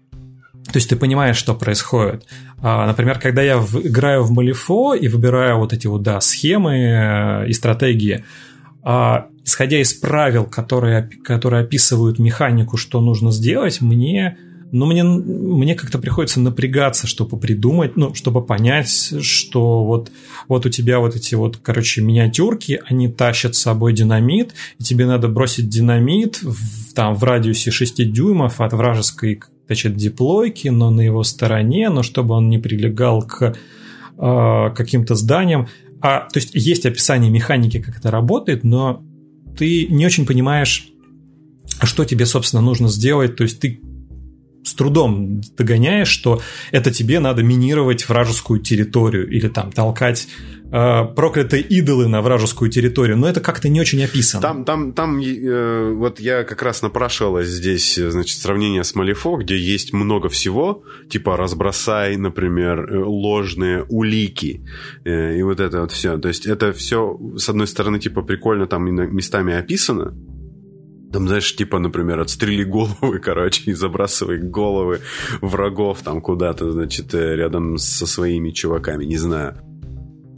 то 0.66 0.78
есть 0.78 0.89
ты 0.89 0.95
понимаешь, 0.95 1.38
что 1.38 1.53
происходит. 1.53 2.26
Например, 2.62 3.20
когда 3.20 3.41
я 3.41 3.55
играю 3.55 4.24
в 4.24 4.32
Малифо 4.32 4.93
и 4.93 5.07
выбираю 5.07 5.57
вот 5.57 5.74
эти 5.74 5.88
вот, 5.88 6.01
да, 6.03 6.22
схемы 6.22 7.45
и 7.47 7.53
стратегии, 7.53 8.24
исходя 8.84 9.82
из 9.82 9.93
правил, 9.93 10.45
которые, 10.45 11.09
которые 11.24 11.64
описывают 11.64 12.20
механику, 12.20 12.78
что 12.78 13.01
нужно 13.01 13.32
сделать, 13.32 13.82
мне, 13.82 14.38
ну, 14.72 14.86
мне, 14.86 15.03
мне 15.03 15.76
как-то 15.76 15.99
приходится 15.99 16.39
напрягаться, 16.39 17.07
чтобы 17.07 17.38
придумать, 17.38 17.97
ну, 17.97 18.14
чтобы 18.14 18.45
понять, 18.45 19.14
что 19.22 19.84
вот, 19.84 20.12
вот 20.47 20.66
у 20.66 20.70
тебя 20.70 20.99
вот 20.99 21.16
эти 21.16 21.36
вот, 21.36 21.57
короче, 21.57 22.01
миниатюрки, 22.01 22.82
они 22.86 23.07
тащат 23.07 23.55
с 23.55 23.62
собой 23.62 23.93
динамит, 23.93 24.53
и 24.80 24.84
тебе 24.84 25.05
надо 25.05 25.28
бросить 25.28 25.70
динамит 25.70 26.41
в, 26.41 26.93
там 26.93 27.16
в 27.16 27.24
радиусе 27.24 27.72
6 27.72 28.12
дюймов 28.12 28.62
от 28.62 28.74
вражеской, 28.74 29.41
значит, 29.72 29.95
диплойки, 29.95 30.67
но 30.67 30.89
на 30.89 30.99
его 30.99 31.24
стороне, 31.24 31.89
но 31.89 32.03
чтобы 32.03 32.36
он 32.36 32.49
не 32.49 32.57
прилегал 32.57 33.22
к 33.22 33.55
э, 34.17 34.69
каким-то 34.76 35.15
зданиям. 35.15 35.69
А, 36.01 36.28
то 36.28 36.39
есть 36.39 36.51
есть 36.53 36.86
описание 36.86 37.32
механики, 37.32 37.80
как 37.80 37.97
это 37.97 38.11
работает, 38.11 38.65
но 38.65 39.01
ты 39.57 39.88
не 39.88 40.05
очень 40.05 40.26
понимаешь, 40.26 40.89
что 41.84 42.03
тебе, 42.03 42.26
собственно, 42.26 42.61
нужно 42.61 42.89
сделать. 42.89 43.38
То 43.38 43.43
есть 43.43 43.61
ты 43.61 43.80
с 44.65 44.74
трудом 44.74 45.39
догоняешь, 45.57 46.09
что 46.09 46.41
это 46.72 46.91
тебе 46.91 47.22
надо 47.22 47.41
минировать 47.41 48.09
вражескую 48.09 48.59
территорию 48.59 49.30
или 49.30 49.47
там 49.47 49.72
толкать 49.72 50.28
э, 50.72 51.05
проклятые 51.15 51.61
идолы 51.63 52.07
на 52.07 52.22
вражескую 52.22 52.72
территорию, 52.72 53.17
но 53.17 53.28
это 53.28 53.41
как-то 53.41 53.69
не 53.69 53.82
очень 53.82 54.03
описано. 54.03 54.41
Там, 54.41 54.65
там, 54.65 54.93
там 54.93 55.19
э, 55.19 55.91
вот 55.93 56.19
я 56.19 56.43
как 56.43 56.61
раз 56.63 56.82
напрашивалась 56.82 57.47
здесь, 57.47 57.95
значит, 57.95 58.39
сравнение 58.39 58.84
с 58.84 58.95
Малифо, 58.95 59.38
где 59.38 59.57
есть 59.57 59.93
много 59.93 60.30
всего, 60.30 60.84
типа 61.09 61.38
разбросай, 61.38 62.17
например, 62.17 62.89
э, 62.89 63.03
ложные 63.03 63.84
улики 63.89 64.65
э, 65.05 65.38
и 65.38 65.43
вот 65.43 65.59
это 65.59 65.82
вот 65.82 65.91
все. 65.91 66.17
То 66.17 66.28
есть 66.28 66.45
это 66.45 66.74
все, 66.74 67.19
с 67.38 67.49
одной 67.49 67.67
стороны, 67.67 67.99
типа 67.99 68.22
прикольно 68.22 68.67
там 68.67 68.86
местами 68.86 69.53
описано, 69.53 70.13
там, 71.11 71.28
знаешь, 71.28 71.55
типа, 71.55 71.80
например, 71.80 72.19
отстрели 72.19 72.63
головы, 72.63 73.19
короче, 73.24 73.72
и 73.72 73.74
забрасывай 73.74 74.38
головы 74.38 75.01
врагов 75.41 76.01
там 76.03 76.22
куда-то, 76.22 76.72
значит, 76.72 77.13
э, 77.13 77.36
рядом 77.36 77.78
со 77.78 78.07
своими 78.07 78.51
чуваками, 78.51 79.05
не 79.05 79.17
знаю 79.17 79.57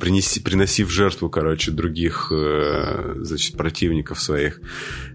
принеси, 0.04 0.42
приноси 0.42 0.84
в 0.84 0.90
жертву, 0.90 1.30
короче, 1.30 1.72
других, 1.72 2.28
э, 2.30 3.14
значит, 3.22 3.56
противников 3.56 4.20
своих. 4.20 4.60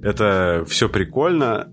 Это 0.02 0.64
все 0.66 0.88
прикольно 0.88 1.68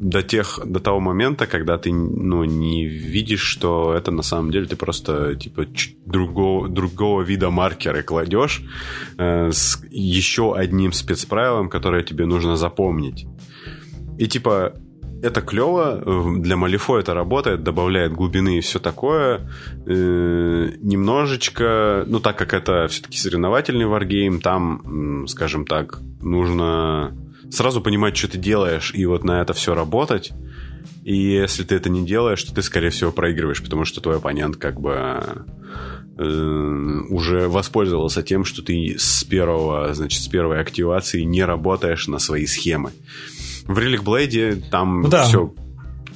до 0.00 0.22
тех, 0.22 0.60
до 0.64 0.78
того 0.78 1.00
момента, 1.00 1.46
когда 1.46 1.78
ты, 1.78 1.92
ну, 1.92 2.44
не 2.44 2.86
видишь, 2.86 3.40
что 3.40 3.92
это 3.92 4.12
на 4.12 4.22
самом 4.22 4.52
деле 4.52 4.66
ты 4.66 4.76
просто, 4.76 5.34
типа, 5.34 5.66
другого, 6.06 6.68
другого 6.68 7.22
вида 7.22 7.50
маркеры 7.50 8.04
кладешь 8.04 8.62
э, 9.18 9.50
с 9.50 9.82
еще 9.90 10.54
одним 10.54 10.92
спецправилом, 10.92 11.68
которое 11.68 12.04
тебе 12.04 12.24
нужно 12.24 12.56
запомнить. 12.56 13.26
И, 14.16 14.28
типа, 14.28 14.74
это 15.22 15.40
клево, 15.40 16.02
э, 16.04 16.40
для 16.40 16.56
Малифо 16.56 16.98
это 16.98 17.14
работает, 17.14 17.62
добавляет 17.62 18.12
глубины 18.12 18.58
и 18.58 18.60
все 18.60 18.78
такое. 18.78 19.48
Э, 19.86 20.70
немножечко, 20.80 22.04
ну 22.06 22.20
так 22.20 22.38
как 22.38 22.54
это 22.54 22.86
все-таки 22.88 23.18
соревновательный 23.18 23.86
варгейм, 23.86 24.40
там, 24.40 25.26
скажем 25.28 25.66
так, 25.66 25.98
нужно 26.20 27.16
сразу 27.50 27.80
понимать, 27.80 28.16
что 28.16 28.28
ты 28.28 28.38
делаешь, 28.38 28.92
и 28.94 29.04
вот 29.06 29.24
на 29.24 29.40
это 29.40 29.52
все 29.52 29.74
работать. 29.74 30.32
И 31.04 31.16
если 31.16 31.64
ты 31.64 31.76
это 31.76 31.88
не 31.88 32.06
делаешь, 32.06 32.42
то 32.44 32.54
ты, 32.54 32.62
скорее 32.62 32.90
всего, 32.90 33.10
проигрываешь, 33.10 33.62
потому 33.62 33.84
что 33.84 34.00
твой 34.00 34.16
оппонент 34.16 34.56
как 34.56 34.80
бы 34.80 35.44
э, 36.18 37.00
уже 37.08 37.48
воспользовался 37.48 38.22
тем, 38.22 38.44
что 38.44 38.62
ты 38.62 38.96
с 38.98 39.24
первого, 39.24 39.92
значит, 39.94 40.22
с 40.22 40.28
первой 40.28 40.60
активации 40.60 41.22
не 41.22 41.42
работаешь 41.42 42.06
на 42.06 42.18
свои 42.18 42.46
схемы. 42.46 42.92
В 43.70 43.78
Relic 43.78 44.02
Blade 44.02 44.68
там 44.68 45.02
ну, 45.02 45.08
да. 45.08 45.22
все, 45.22 45.54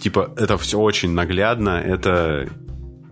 типа, 0.00 0.32
это 0.36 0.58
все 0.58 0.80
очень 0.80 1.12
наглядно, 1.12 1.80
это 1.80 2.48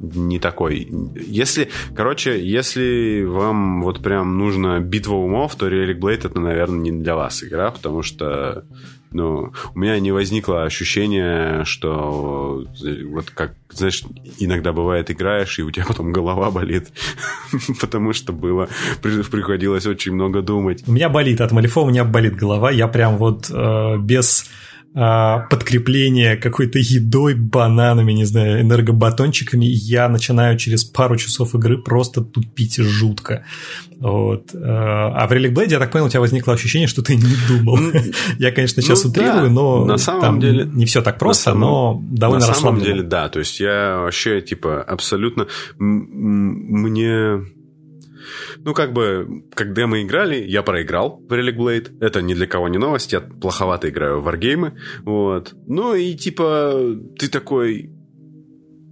не 0.01 0.41
такой. 0.41 0.89
Если, 1.15 1.69
короче, 1.95 2.45
если 2.45 3.23
вам 3.25 3.83
вот 3.83 4.03
прям 4.03 4.37
нужно 4.37 4.81
битва 4.81 5.15
умов, 5.15 5.55
то 5.55 5.69
Relic 5.69 6.01
Blade 6.01 6.27
это, 6.27 6.41
наверное, 6.41 6.81
не 6.81 6.91
для 6.91 7.15
вас 7.15 7.45
игра, 7.45 7.71
потому 7.71 8.03
что 8.03 8.65
ну, 9.13 9.53
у 9.75 9.79
меня 9.79 9.99
не 10.01 10.13
возникло 10.13 10.65
ощущения, 10.65 11.65
что 11.65 12.65
вот 13.07 13.31
как, 13.31 13.55
знаешь, 13.71 14.03
иногда 14.39 14.73
бывает 14.73 15.11
играешь, 15.11 15.59
и 15.59 15.63
у 15.63 15.71
тебя 15.71 15.85
потом 15.87 16.13
голова 16.13 16.51
болит, 16.51 16.89
потому 17.81 18.13
что 18.13 18.33
было, 18.33 18.69
приходилось 19.03 19.87
очень 19.87 20.13
много 20.13 20.43
думать. 20.43 20.85
У 20.87 20.93
меня 20.93 21.09
болит 21.09 21.41
от 21.41 21.53
Малифо, 21.53 21.85
у 21.85 21.91
меня 21.91 22.05
болит 22.05 22.37
голова, 22.37 22.71
я 22.71 22.89
прям 22.89 23.17
вот 23.17 23.51
э, 23.51 23.97
без 23.99 24.51
а, 24.95 25.47
подкрепление 25.49 26.37
какой-то 26.37 26.79
едой, 26.79 27.35
бананами, 27.35 28.13
не 28.13 28.27
знаю, 28.27 28.61
энергобатончиками, 28.61 29.65
я 29.65 30.07
начинаю 30.09 30.59
через 30.59 30.85
пару 30.85 31.17
часов 31.17 31.55
игры 31.55 31.79
просто 31.79 32.21
тупить 32.21 32.77
жутко. 32.77 33.45
Вот. 33.99 34.55
А, 34.55 35.15
а 35.17 35.27
в 35.27 35.33
Relic 35.33 35.55
Blade, 35.55 35.71
я 35.71 35.79
так 35.79 35.93
понял, 35.93 36.07
у 36.07 36.09
тебя 36.11 36.21
возникло 36.21 36.53
ощущение, 36.53 36.89
что 36.89 37.03
ты 37.03 37.17
не 37.17 37.37
думал. 37.49 37.79
Я, 38.39 38.53
конечно, 38.53 38.83
сейчас 38.83 39.05
ну, 39.05 39.11
утрирую, 39.11 39.45
да, 39.45 39.51
но 39.51 39.85
на 39.87 39.97
самом 39.97 40.21
там 40.21 40.41
деле 40.41 40.65
не 40.65 40.85
все 40.85 41.01
так 41.01 41.19
просто, 41.19 41.45
самом, 41.45 41.61
но 41.61 42.03
довольно 42.11 42.49
На 42.49 42.55
самом 42.55 42.81
деле, 42.81 43.03
да. 43.03 43.29
То 43.29 43.39
есть 43.39 43.61
я 43.61 43.99
вообще, 43.99 44.41
типа, 44.41 44.83
абсолютно... 44.83 45.47
Мне 45.79 47.41
ну, 48.59 48.75
как 48.75 48.93
бы, 48.93 49.45
когда 49.55 49.87
мы 49.87 50.03
играли, 50.03 50.37
я 50.37 50.63
проиграл 50.63 51.21
в 51.29 51.33
Relic 51.33 51.57
Blade. 51.57 51.99
Это 52.01 52.23
ни 52.23 52.35
для 52.35 52.47
кого 52.47 52.69
не 52.69 52.79
новость. 52.79 53.13
Я 53.13 53.21
плоховато 53.21 53.89
играю 53.89 54.21
в 54.21 54.25
варгеймы. 54.25 54.79
Вот. 55.03 55.55
Ну, 55.67 55.95
и 55.95 56.15
типа, 56.15 56.97
ты 57.19 57.29
такой... 57.29 57.91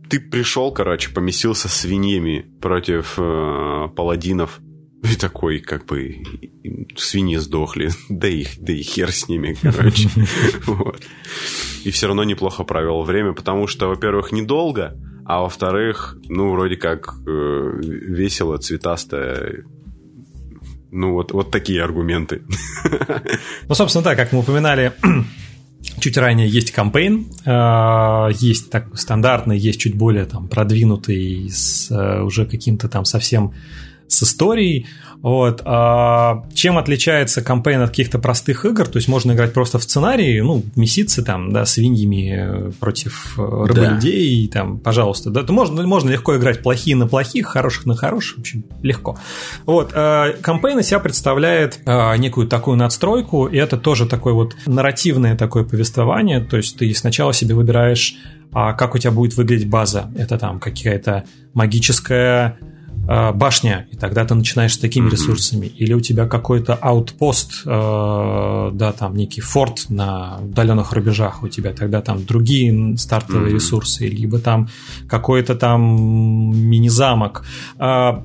Ты 0.08 0.18
пришел, 0.18 0.72
короче, 0.72 1.10
поместился 1.10 1.68
свиньями 1.68 2.46
против 2.60 3.14
э, 3.16 3.88
паладинов. 3.94 4.60
И 5.02 5.16
такой, 5.16 5.60
как 5.60 5.86
бы, 5.86 6.16
свиньи 6.96 7.36
сдохли. 7.36 7.90
Да 8.08 8.28
и, 8.28 8.44
да 8.58 8.72
и 8.72 8.82
хер 8.82 9.12
с 9.12 9.28
ними, 9.28 9.56
короче. 9.62 10.08
Вот. 10.66 11.02
И 11.84 11.90
все 11.90 12.08
равно 12.08 12.24
неплохо 12.24 12.64
провел 12.64 13.02
время, 13.02 13.32
потому 13.32 13.66
что, 13.66 13.88
во-первых, 13.88 14.32
недолго, 14.32 14.96
а 15.30 15.42
во-вторых, 15.42 16.18
ну, 16.28 16.50
вроде 16.50 16.74
как 16.74 17.14
э, 17.24 17.80
весело, 17.82 18.58
цветастое. 18.58 19.64
Ну, 20.90 21.12
вот, 21.12 21.30
вот 21.30 21.52
такие 21.52 21.84
аргументы. 21.84 22.42
Ну, 23.68 23.74
собственно, 23.74 24.02
так, 24.02 24.16
как 24.16 24.32
мы 24.32 24.40
упоминали, 24.40 24.92
Чуть 26.00 26.18
ранее 26.18 26.48
есть 26.48 26.72
кампейн, 26.72 27.26
э, 27.44 28.28
есть 28.34 28.70
так 28.70 28.98
стандартный, 28.98 29.58
есть 29.58 29.80
чуть 29.80 29.94
более 29.94 30.24
там 30.24 30.48
продвинутый 30.48 31.48
с 31.48 31.90
э, 31.90 32.22
уже 32.22 32.44
каким-то 32.44 32.88
там 32.88 33.04
совсем 33.04 33.54
с 34.10 34.22
историей. 34.24 34.86
Вот. 35.22 35.60
А 35.66 36.44
чем 36.54 36.78
отличается 36.78 37.42
кампейн 37.42 37.82
от 37.82 37.90
каких-то 37.90 38.18
простых 38.18 38.64
игр? 38.64 38.86
То 38.86 38.96
есть 38.96 39.08
можно 39.08 39.32
играть 39.32 39.52
просто 39.52 39.78
в 39.78 39.82
сценарии, 39.82 40.40
ну, 40.40 40.62
месицы 40.76 41.22
там, 41.22 41.52
да, 41.52 41.66
свиньями 41.66 42.72
против 42.80 43.38
э, 43.38 43.42
рыболюдей, 43.42 44.48
да. 44.48 44.60
там, 44.60 44.78
пожалуйста. 44.78 45.30
Да, 45.30 45.42
то 45.42 45.52
можно, 45.52 45.86
можно 45.86 46.10
легко 46.10 46.36
играть 46.36 46.62
плохие 46.62 46.96
на 46.96 47.06
плохих, 47.06 47.46
хороших 47.46 47.84
на 47.84 47.96
хороших, 47.96 48.38
в 48.38 48.40
общем, 48.40 48.64
легко. 48.82 49.18
Вот. 49.66 49.92
А 49.94 50.32
кампейн 50.40 50.78
из 50.78 50.86
себя 50.86 51.00
представляет 51.00 51.80
а, 51.84 52.16
некую 52.16 52.46
такую 52.46 52.78
надстройку, 52.78 53.46
и 53.46 53.58
это 53.58 53.76
тоже 53.76 54.06
такое 54.06 54.32
вот 54.32 54.56
нарративное 54.66 55.36
такое 55.36 55.64
повествование, 55.64 56.40
то 56.40 56.56
есть 56.56 56.78
ты 56.78 56.92
сначала 56.94 57.32
себе 57.32 57.54
выбираешь 57.54 58.16
а 58.52 58.72
как 58.72 58.96
у 58.96 58.98
тебя 58.98 59.12
будет 59.12 59.36
выглядеть 59.36 59.68
база. 59.68 60.10
Это 60.16 60.36
там 60.36 60.58
какая-то 60.58 61.24
магическая 61.54 62.58
Э, 62.58 62.79
башня, 63.06 63.86
и 63.90 63.96
тогда 63.96 64.24
ты 64.24 64.34
начинаешь 64.34 64.74
с 64.74 64.78
такими 64.78 65.08
mm-hmm. 65.08 65.10
ресурсами. 65.10 65.66
Или 65.66 65.94
у 65.94 66.00
тебя 66.00 66.26
какой-то 66.26 66.74
аутпост, 66.74 67.62
э, 67.66 68.70
да, 68.72 68.92
там 68.92 69.16
некий 69.16 69.40
форт 69.40 69.86
на 69.88 70.38
удаленных 70.40 70.92
рубежах 70.92 71.42
у 71.42 71.48
тебя, 71.48 71.72
тогда 71.72 72.02
там 72.02 72.24
другие 72.24 72.96
стартовые 72.96 73.50
mm-hmm. 73.50 73.54
ресурсы, 73.54 74.06
либо 74.06 74.38
там 74.38 74.68
какой-то 75.08 75.56
там 75.56 75.82
мини-замок. 76.56 77.44
А 77.78 78.24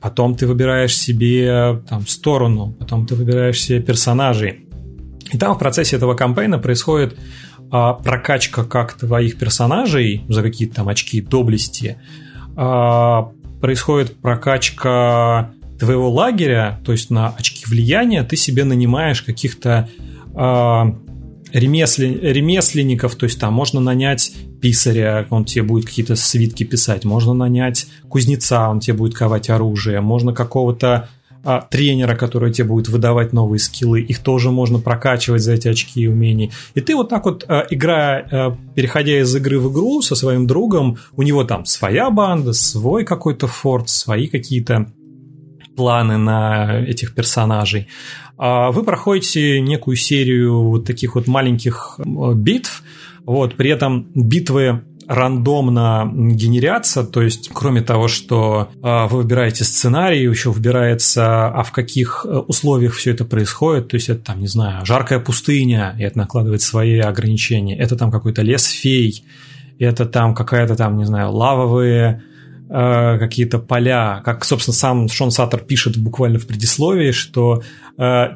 потом 0.00 0.34
ты 0.34 0.46
выбираешь 0.46 0.96
себе 0.96 1.82
там 1.88 2.06
сторону, 2.06 2.74
потом 2.78 3.06
ты 3.06 3.14
выбираешь 3.14 3.62
себе 3.62 3.80
персонажей. 3.80 4.66
И 5.32 5.38
там 5.38 5.54
в 5.54 5.58
процессе 5.58 5.96
этого 5.96 6.14
кампейна 6.14 6.58
происходит 6.58 7.16
а, 7.70 7.94
прокачка 7.94 8.64
как 8.64 8.94
твоих 8.94 9.38
персонажей 9.38 10.24
за 10.28 10.42
какие-то 10.42 10.76
там 10.76 10.88
очки 10.88 11.20
доблести, 11.20 11.98
а, 12.56 13.30
происходит 13.60 14.16
прокачка 14.16 15.50
твоего 15.78 16.10
лагеря, 16.10 16.80
то 16.84 16.92
есть 16.92 17.10
на 17.10 17.28
очки 17.30 17.64
влияния 17.66 18.22
ты 18.22 18.36
себе 18.36 18.64
нанимаешь 18.64 19.22
каких-то 19.22 19.88
э, 20.34 20.84
ремеслен, 21.52 22.20
ремесленников, 22.20 23.14
то 23.16 23.24
есть 23.24 23.40
там 23.40 23.54
можно 23.54 23.80
нанять 23.80 24.32
писаря, 24.60 25.26
он 25.30 25.44
тебе 25.44 25.62
будет 25.62 25.86
какие-то 25.86 26.16
свитки 26.16 26.64
писать, 26.64 27.04
можно 27.04 27.32
нанять 27.32 27.86
кузнеца, 28.08 28.68
он 28.68 28.80
тебе 28.80 28.94
будет 28.94 29.14
ковать 29.14 29.48
оружие, 29.48 30.00
можно 30.00 30.34
какого-то 30.34 31.08
а, 31.42 31.62
тренера, 31.62 32.14
который 32.16 32.52
тебе 32.52 32.68
будет 32.68 32.88
выдавать 32.88 33.32
новые 33.32 33.58
скиллы, 33.58 34.02
их 34.02 34.18
тоже 34.18 34.50
можно 34.50 34.78
прокачивать 34.78 35.42
за 35.42 35.54
эти 35.54 35.68
очки 35.68 36.02
и 36.02 36.06
умений. 36.06 36.52
И 36.74 36.80
ты 36.82 36.94
вот 36.94 37.08
так 37.08 37.24
вот, 37.24 37.44
а, 37.48 37.66
играя, 37.70 38.28
а, 38.30 38.56
переходя 38.74 39.20
из 39.20 39.34
игры 39.34 39.58
в 39.58 39.72
игру 39.72 40.02
со 40.02 40.14
своим 40.14 40.46
другом, 40.46 40.98
у 41.16 41.22
него 41.22 41.44
там 41.44 41.64
своя 41.64 42.10
банда, 42.10 42.52
свой 42.52 43.04
какой-то 43.04 43.46
форт, 43.46 43.88
свои 43.88 44.26
какие-то 44.26 44.92
планы 45.76 46.18
на 46.18 46.80
этих 46.80 47.14
персонажей. 47.14 47.88
Вы 48.36 48.82
проходите 48.84 49.60
некую 49.60 49.96
серию 49.96 50.62
вот 50.62 50.84
таких 50.84 51.14
вот 51.14 51.26
маленьких 51.26 51.98
битв, 52.34 52.82
вот, 53.24 53.54
при 53.54 53.70
этом 53.70 54.10
битвы 54.14 54.82
рандомно 55.10 56.08
генерятся, 56.14 57.02
то 57.02 57.20
есть 57.20 57.50
кроме 57.52 57.82
того, 57.82 58.06
что 58.06 58.68
э, 58.76 59.06
вы 59.08 59.18
выбираете 59.22 59.64
сценарий, 59.64 60.22
еще 60.22 60.52
выбирается, 60.52 61.48
а 61.48 61.64
в 61.64 61.72
каких 61.72 62.24
э, 62.24 62.28
условиях 62.28 62.94
все 62.94 63.10
это 63.10 63.24
происходит, 63.24 63.88
то 63.88 63.96
есть 63.96 64.08
это 64.08 64.20
там, 64.20 64.40
не 64.40 64.46
знаю, 64.46 64.86
жаркая 64.86 65.18
пустыня, 65.18 65.96
и 65.98 66.04
это 66.04 66.16
накладывает 66.16 66.62
свои 66.62 67.00
ограничения, 67.00 67.76
это 67.76 67.96
там 67.96 68.12
какой-то 68.12 68.42
лес 68.42 68.66
фей, 68.66 69.24
это 69.80 70.06
там 70.06 70.32
какая-то 70.32 70.76
там, 70.76 70.96
не 70.96 71.06
знаю, 71.06 71.32
лавовые 71.32 72.22
э, 72.68 73.18
какие-то 73.18 73.58
поля, 73.58 74.22
как, 74.24 74.44
собственно, 74.44 74.76
сам 74.76 75.08
Шон 75.08 75.32
Саттер 75.32 75.58
пишет 75.58 75.96
буквально 75.96 76.38
в 76.38 76.46
предисловии, 76.46 77.10
что 77.10 77.64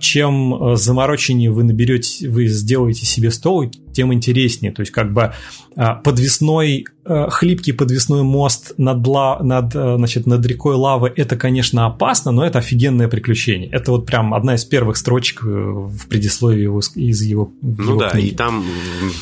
чем 0.01 0.77
замороченнее 0.77 1.51
вы 1.51 1.65
наберете, 1.65 2.29
вы 2.29 2.47
сделаете 2.49 3.07
себе 3.07 3.31
стол, 3.31 3.71
тем 3.95 4.13
интереснее. 4.13 4.73
То 4.73 4.81
есть 4.81 4.93
как 4.93 5.13
бы 5.13 5.33
а, 5.77 5.97
подвесной, 5.97 6.87
э, 7.05 7.27
хлипкий 7.31 7.73
подвесной 7.73 8.23
мост 8.23 8.75
над, 8.77 9.05
ла, 9.07 9.43
над, 9.43 9.75
э, 9.75 9.97
значит, 9.97 10.27
над 10.27 10.47
рекой 10.47 10.77
лавы, 10.77 11.13
это, 11.17 11.37
конечно, 11.37 11.87
опасно, 11.87 12.31
но 12.31 12.47
это 12.47 12.61
офигенное 12.61 13.09
приключение. 13.09 13.71
Это 13.71 13.91
вот 13.91 14.07
прям 14.07 14.35
одна 14.35 14.55
из 14.55 14.65
первых 14.65 14.97
строчек 14.97 15.43
э, 15.45 15.47
в 15.49 16.07
предисловии 16.09 16.63
его, 16.63 16.81
из 16.95 17.23
его 17.23 17.53
Ну 17.61 17.83
его 17.83 18.01
да, 18.01 18.11
книги. 18.11 18.29
и 18.29 18.35
там 18.35 18.65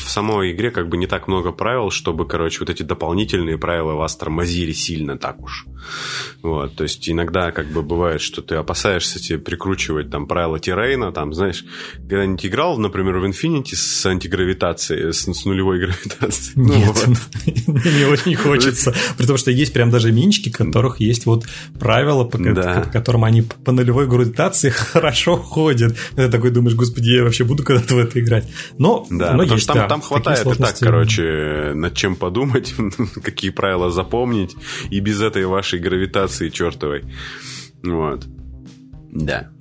в 0.05 0.09
самой 0.09 0.51
игре 0.51 0.69
как 0.69 0.89
бы 0.89 0.97
не 0.97 1.07
так 1.07 1.27
много 1.27 1.51
правил, 1.51 1.89
чтобы, 1.89 2.27
короче, 2.27 2.59
вот 2.59 2.69
эти 2.69 2.83
дополнительные 2.83 3.57
правила 3.57 3.93
вас 3.93 4.15
тормозили 4.15 4.73
сильно 4.73 5.17
так 5.17 5.41
уж. 5.41 5.65
Вот, 6.43 6.75
то 6.75 6.83
есть 6.83 7.09
иногда 7.09 7.51
как 7.51 7.67
бы 7.71 7.81
бывает, 7.81 8.21
что 8.21 8.43
ты 8.43 8.55
опасаешься 8.55 9.19
тебе 9.19 9.39
прикручивать 9.39 10.11
там 10.11 10.27
правила 10.33 10.59
террейна, 10.59 11.11
там, 11.11 11.31
знаешь, 11.31 11.63
когда-нибудь 12.09 12.43
играл, 12.43 12.79
например, 12.79 13.19
в 13.19 13.25
Infinity 13.25 13.75
с 13.75 14.03
антигравитацией, 14.03 15.13
с, 15.13 15.31
с 15.31 15.45
нулевой 15.45 15.77
гравитацией. 15.77 16.53
Ну, 16.55 16.73
Нет, 16.73 16.87
вот. 16.87 17.17
мне 17.85 18.07
очень 18.07 18.33
хочется. 18.33 18.95
Потому 19.15 19.37
что 19.37 19.51
есть 19.51 19.73
прям 19.73 19.91
даже 19.91 20.11
минчики, 20.11 20.49
которых 20.49 20.99
есть 20.99 21.27
вот 21.27 21.45
правила, 21.79 22.23
по, 22.23 22.39
Да. 22.39 22.81
которым 22.81 23.25
они 23.25 23.43
по 23.43 23.71
нулевой 23.71 24.07
гравитации 24.07 24.69
хорошо 24.71 25.35
ходят. 25.35 25.95
Ты 26.15 26.27
такой 26.29 26.49
думаешь, 26.49 26.75
господи, 26.75 27.11
я 27.11 27.23
вообще 27.23 27.43
буду 27.43 27.63
когда-то 27.63 27.93
в 27.93 27.99
это 27.99 28.19
играть. 28.19 28.49
Но, 28.79 29.05
Да, 29.11 29.33
но 29.33 29.43
есть, 29.43 29.67
там, 29.67 29.75
да, 29.77 29.87
там 29.87 30.01
хватает 30.01 30.47
и 30.47 30.55
так, 30.55 30.75
короче, 30.79 31.73
над 31.75 31.95
чем 31.95 32.15
подумать, 32.15 32.73
какие 33.23 33.51
правила 33.51 33.91
запомнить, 33.91 34.55
и 34.89 34.99
без 34.99 35.21
этой 35.21 35.45
вашей 35.45 35.77
гравитации 35.77 36.49
чертовой. 36.49 37.03
Вот. 37.83 38.25
Да. 39.11 39.52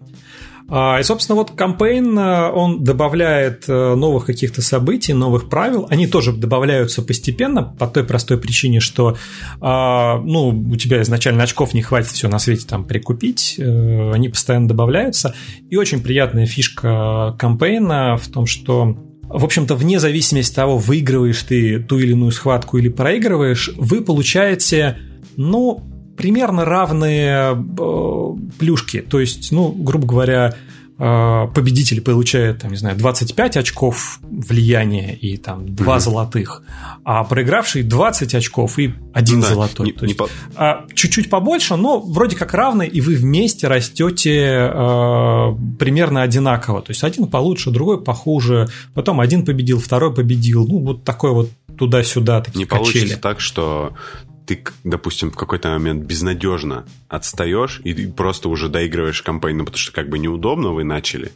А, 0.74 0.98
И, 0.98 1.02
собственно, 1.02 1.36
вот 1.36 1.50
кампейн, 1.50 2.18
э, 2.18 2.50
он 2.50 2.82
добавляет 2.82 3.64
э, 3.68 3.94
новых 3.94 4.24
каких-то 4.24 4.62
событий, 4.62 5.12
новых 5.12 5.50
правил. 5.50 5.86
Они 5.90 6.06
тоже 6.06 6.32
добавляются 6.32 7.02
постепенно 7.02 7.62
по 7.62 7.86
той 7.86 8.04
простой 8.04 8.38
причине, 8.38 8.80
что 8.80 9.18
а, 9.60 10.16
ну, 10.20 10.48
у 10.48 10.76
тебя 10.76 11.02
изначально 11.02 11.42
очков 11.42 11.74
не 11.74 11.82
хватит 11.82 12.12
все 12.12 12.26
на 12.28 12.38
свете 12.38 12.66
там 12.66 12.86
прикупить. 12.86 13.56
Э, 13.58 14.12
Они 14.12 14.30
постоянно 14.30 14.66
добавляются. 14.66 15.34
И 15.68 15.76
очень 15.76 16.02
приятная 16.02 16.46
фишка 16.46 17.36
кампейна 17.38 18.16
в 18.16 18.28
том, 18.28 18.46
что 18.46 18.96
в 19.28 19.44
общем-то, 19.44 19.74
вне 19.74 19.98
зависимости 20.00 20.52
от 20.52 20.56
того, 20.56 20.78
выигрываешь 20.78 21.42
ты 21.42 21.80
ту 21.80 21.98
или 21.98 22.12
иную 22.12 22.32
схватку 22.32 22.78
или 22.78 22.88
проигрываешь, 22.88 23.70
вы 23.76 24.02
получаете, 24.02 24.98
ну, 25.36 25.91
примерно 26.16 26.64
равные 26.64 27.52
э, 27.54 28.34
плюшки. 28.58 29.00
То 29.00 29.20
есть, 29.20 29.52
ну, 29.52 29.72
грубо 29.72 30.06
говоря, 30.06 30.54
э, 30.98 31.48
победитель 31.54 32.00
получает, 32.00 32.60
там, 32.60 32.70
не 32.70 32.76
знаю, 32.76 32.96
25 32.96 33.56
очков 33.56 34.20
влияния 34.22 35.14
и 35.14 35.36
там 35.36 35.74
2 35.74 35.94
Мгм. 35.94 36.00
золотых, 36.00 36.62
а 37.04 37.24
проигравший 37.24 37.82
20 37.82 38.34
очков 38.34 38.78
и 38.78 38.94
1 39.12 39.40
Да, 39.40 39.48
золотой. 39.48 39.86
не- 39.86 39.92
То 39.92 40.04
не 40.06 40.10
есть, 40.12 40.18
по- 40.18 40.28
а, 40.54 40.84
чуть-чуть 40.94 41.28
побольше, 41.30 41.76
но 41.76 41.98
вроде 41.98 42.36
как 42.36 42.54
равны, 42.54 42.86
и 42.86 43.00
вы 43.00 43.16
вместе 43.16 43.66
растете 43.68 44.70
э, 44.72 45.54
примерно 45.78 46.22
одинаково. 46.22 46.82
То 46.82 46.90
есть 46.92 47.02
один 47.02 47.26
получше, 47.26 47.70
другой 47.70 48.02
похуже, 48.04 48.68
потом 48.94 49.18
один 49.20 49.44
победил, 49.44 49.80
второй 49.80 50.14
победил. 50.14 50.66
Ну, 50.68 50.78
вот 50.80 51.04
такое 51.04 51.32
вот 51.32 51.50
туда-сюда, 51.78 52.42
такие 52.42 52.60
Не 52.60 52.64
качели. 52.66 52.84
получится 52.92 53.18
так, 53.20 53.40
что 53.40 53.92
ты, 54.46 54.64
допустим, 54.84 55.30
в 55.30 55.36
какой-то 55.36 55.70
момент 55.70 56.04
безнадежно 56.04 56.86
отстаешь 57.08 57.80
и 57.84 58.06
просто 58.06 58.48
уже 58.48 58.68
доигрываешь 58.68 59.22
кампанию, 59.22 59.58
ну, 59.58 59.64
потому 59.64 59.78
что 59.78 59.92
как 59.92 60.08
бы 60.08 60.18
неудобно 60.18 60.70
вы 60.70 60.84
начали. 60.84 61.32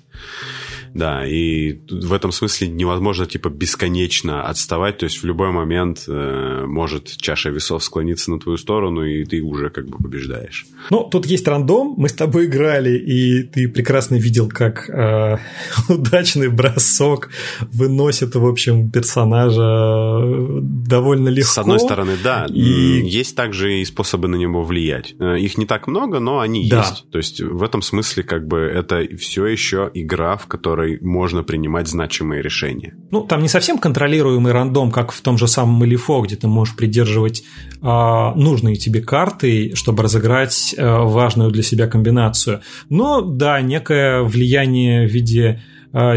Да, 0.97 1.27
и 1.27 1.79
в 1.91 2.13
этом 2.13 2.33
смысле 2.33 2.69
невозможно 2.69 3.27
типа 3.27 3.49
бесконечно 3.49 4.43
отставать, 4.49 4.99
то 4.99 5.05
есть 5.05 5.23
в 5.23 5.27
любой 5.27 5.51
момент 5.53 6.05
э, 6.09 6.65
может 6.67 7.17
чаша 7.19 7.51
весов 7.51 7.85
склониться 7.85 8.31
на 8.31 8.39
твою 8.41 8.57
сторону, 8.57 9.03
и 9.05 9.25
ты 9.25 9.43
уже 9.43 9.69
как 9.71 9.87
бы 9.89 9.99
побеждаешь. 9.99 10.67
Ну, 10.91 11.05
тут 11.05 11.27
есть 11.27 11.47
рандом, 11.49 11.95
мы 11.99 12.09
с 12.09 12.13
тобой 12.15 12.47
играли, 12.47 12.97
и 12.97 13.43
ты 13.43 13.69
прекрасно 13.69 14.15
видел, 14.17 14.49
как 14.49 14.89
э, 14.89 15.37
удачный 15.89 16.49
бросок 16.49 17.29
выносит, 17.73 18.35
в 18.35 18.47
общем, 18.47 18.91
персонажа 18.91 19.61
э, 19.63 20.59
довольно 20.63 21.29
легко. 21.29 21.51
С 21.53 21.59
одной 21.59 21.81
стороны, 21.81 22.13
да, 22.23 22.47
И- 22.49 23.03
есть 23.07 23.37
также 23.37 23.81
и 23.81 23.85
способы 23.85 24.29
на 24.29 24.37
него 24.37 24.63
влиять. 24.65 25.15
Э, 25.19 25.39
Их 25.39 25.59
не 25.59 25.67
так 25.67 25.87
много, 25.89 26.21
но 26.21 26.41
они 26.41 26.69
Да. 26.69 26.81
есть. 26.81 27.05
То 27.11 27.19
есть 27.19 27.41
в 27.41 27.63
этом 27.63 27.83
смысле 27.83 28.23
как 28.23 28.47
бы 28.47 28.59
это 28.61 29.03
все 29.19 29.47
еще 29.47 29.91
игра, 29.95 30.37
в 30.37 30.47
которой 30.47 30.86
можно 31.01 31.43
принимать 31.43 31.89
значимые 31.89 32.43
решения. 32.43 32.95
Ну, 33.11 33.23
там 33.23 33.43
не 33.43 33.49
совсем 33.49 33.79
контролируемый 33.79 34.53
рандом, 34.53 34.91
как 34.91 35.13
в 35.13 35.21
том 35.21 35.39
же 35.39 35.49
самом 35.49 35.85
Элифо, 35.85 36.21
где 36.23 36.37
ты 36.37 36.49
можешь 36.49 36.77
придерживать 36.77 37.45
а, 37.83 38.35
нужные 38.35 38.77
тебе 38.77 39.01
карты, 39.01 39.75
чтобы 39.75 40.03
разыграть 40.03 40.75
а, 40.79 41.05
важную 41.05 41.51
для 41.51 41.63
себя 41.63 41.87
комбинацию. 41.87 42.61
Но, 42.89 43.21
да, 43.21 43.61
некое 43.61 44.23
влияние 44.23 45.07
в 45.07 45.11
виде 45.11 45.63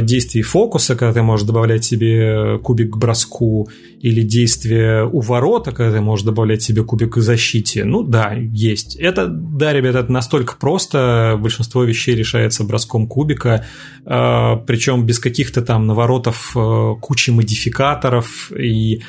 действий 0.02 0.42
фокуса, 0.42 0.96
когда 0.96 1.14
ты 1.14 1.22
можешь 1.22 1.48
добавлять 1.48 1.86
себе 1.86 2.60
кубик 2.60 2.92
к 2.92 2.98
броску, 2.98 3.70
или 4.02 4.22
действие 4.22 5.06
у 5.06 5.20
ворота, 5.20 5.72
когда 5.72 5.98
ты 5.98 6.02
можешь 6.02 6.26
добавлять 6.26 6.62
себе 6.62 6.84
кубик 6.84 7.14
к 7.14 7.18
защите. 7.22 7.84
Ну 7.84 8.04
да, 8.04 8.34
есть. 8.34 8.96
Это, 8.96 9.28
да, 9.28 9.74
ребята, 9.74 10.00
это 10.00 10.12
настолько 10.12 10.56
просто. 10.58 11.38
Большинство 11.40 11.84
вещей 11.84 12.16
решается 12.16 12.64
броском 12.64 13.08
кубика, 13.08 13.66
э, 14.06 14.56
причем 14.66 15.06
без 15.06 15.20
каких-то 15.20 15.62
там 15.62 15.86
наворотов 15.86 16.56
э, 16.56 16.96
кучи 17.02 17.32
модификаторов 17.32 18.52
и 18.58 19.02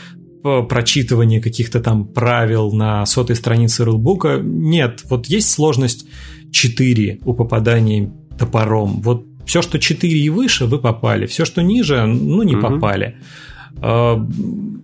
э, 0.42 0.62
прочитывания 0.68 1.40
каких-то 1.40 1.80
там 1.80 2.06
правил 2.06 2.72
на 2.72 3.06
сотой 3.06 3.36
странице 3.36 3.84
рулбука. 3.84 4.40
Нет, 4.42 5.04
вот 5.08 5.26
есть 5.26 5.50
сложность 5.50 6.06
4 6.50 7.20
у 7.24 7.34
попадания 7.34 8.12
топором. 8.36 9.02
Вот 9.02 9.29
все, 9.50 9.62
что 9.62 9.80
4 9.80 10.12
и 10.12 10.28
выше, 10.28 10.66
вы 10.66 10.78
попали. 10.78 11.26
Все, 11.26 11.44
что 11.44 11.60
ниже, 11.60 12.06
ну, 12.06 12.44
не 12.44 12.54
Мгм. 12.54 12.62
попали. 12.62 13.16
Э, 13.82 14.16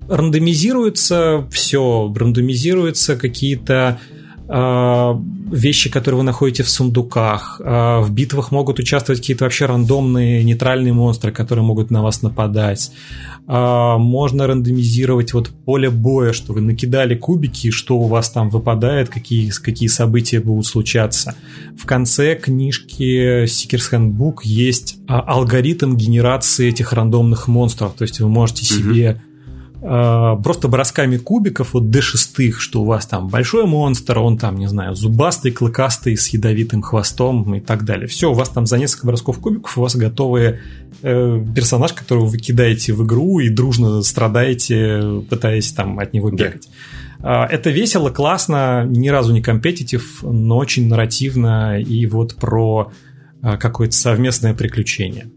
Рандомизируется 0.08 1.46
все, 1.52 2.12
рандомизируются 2.16 3.16
какие-то 3.16 3.98
вещи, 4.48 5.90
которые 5.90 6.18
вы 6.18 6.24
находите 6.24 6.62
в 6.62 6.68
сундуках. 6.68 7.60
Э, 7.64 8.00
В 8.00 8.12
битвах 8.12 8.52
могут 8.52 8.78
участвовать 8.78 9.20
какие-то 9.20 9.44
вообще 9.44 9.66
рандомные 9.66 10.44
нейтральные 10.44 10.92
монстры, 10.92 11.32
которые 11.32 11.64
могут 11.64 11.90
на 11.90 12.02
вас 12.02 12.22
нападать. 12.22 12.90
Э, 13.48 13.96
Можно 13.98 14.46
рандомизировать 14.46 15.32
вот 15.34 15.48
поле 15.64 15.90
боя, 15.90 16.32
что 16.32 16.52
вы 16.52 16.60
накидали 16.60 17.14
кубики, 17.14 17.70
что 17.70 17.98
у 17.98 18.06
вас 18.06 18.30
там 18.30 18.50
выпадает, 18.50 19.08
какие, 19.08 19.50
какие 19.50 19.88
события 19.88 20.40
будут 20.40 20.66
случаться. 20.66 21.34
В 21.76 21.86
конце 21.86 22.34
книжки 22.34 23.44
Seeker's 23.44 23.92
Handbook 23.92 24.38
есть 24.42 24.98
а, 25.08 25.20
алгоритм 25.20 25.96
генерации 25.96 26.68
этих 26.68 26.92
рандомных 26.92 27.48
монстров. 27.48 27.94
То 27.94 28.02
есть 28.02 28.20
вы 28.20 28.28
можете 28.28 28.64
себе 28.64 29.10
а, 29.10 29.35
просто 29.86 30.68
бросками 30.68 31.16
кубиков, 31.16 31.74
вот 31.74 31.84
D6, 31.84 32.52
что 32.58 32.82
у 32.82 32.84
вас 32.84 33.06
там 33.06 33.28
большой 33.28 33.66
монстр, 33.66 34.18
он 34.18 34.36
там, 34.36 34.56
не 34.56 34.68
знаю, 34.68 34.94
зубастый, 34.94 35.52
клыкастый, 35.52 36.16
с 36.16 36.28
ядовитым 36.28 36.82
хвостом 36.82 37.54
и 37.54 37.60
так 37.60 37.84
далее. 37.84 38.08
Все, 38.08 38.30
у 38.30 38.34
вас 38.34 38.48
там 38.48 38.66
за 38.66 38.78
несколько 38.78 39.06
бросков 39.06 39.38
кубиков 39.38 39.78
у 39.78 39.82
вас 39.82 39.94
готовый 39.94 40.58
э, 41.02 41.44
персонаж, 41.54 41.92
которого 41.92 42.26
вы 42.26 42.38
кидаете 42.38 42.92
в 42.92 43.04
игру 43.04 43.38
и 43.38 43.48
дружно 43.48 44.02
страдаете, 44.02 45.22
пытаясь 45.28 45.70
там 45.72 45.98
от 45.98 46.12
него 46.12 46.30
бегать. 46.30 46.68
А, 47.20 47.46
Это 47.46 47.70
весело, 47.70 48.10
классно, 48.10 48.84
ни 48.86 49.08
разу 49.08 49.32
не 49.32 49.42
компетитив, 49.42 50.22
но 50.22 50.58
очень 50.58 50.88
нарративно 50.88 51.80
и 51.80 52.06
вот 52.06 52.36
про 52.36 52.92
а, 53.42 53.56
какое-то 53.56 53.94
совместное 53.94 54.54
приключение 54.54 55.30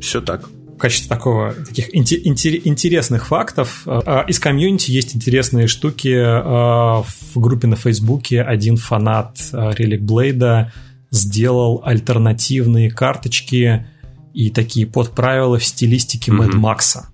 Все 0.00 0.20
так. 0.20 0.48
В 0.76 0.78
качестве 0.78 1.08
такого 1.08 1.54
таких 1.54 1.88
инте- 1.94 2.22
инте- 2.22 2.60
интересных 2.64 3.28
фактов 3.28 3.82
а, 3.86 4.24
из 4.28 4.38
комьюнити 4.38 4.90
есть 4.90 5.16
интересные 5.16 5.68
штуки. 5.68 6.14
А, 6.14 7.02
В 7.02 7.38
группе 7.40 7.66
на 7.66 7.76
Фейсбуке 7.76 8.42
один 8.42 8.76
фанат 8.76 9.38
а, 9.52 9.72
Relic 9.72 10.00
Blade 10.00 10.66
сделал 11.10 11.82
альтернативные 11.84 12.90
карточки 12.90 13.86
и 14.34 14.50
такие 14.50 14.86
подправила 14.86 15.58
в 15.58 15.64
стилистике. 15.64 16.30
Мэд 16.30 16.52
Макса. 16.54 17.08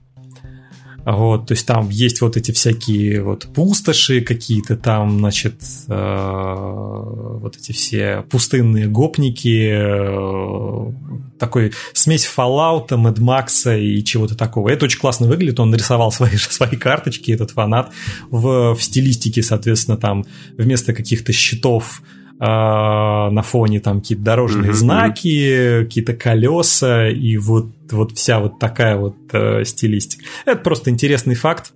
Вот, 1.04 1.46
то 1.46 1.52
есть 1.52 1.66
там 1.66 1.88
есть 1.88 2.20
вот 2.20 2.36
эти 2.36 2.52
всякие 2.52 3.22
вот 3.22 3.48
пустоши 3.52 4.20
какие-то 4.20 4.76
там, 4.76 5.18
значит, 5.18 5.56
э, 5.88 7.02
вот 7.40 7.56
эти 7.56 7.72
все 7.72 8.24
пустынные 8.30 8.86
гопники, 8.86 9.72
э, 9.74 10.92
такой 11.40 11.72
смесь 11.92 12.24
Fallout, 12.24 12.88
Mad 12.90 13.16
Max 13.16 13.80
и 13.80 14.04
чего-то 14.04 14.36
такого. 14.36 14.68
Это 14.68 14.84
очень 14.84 15.00
классно 15.00 15.26
выглядит, 15.26 15.58
он 15.58 15.70
нарисовал 15.70 16.12
свои, 16.12 16.36
свои 16.36 16.76
карточки, 16.76 17.32
этот 17.32 17.50
фанат, 17.50 17.92
в, 18.30 18.74
в 18.74 18.82
стилистике, 18.82 19.42
соответственно, 19.42 19.96
там 19.96 20.24
вместо 20.56 20.92
каких-то 20.92 21.32
щитов 21.32 22.02
на 22.44 23.42
фоне 23.42 23.78
там 23.78 24.00
какие-то 24.00 24.24
дорожные 24.24 24.70
mm-hmm. 24.70 24.74
знаки, 24.74 25.84
какие-то 25.84 26.14
колеса 26.14 27.08
и 27.08 27.36
вот, 27.36 27.66
вот 27.92 28.12
вся 28.12 28.40
вот 28.40 28.58
такая 28.58 28.96
вот 28.96 29.14
э, 29.32 29.64
стилистика. 29.64 30.24
Это 30.44 30.60
просто 30.60 30.90
интересный 30.90 31.36
факт, 31.36 31.72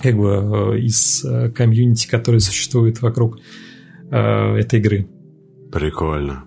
как 0.00 0.16
бы 0.16 0.74
э, 0.74 0.78
из 0.80 1.24
э, 1.24 1.50
комьюнити, 1.50 2.08
который 2.08 2.40
существует 2.40 3.02
вокруг 3.02 3.38
э, 4.10 4.56
этой 4.56 4.80
игры. 4.80 5.06
Прикольно. 5.70 6.44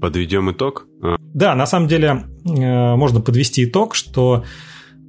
Подведем 0.00 0.50
итог? 0.52 0.86
А. 1.02 1.16
Да, 1.34 1.56
на 1.56 1.66
самом 1.66 1.88
деле 1.88 2.24
э, 2.44 2.96
можно 2.96 3.20
подвести 3.20 3.64
итог, 3.64 3.96
что 3.96 4.44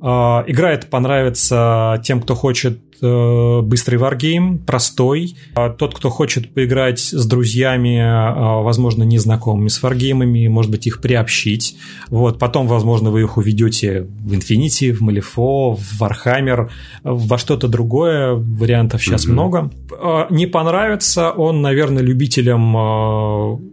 э, 0.01 0.05
игра 0.05 0.71
эта 0.71 0.87
понравится 0.87 2.01
тем, 2.03 2.19
кто 2.19 2.33
хочет 2.33 2.79
Э, 3.01 3.61
быстрый 3.61 3.97
варгейм, 3.97 4.59
простой. 4.59 5.35
А 5.55 5.69
тот, 5.69 5.93
кто 5.93 6.09
хочет 6.09 6.53
поиграть 6.53 6.99
с 6.99 7.25
друзьями, 7.25 7.99
а, 8.01 8.61
возможно, 8.61 9.03
незнакомыми 9.03 9.67
с 9.67 9.83
варгеймами, 9.83 10.47
может 10.47 10.71
быть, 10.71 10.87
их 10.87 11.01
приобщить. 11.01 11.75
Вот. 12.07 12.39
Потом, 12.39 12.67
возможно, 12.67 13.11
вы 13.11 13.23
их 13.23 13.35
уведете 13.37 14.07
в 14.21 14.31
Infinity, 14.31 14.93
в 14.93 15.01
Malifaux, 15.01 15.75
в 15.75 16.01
Warhammer, 16.01 16.69
во 17.03 17.37
что-то 17.37 17.67
другое. 17.67 18.35
Вариантов 18.35 19.03
сейчас 19.03 19.25
mm-hmm. 19.25 19.31
много. 19.31 19.71
А, 20.01 20.27
не 20.29 20.47
понравится 20.47 21.31
он, 21.31 21.61
наверное, 21.61 22.03
любителям 22.03 22.73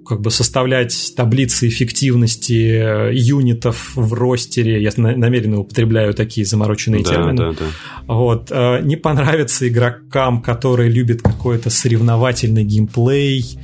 как 0.04 0.20
бы 0.22 0.30
составлять 0.32 1.14
таблицы 1.16 1.68
эффективности 1.68 3.12
юнитов 3.12 3.92
в 3.94 4.12
ростере. 4.12 4.82
Я 4.82 4.90
намеренно 4.96 5.60
употребляю 5.60 6.14
такие 6.14 6.44
замороченные 6.44 7.04
да, 7.04 7.10
термины. 7.10 7.36
Да, 7.36 7.52
да. 7.52 8.12
Вот. 8.12 8.50
Не 8.82 8.96
понравится 8.96 9.09
нравится 9.14 9.68
игрокам, 9.68 10.42
которые 10.42 10.90
любят 10.90 11.22
какой-то 11.22 11.70
соревновательный 11.70 12.64
геймплей, 12.64 13.58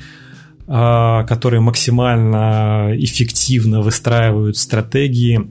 а, 0.68 1.24
которые 1.24 1.60
максимально 1.60 2.90
эффективно 2.94 3.82
выстраивают 3.82 4.56
стратегии. 4.56 5.48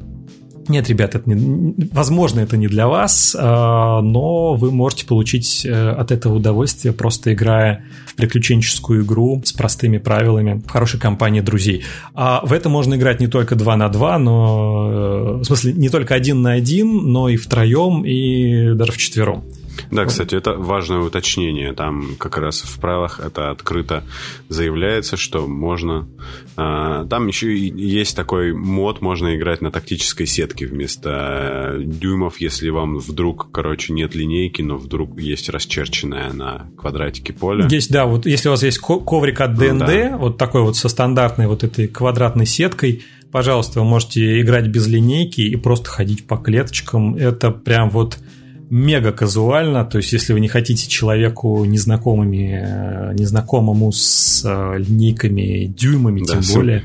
Нет, 0.67 0.89
ребят, 0.89 1.13
это 1.15 1.29
не, 1.29 1.75
возможно, 1.91 2.39
это 2.39 2.57
не 2.57 2.67
для 2.67 2.87
вас, 2.87 3.35
а, 3.39 4.01
но 4.01 4.55
вы 4.55 4.71
можете 4.71 5.05
получить 5.05 5.65
э, 5.65 5.89
от 5.91 6.11
этого 6.11 6.35
удовольствие, 6.35 6.91
просто 6.91 7.33
играя 7.33 7.85
в 8.07 8.15
приключенческую 8.15 9.05
игру 9.05 9.41
с 9.45 9.53
простыми 9.53 9.99
правилами 9.99 10.63
в 10.65 10.69
хорошей 10.69 10.99
компании 10.99 11.41
друзей. 11.41 11.83
А 12.15 12.41
в 12.43 12.51
это 12.51 12.69
можно 12.69 12.95
играть 12.95 13.19
не 13.19 13.27
только 13.27 13.55
2 13.55 13.75
на 13.77 13.89
2, 13.89 14.19
но 14.19 14.89
э, 14.89 15.41
в 15.41 15.43
смысле 15.45 15.73
не 15.73 15.89
только 15.89 16.15
один 16.15 16.41
на 16.41 16.53
один, 16.53 17.11
но 17.11 17.29
и 17.29 17.37
втроем, 17.37 18.03
и 18.03 18.73
даже 18.73 18.91
в 18.91 18.97
четвером. 18.97 19.43
Да, 19.91 20.05
кстати, 20.05 20.35
это 20.35 20.53
важное 20.53 20.99
уточнение. 20.99 21.73
Там 21.73 22.15
как 22.17 22.37
раз 22.37 22.61
в 22.61 22.79
правилах 22.79 23.19
это 23.19 23.51
открыто 23.51 24.03
заявляется, 24.49 25.17
что 25.17 25.47
можно... 25.47 26.07
А, 26.57 27.05
там 27.05 27.27
еще 27.27 27.55
есть 27.55 28.15
такой 28.15 28.53
мод, 28.53 29.01
можно 29.01 29.35
играть 29.35 29.61
на 29.61 29.71
тактической 29.71 30.25
сетке 30.25 30.65
вместо 30.65 31.75
э, 31.75 31.81
дюймов, 31.83 32.39
если 32.39 32.69
вам 32.69 32.97
вдруг, 32.97 33.49
короче, 33.51 33.93
нет 33.93 34.15
линейки, 34.15 34.61
но 34.61 34.77
вдруг 34.77 35.19
есть 35.19 35.49
расчерченная 35.49 36.31
на 36.33 36.67
квадратике 36.77 37.33
поле. 37.33 37.67
Есть, 37.69 37.91
да, 37.91 38.05
вот 38.05 38.25
если 38.25 38.47
у 38.49 38.51
вас 38.51 38.63
есть 38.63 38.79
коврик 38.79 39.41
от 39.41 39.55
ДНД, 39.55 39.79
да. 39.79 40.17
вот 40.17 40.37
такой 40.37 40.61
вот 40.61 40.77
со 40.77 40.89
стандартной 40.89 41.47
вот 41.47 41.63
этой 41.63 41.87
квадратной 41.87 42.45
сеткой, 42.45 43.03
пожалуйста, 43.31 43.81
вы 43.81 43.85
можете 43.85 44.39
играть 44.41 44.67
без 44.67 44.87
линейки 44.87 45.41
и 45.41 45.55
просто 45.55 45.89
ходить 45.89 46.25
по 46.25 46.37
клеточкам. 46.37 47.15
Это 47.15 47.51
прям 47.51 47.89
вот 47.89 48.17
мега 48.69 49.11
казуально, 49.11 49.85
то 49.85 49.97
есть 49.97 50.11
если 50.13 50.33
вы 50.33 50.39
не 50.39 50.47
хотите 50.47 50.87
человеку 50.87 51.63
незнакомыми, 51.65 52.61
э, 52.63 53.13
незнакомому 53.13 53.91
с 53.91 54.43
э, 54.45 54.77
линейками, 54.79 55.65
дюймами, 55.65 56.21
да, 56.25 56.33
тем 56.33 56.43
супер. 56.43 56.59
более, 56.59 56.83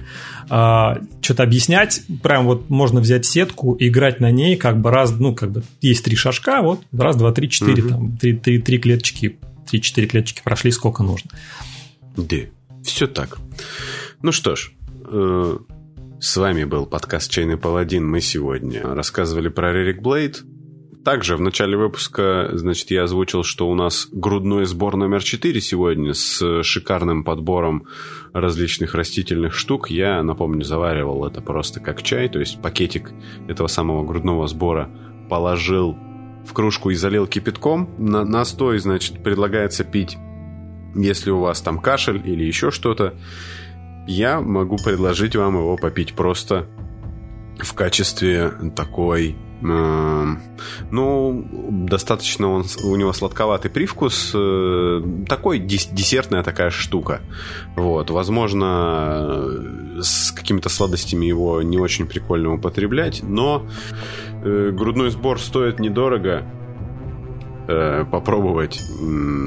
а, 0.49 0.99
что-то 1.21 1.43
объяснять, 1.43 2.03
прям 2.23 2.47
вот 2.47 2.71
можно 2.71 3.01
взять 3.01 3.25
сетку 3.25 3.75
и 3.75 3.89
играть 3.89 4.21
на 4.21 4.31
ней 4.31 4.57
как 4.57 4.81
бы 4.81 4.91
раз, 4.91 5.13
ну 5.13 5.35
как 5.35 5.53
бы 5.53 5.63
есть 5.81 6.05
три 6.05 6.17
шажка, 6.17 6.63
вот 6.63 6.83
раз, 6.93 7.17
два, 7.17 7.33
три, 7.33 7.49
четыре, 7.49 7.83
угу. 7.83 7.89
там 7.89 8.17
три, 8.17 8.37
три, 8.37 8.61
три 8.61 8.79
клеточки, 8.79 9.39
три-четыре 9.71 10.07
клеточки 10.07 10.43
прошли, 10.43 10.71
сколько 10.73 11.03
нужно. 11.03 11.31
Да, 12.17 12.37
все 12.85 13.07
так. 13.07 13.39
Ну 14.23 14.33
что 14.33 14.57
ж, 14.57 14.73
э, 15.11 15.59
с 16.21 16.37
вами 16.37 16.65
был 16.65 16.85
подкаст 16.85 17.31
«Чайный 17.31 17.57
паладин». 17.57 18.07
Мы 18.07 18.21
сегодня 18.21 18.83
рассказывали 18.83 19.49
про 19.49 19.73
Рерик 19.73 20.03
Блейд, 20.03 20.45
также 21.05 21.37
в 21.37 21.41
начале 21.41 21.77
выпуска, 21.77 22.51
значит, 22.53 22.91
я 22.91 23.05
озвучил, 23.05 23.43
что 23.43 23.69
у 23.69 23.75
нас 23.75 24.09
грудной 24.13 24.67
сбор 24.67 24.97
номер 24.97 25.23
4 25.23 25.61
сегодня 25.61 26.15
с 26.15 26.63
шикарным 26.63 27.25
подбором 27.25 27.87
различных 28.33 28.95
растительных 28.95 29.55
штук. 29.55 29.91
Я, 29.91 30.23
напомню, 30.23 30.65
заваривал 30.65 31.27
это 31.27 31.41
просто 31.41 31.81
как 31.81 32.03
чай, 32.03 32.29
то 32.29 32.39
есть 32.39 32.61
пакетик 32.61 33.13
этого 33.49 33.67
самого 33.67 34.05
грудного 34.05 34.47
сбора 34.47 34.91
положил 35.29 35.97
в 36.47 36.53
кружку 36.53 36.91
и 36.91 36.95
залил 36.95 37.27
кипятком. 37.27 37.95
На 37.99 38.25
настой, 38.25 38.79
значит, 38.79 39.23
предлагается 39.23 39.85
пить, 39.85 40.19
если 40.95 41.31
у 41.31 41.41
вас 41.41 41.61
там 41.61 41.79
кашель 41.79 42.23
или 42.25 42.45
еще 42.45 42.71
что-то. 42.71 43.15
Я 44.07 44.41
могу 44.41 44.77
предложить 44.77 45.37
вам 45.37 45.57
его 45.57 45.77
попить 45.77 46.15
просто 46.15 46.67
в 47.59 47.75
качестве 47.75 48.53
такой 48.75 49.37
ну, 49.63 51.47
достаточно 51.71 52.51
он, 52.51 52.65
у 52.83 52.97
него 52.97 53.13
сладковатый 53.13 53.71
привкус, 53.71 54.33
э, 54.35 55.03
такой 55.29 55.59
десертная 55.59 56.43
такая 56.43 56.71
штука. 56.71 57.21
Вот, 57.77 58.11
возможно, 58.11 59.45
с 60.01 60.33
какими-то 60.33 60.69
сладостями 60.69 61.27
его 61.27 61.63
не 61.63 61.79
очень 61.79 62.07
прикольно 62.07 62.55
употреблять, 62.55 63.23
но 63.23 63.67
э, 64.43 64.71
грудной 64.71 65.11
сбор 65.11 65.41
стоит 65.41 65.79
недорого. 65.79 66.45
Э, 67.69 68.05
попробовать 68.11 68.81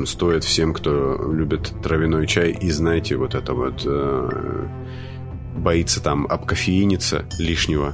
стоит 0.05 0.43
всем, 0.43 0.73
кто 0.73 1.31
любит 1.31 1.73
травяной 1.81 2.27
чай 2.27 2.51
и 2.51 2.69
знаете 2.69 3.15
вот 3.15 3.33
это 3.35 3.53
вот 3.53 3.85
боится 5.55 6.01
там 6.01 6.25
обкофеиниться 6.27 7.25
лишнего. 7.39 7.93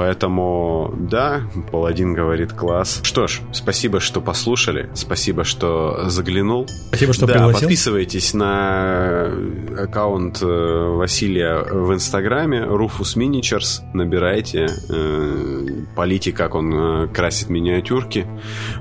Поэтому, 0.00 0.94
да, 0.96 1.42
Паладин 1.70 2.14
говорит 2.14 2.54
класс. 2.54 3.00
Что 3.02 3.26
ж, 3.26 3.42
спасибо, 3.52 4.00
что 4.00 4.22
послушали. 4.22 4.88
Спасибо, 4.94 5.44
что 5.44 6.08
заглянул. 6.08 6.66
Спасибо, 6.88 7.12
что 7.12 7.26
да, 7.26 7.34
пригласил. 7.34 7.60
подписывайтесь 7.60 8.32
на 8.32 9.30
аккаунт 9.76 10.40
э, 10.40 10.46
Василия 10.46 11.58
в 11.70 11.92
Инстаграме, 11.92 12.60
Rufus 12.60 13.14
Miniatures. 13.14 13.82
Набирайте, 13.92 14.70
э, 14.88 15.66
полите, 15.94 16.32
как 16.32 16.54
он 16.54 16.72
э, 16.72 17.08
красит 17.08 17.50
миниатюрки. 17.50 18.26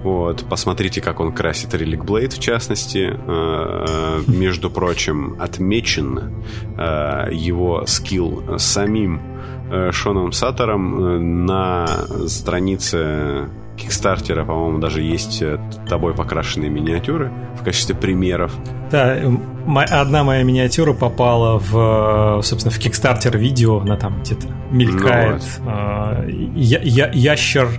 Вот, 0.02 0.46
посмотрите, 0.50 1.02
как 1.02 1.20
он 1.20 1.34
красит 1.34 1.74
Relic 1.74 2.06
Blade, 2.06 2.36
в 2.36 2.40
частности. 2.40 3.14
Между 4.26 4.70
прочим, 4.72 5.36
отмечен 5.38 6.46
его 6.78 7.86
скилл 7.86 8.58
самим 8.58 9.20
Шоном 9.91 10.32
Саттером 10.32 11.04
э, 11.04 11.20
на 11.20 11.88
странице 12.28 13.50
Кикстартера, 13.78 14.44
по-моему, 14.44 14.80
даже 14.80 15.02
есть 15.02 15.41
э, 15.41 15.60
тобой 15.88 16.14
покрашенные 16.14 16.70
миниатюры 16.70 17.32
в 17.60 17.64
качестве 17.64 17.96
примеров. 17.96 18.54
Да, 18.91 19.18
одна 19.90 20.24
моя 20.24 20.44
миниатюра 20.44 20.94
попала 20.94 21.60
в, 21.60 22.41
собственно, 22.44 22.74
в 22.74 22.80
Кикстартер 22.80 23.38
видео, 23.38 23.80
она 23.80 23.96
там 23.96 24.22
где-то 24.22 24.48
мелькает. 24.72 25.44
Ну, 25.60 25.66
вот. 25.66 26.30
я, 26.56 26.80
я, 26.82 27.12
ящер 27.12 27.70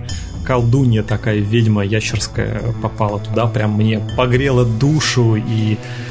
колдунья 0.45 1.03
такая 1.03 1.37
ведьма 1.37 1.83
ящерская 1.83 2.61
попала 2.81 3.19
туда, 3.19 3.45
прям 3.47 3.73
мне 3.73 4.01
погрела 4.17 4.65
душу 4.65 5.35
и 5.35 5.77
Э, 5.77 6.10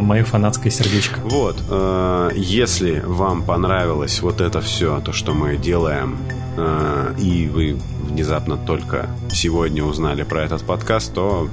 мое 0.00 0.24
фанатское 0.24 0.70
сердечко. 0.70 1.20
Вот, 1.24 1.56
э, 1.68 2.30
если 2.34 3.02
вам 3.04 3.42
понравилось 3.42 4.20
вот 4.20 4.40
это 4.40 4.60
все, 4.60 5.00
то, 5.00 5.12
что 5.12 5.32
мы 5.32 5.56
делаем, 5.56 6.18
э, 6.56 7.14
и 7.18 7.48
вы 7.48 7.78
внезапно 8.08 8.56
только 8.56 9.08
сегодня 9.30 9.84
узнали 9.84 10.22
про 10.22 10.42
этот 10.42 10.64
подкаст, 10.64 11.14
то 11.14 11.48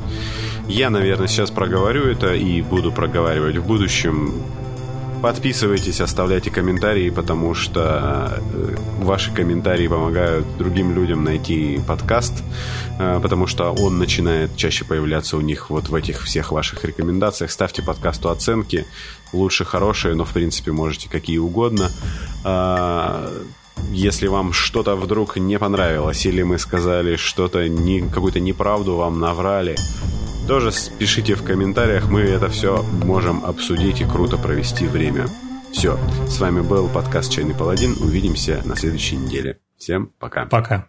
я, 0.67 0.89
наверное, 0.89 1.27
сейчас 1.27 1.51
проговорю 1.51 2.05
это 2.05 2.33
и 2.33 2.61
буду 2.61 2.91
проговаривать 2.91 3.57
в 3.57 3.65
будущем 3.65 4.33
Подписывайтесь, 5.21 5.99
оставляйте 5.99 6.49
комментарии, 6.49 7.09
потому 7.09 7.53
что 7.53 8.41
э, 8.53 8.75
ваши 9.01 9.33
комментарии 9.33 9.89
помогают 9.89 10.45
другим 10.57 10.95
людям 10.95 11.25
найти 11.25 11.81
подкаст, 11.85 12.41
э, 12.99 13.19
потому 13.21 13.45
что 13.45 13.71
он 13.71 13.97
начинает 13.99 14.55
чаще 14.55 14.85
появляться 14.85 15.35
у 15.35 15.41
них 15.41 15.69
вот 15.69 15.89
в 15.89 15.95
этих 15.95 16.23
всех 16.23 16.53
ваших 16.53 16.85
рекомендациях. 16.85 17.51
Ставьте 17.51 17.81
подкасту 17.81 18.29
оценки, 18.29 18.85
лучше 19.33 19.65
хорошие, 19.65 20.15
но 20.15 20.23
в 20.23 20.31
принципе 20.31 20.71
можете 20.71 21.09
какие 21.09 21.37
угодно. 21.37 21.91
А, 22.45 23.29
Если 23.91 24.27
вам 24.27 24.53
что-то 24.53 24.95
вдруг 24.95 25.37
не 25.37 25.59
понравилось, 25.59 26.25
или 26.25 26.43
мы 26.43 26.59
сказали 26.59 27.17
что-то, 27.17 27.65
какую-то 28.13 28.39
неправду 28.39 28.95
вам 28.95 29.19
наврали, 29.19 29.75
тоже 30.49 30.71
пишите 30.97 31.35
в 31.35 31.43
комментариях, 31.43 32.09
мы 32.09 32.21
это 32.21 32.49
все 32.49 32.81
можем 33.03 33.45
обсудить 33.45 34.01
и 34.01 34.03
круто 34.03 34.35
провести 34.35 34.87
время. 34.87 35.27
Все, 35.71 35.95
с 36.27 36.39
вами 36.39 36.61
был 36.61 36.89
подкаст 36.89 37.31
«Чайный 37.31 37.53
паладин». 37.53 37.95
Увидимся 38.01 38.59
на 38.65 38.75
следующей 38.75 39.17
неделе. 39.17 39.59
Всем 39.77 40.11
пока. 40.17 40.47
Пока. 40.47 40.87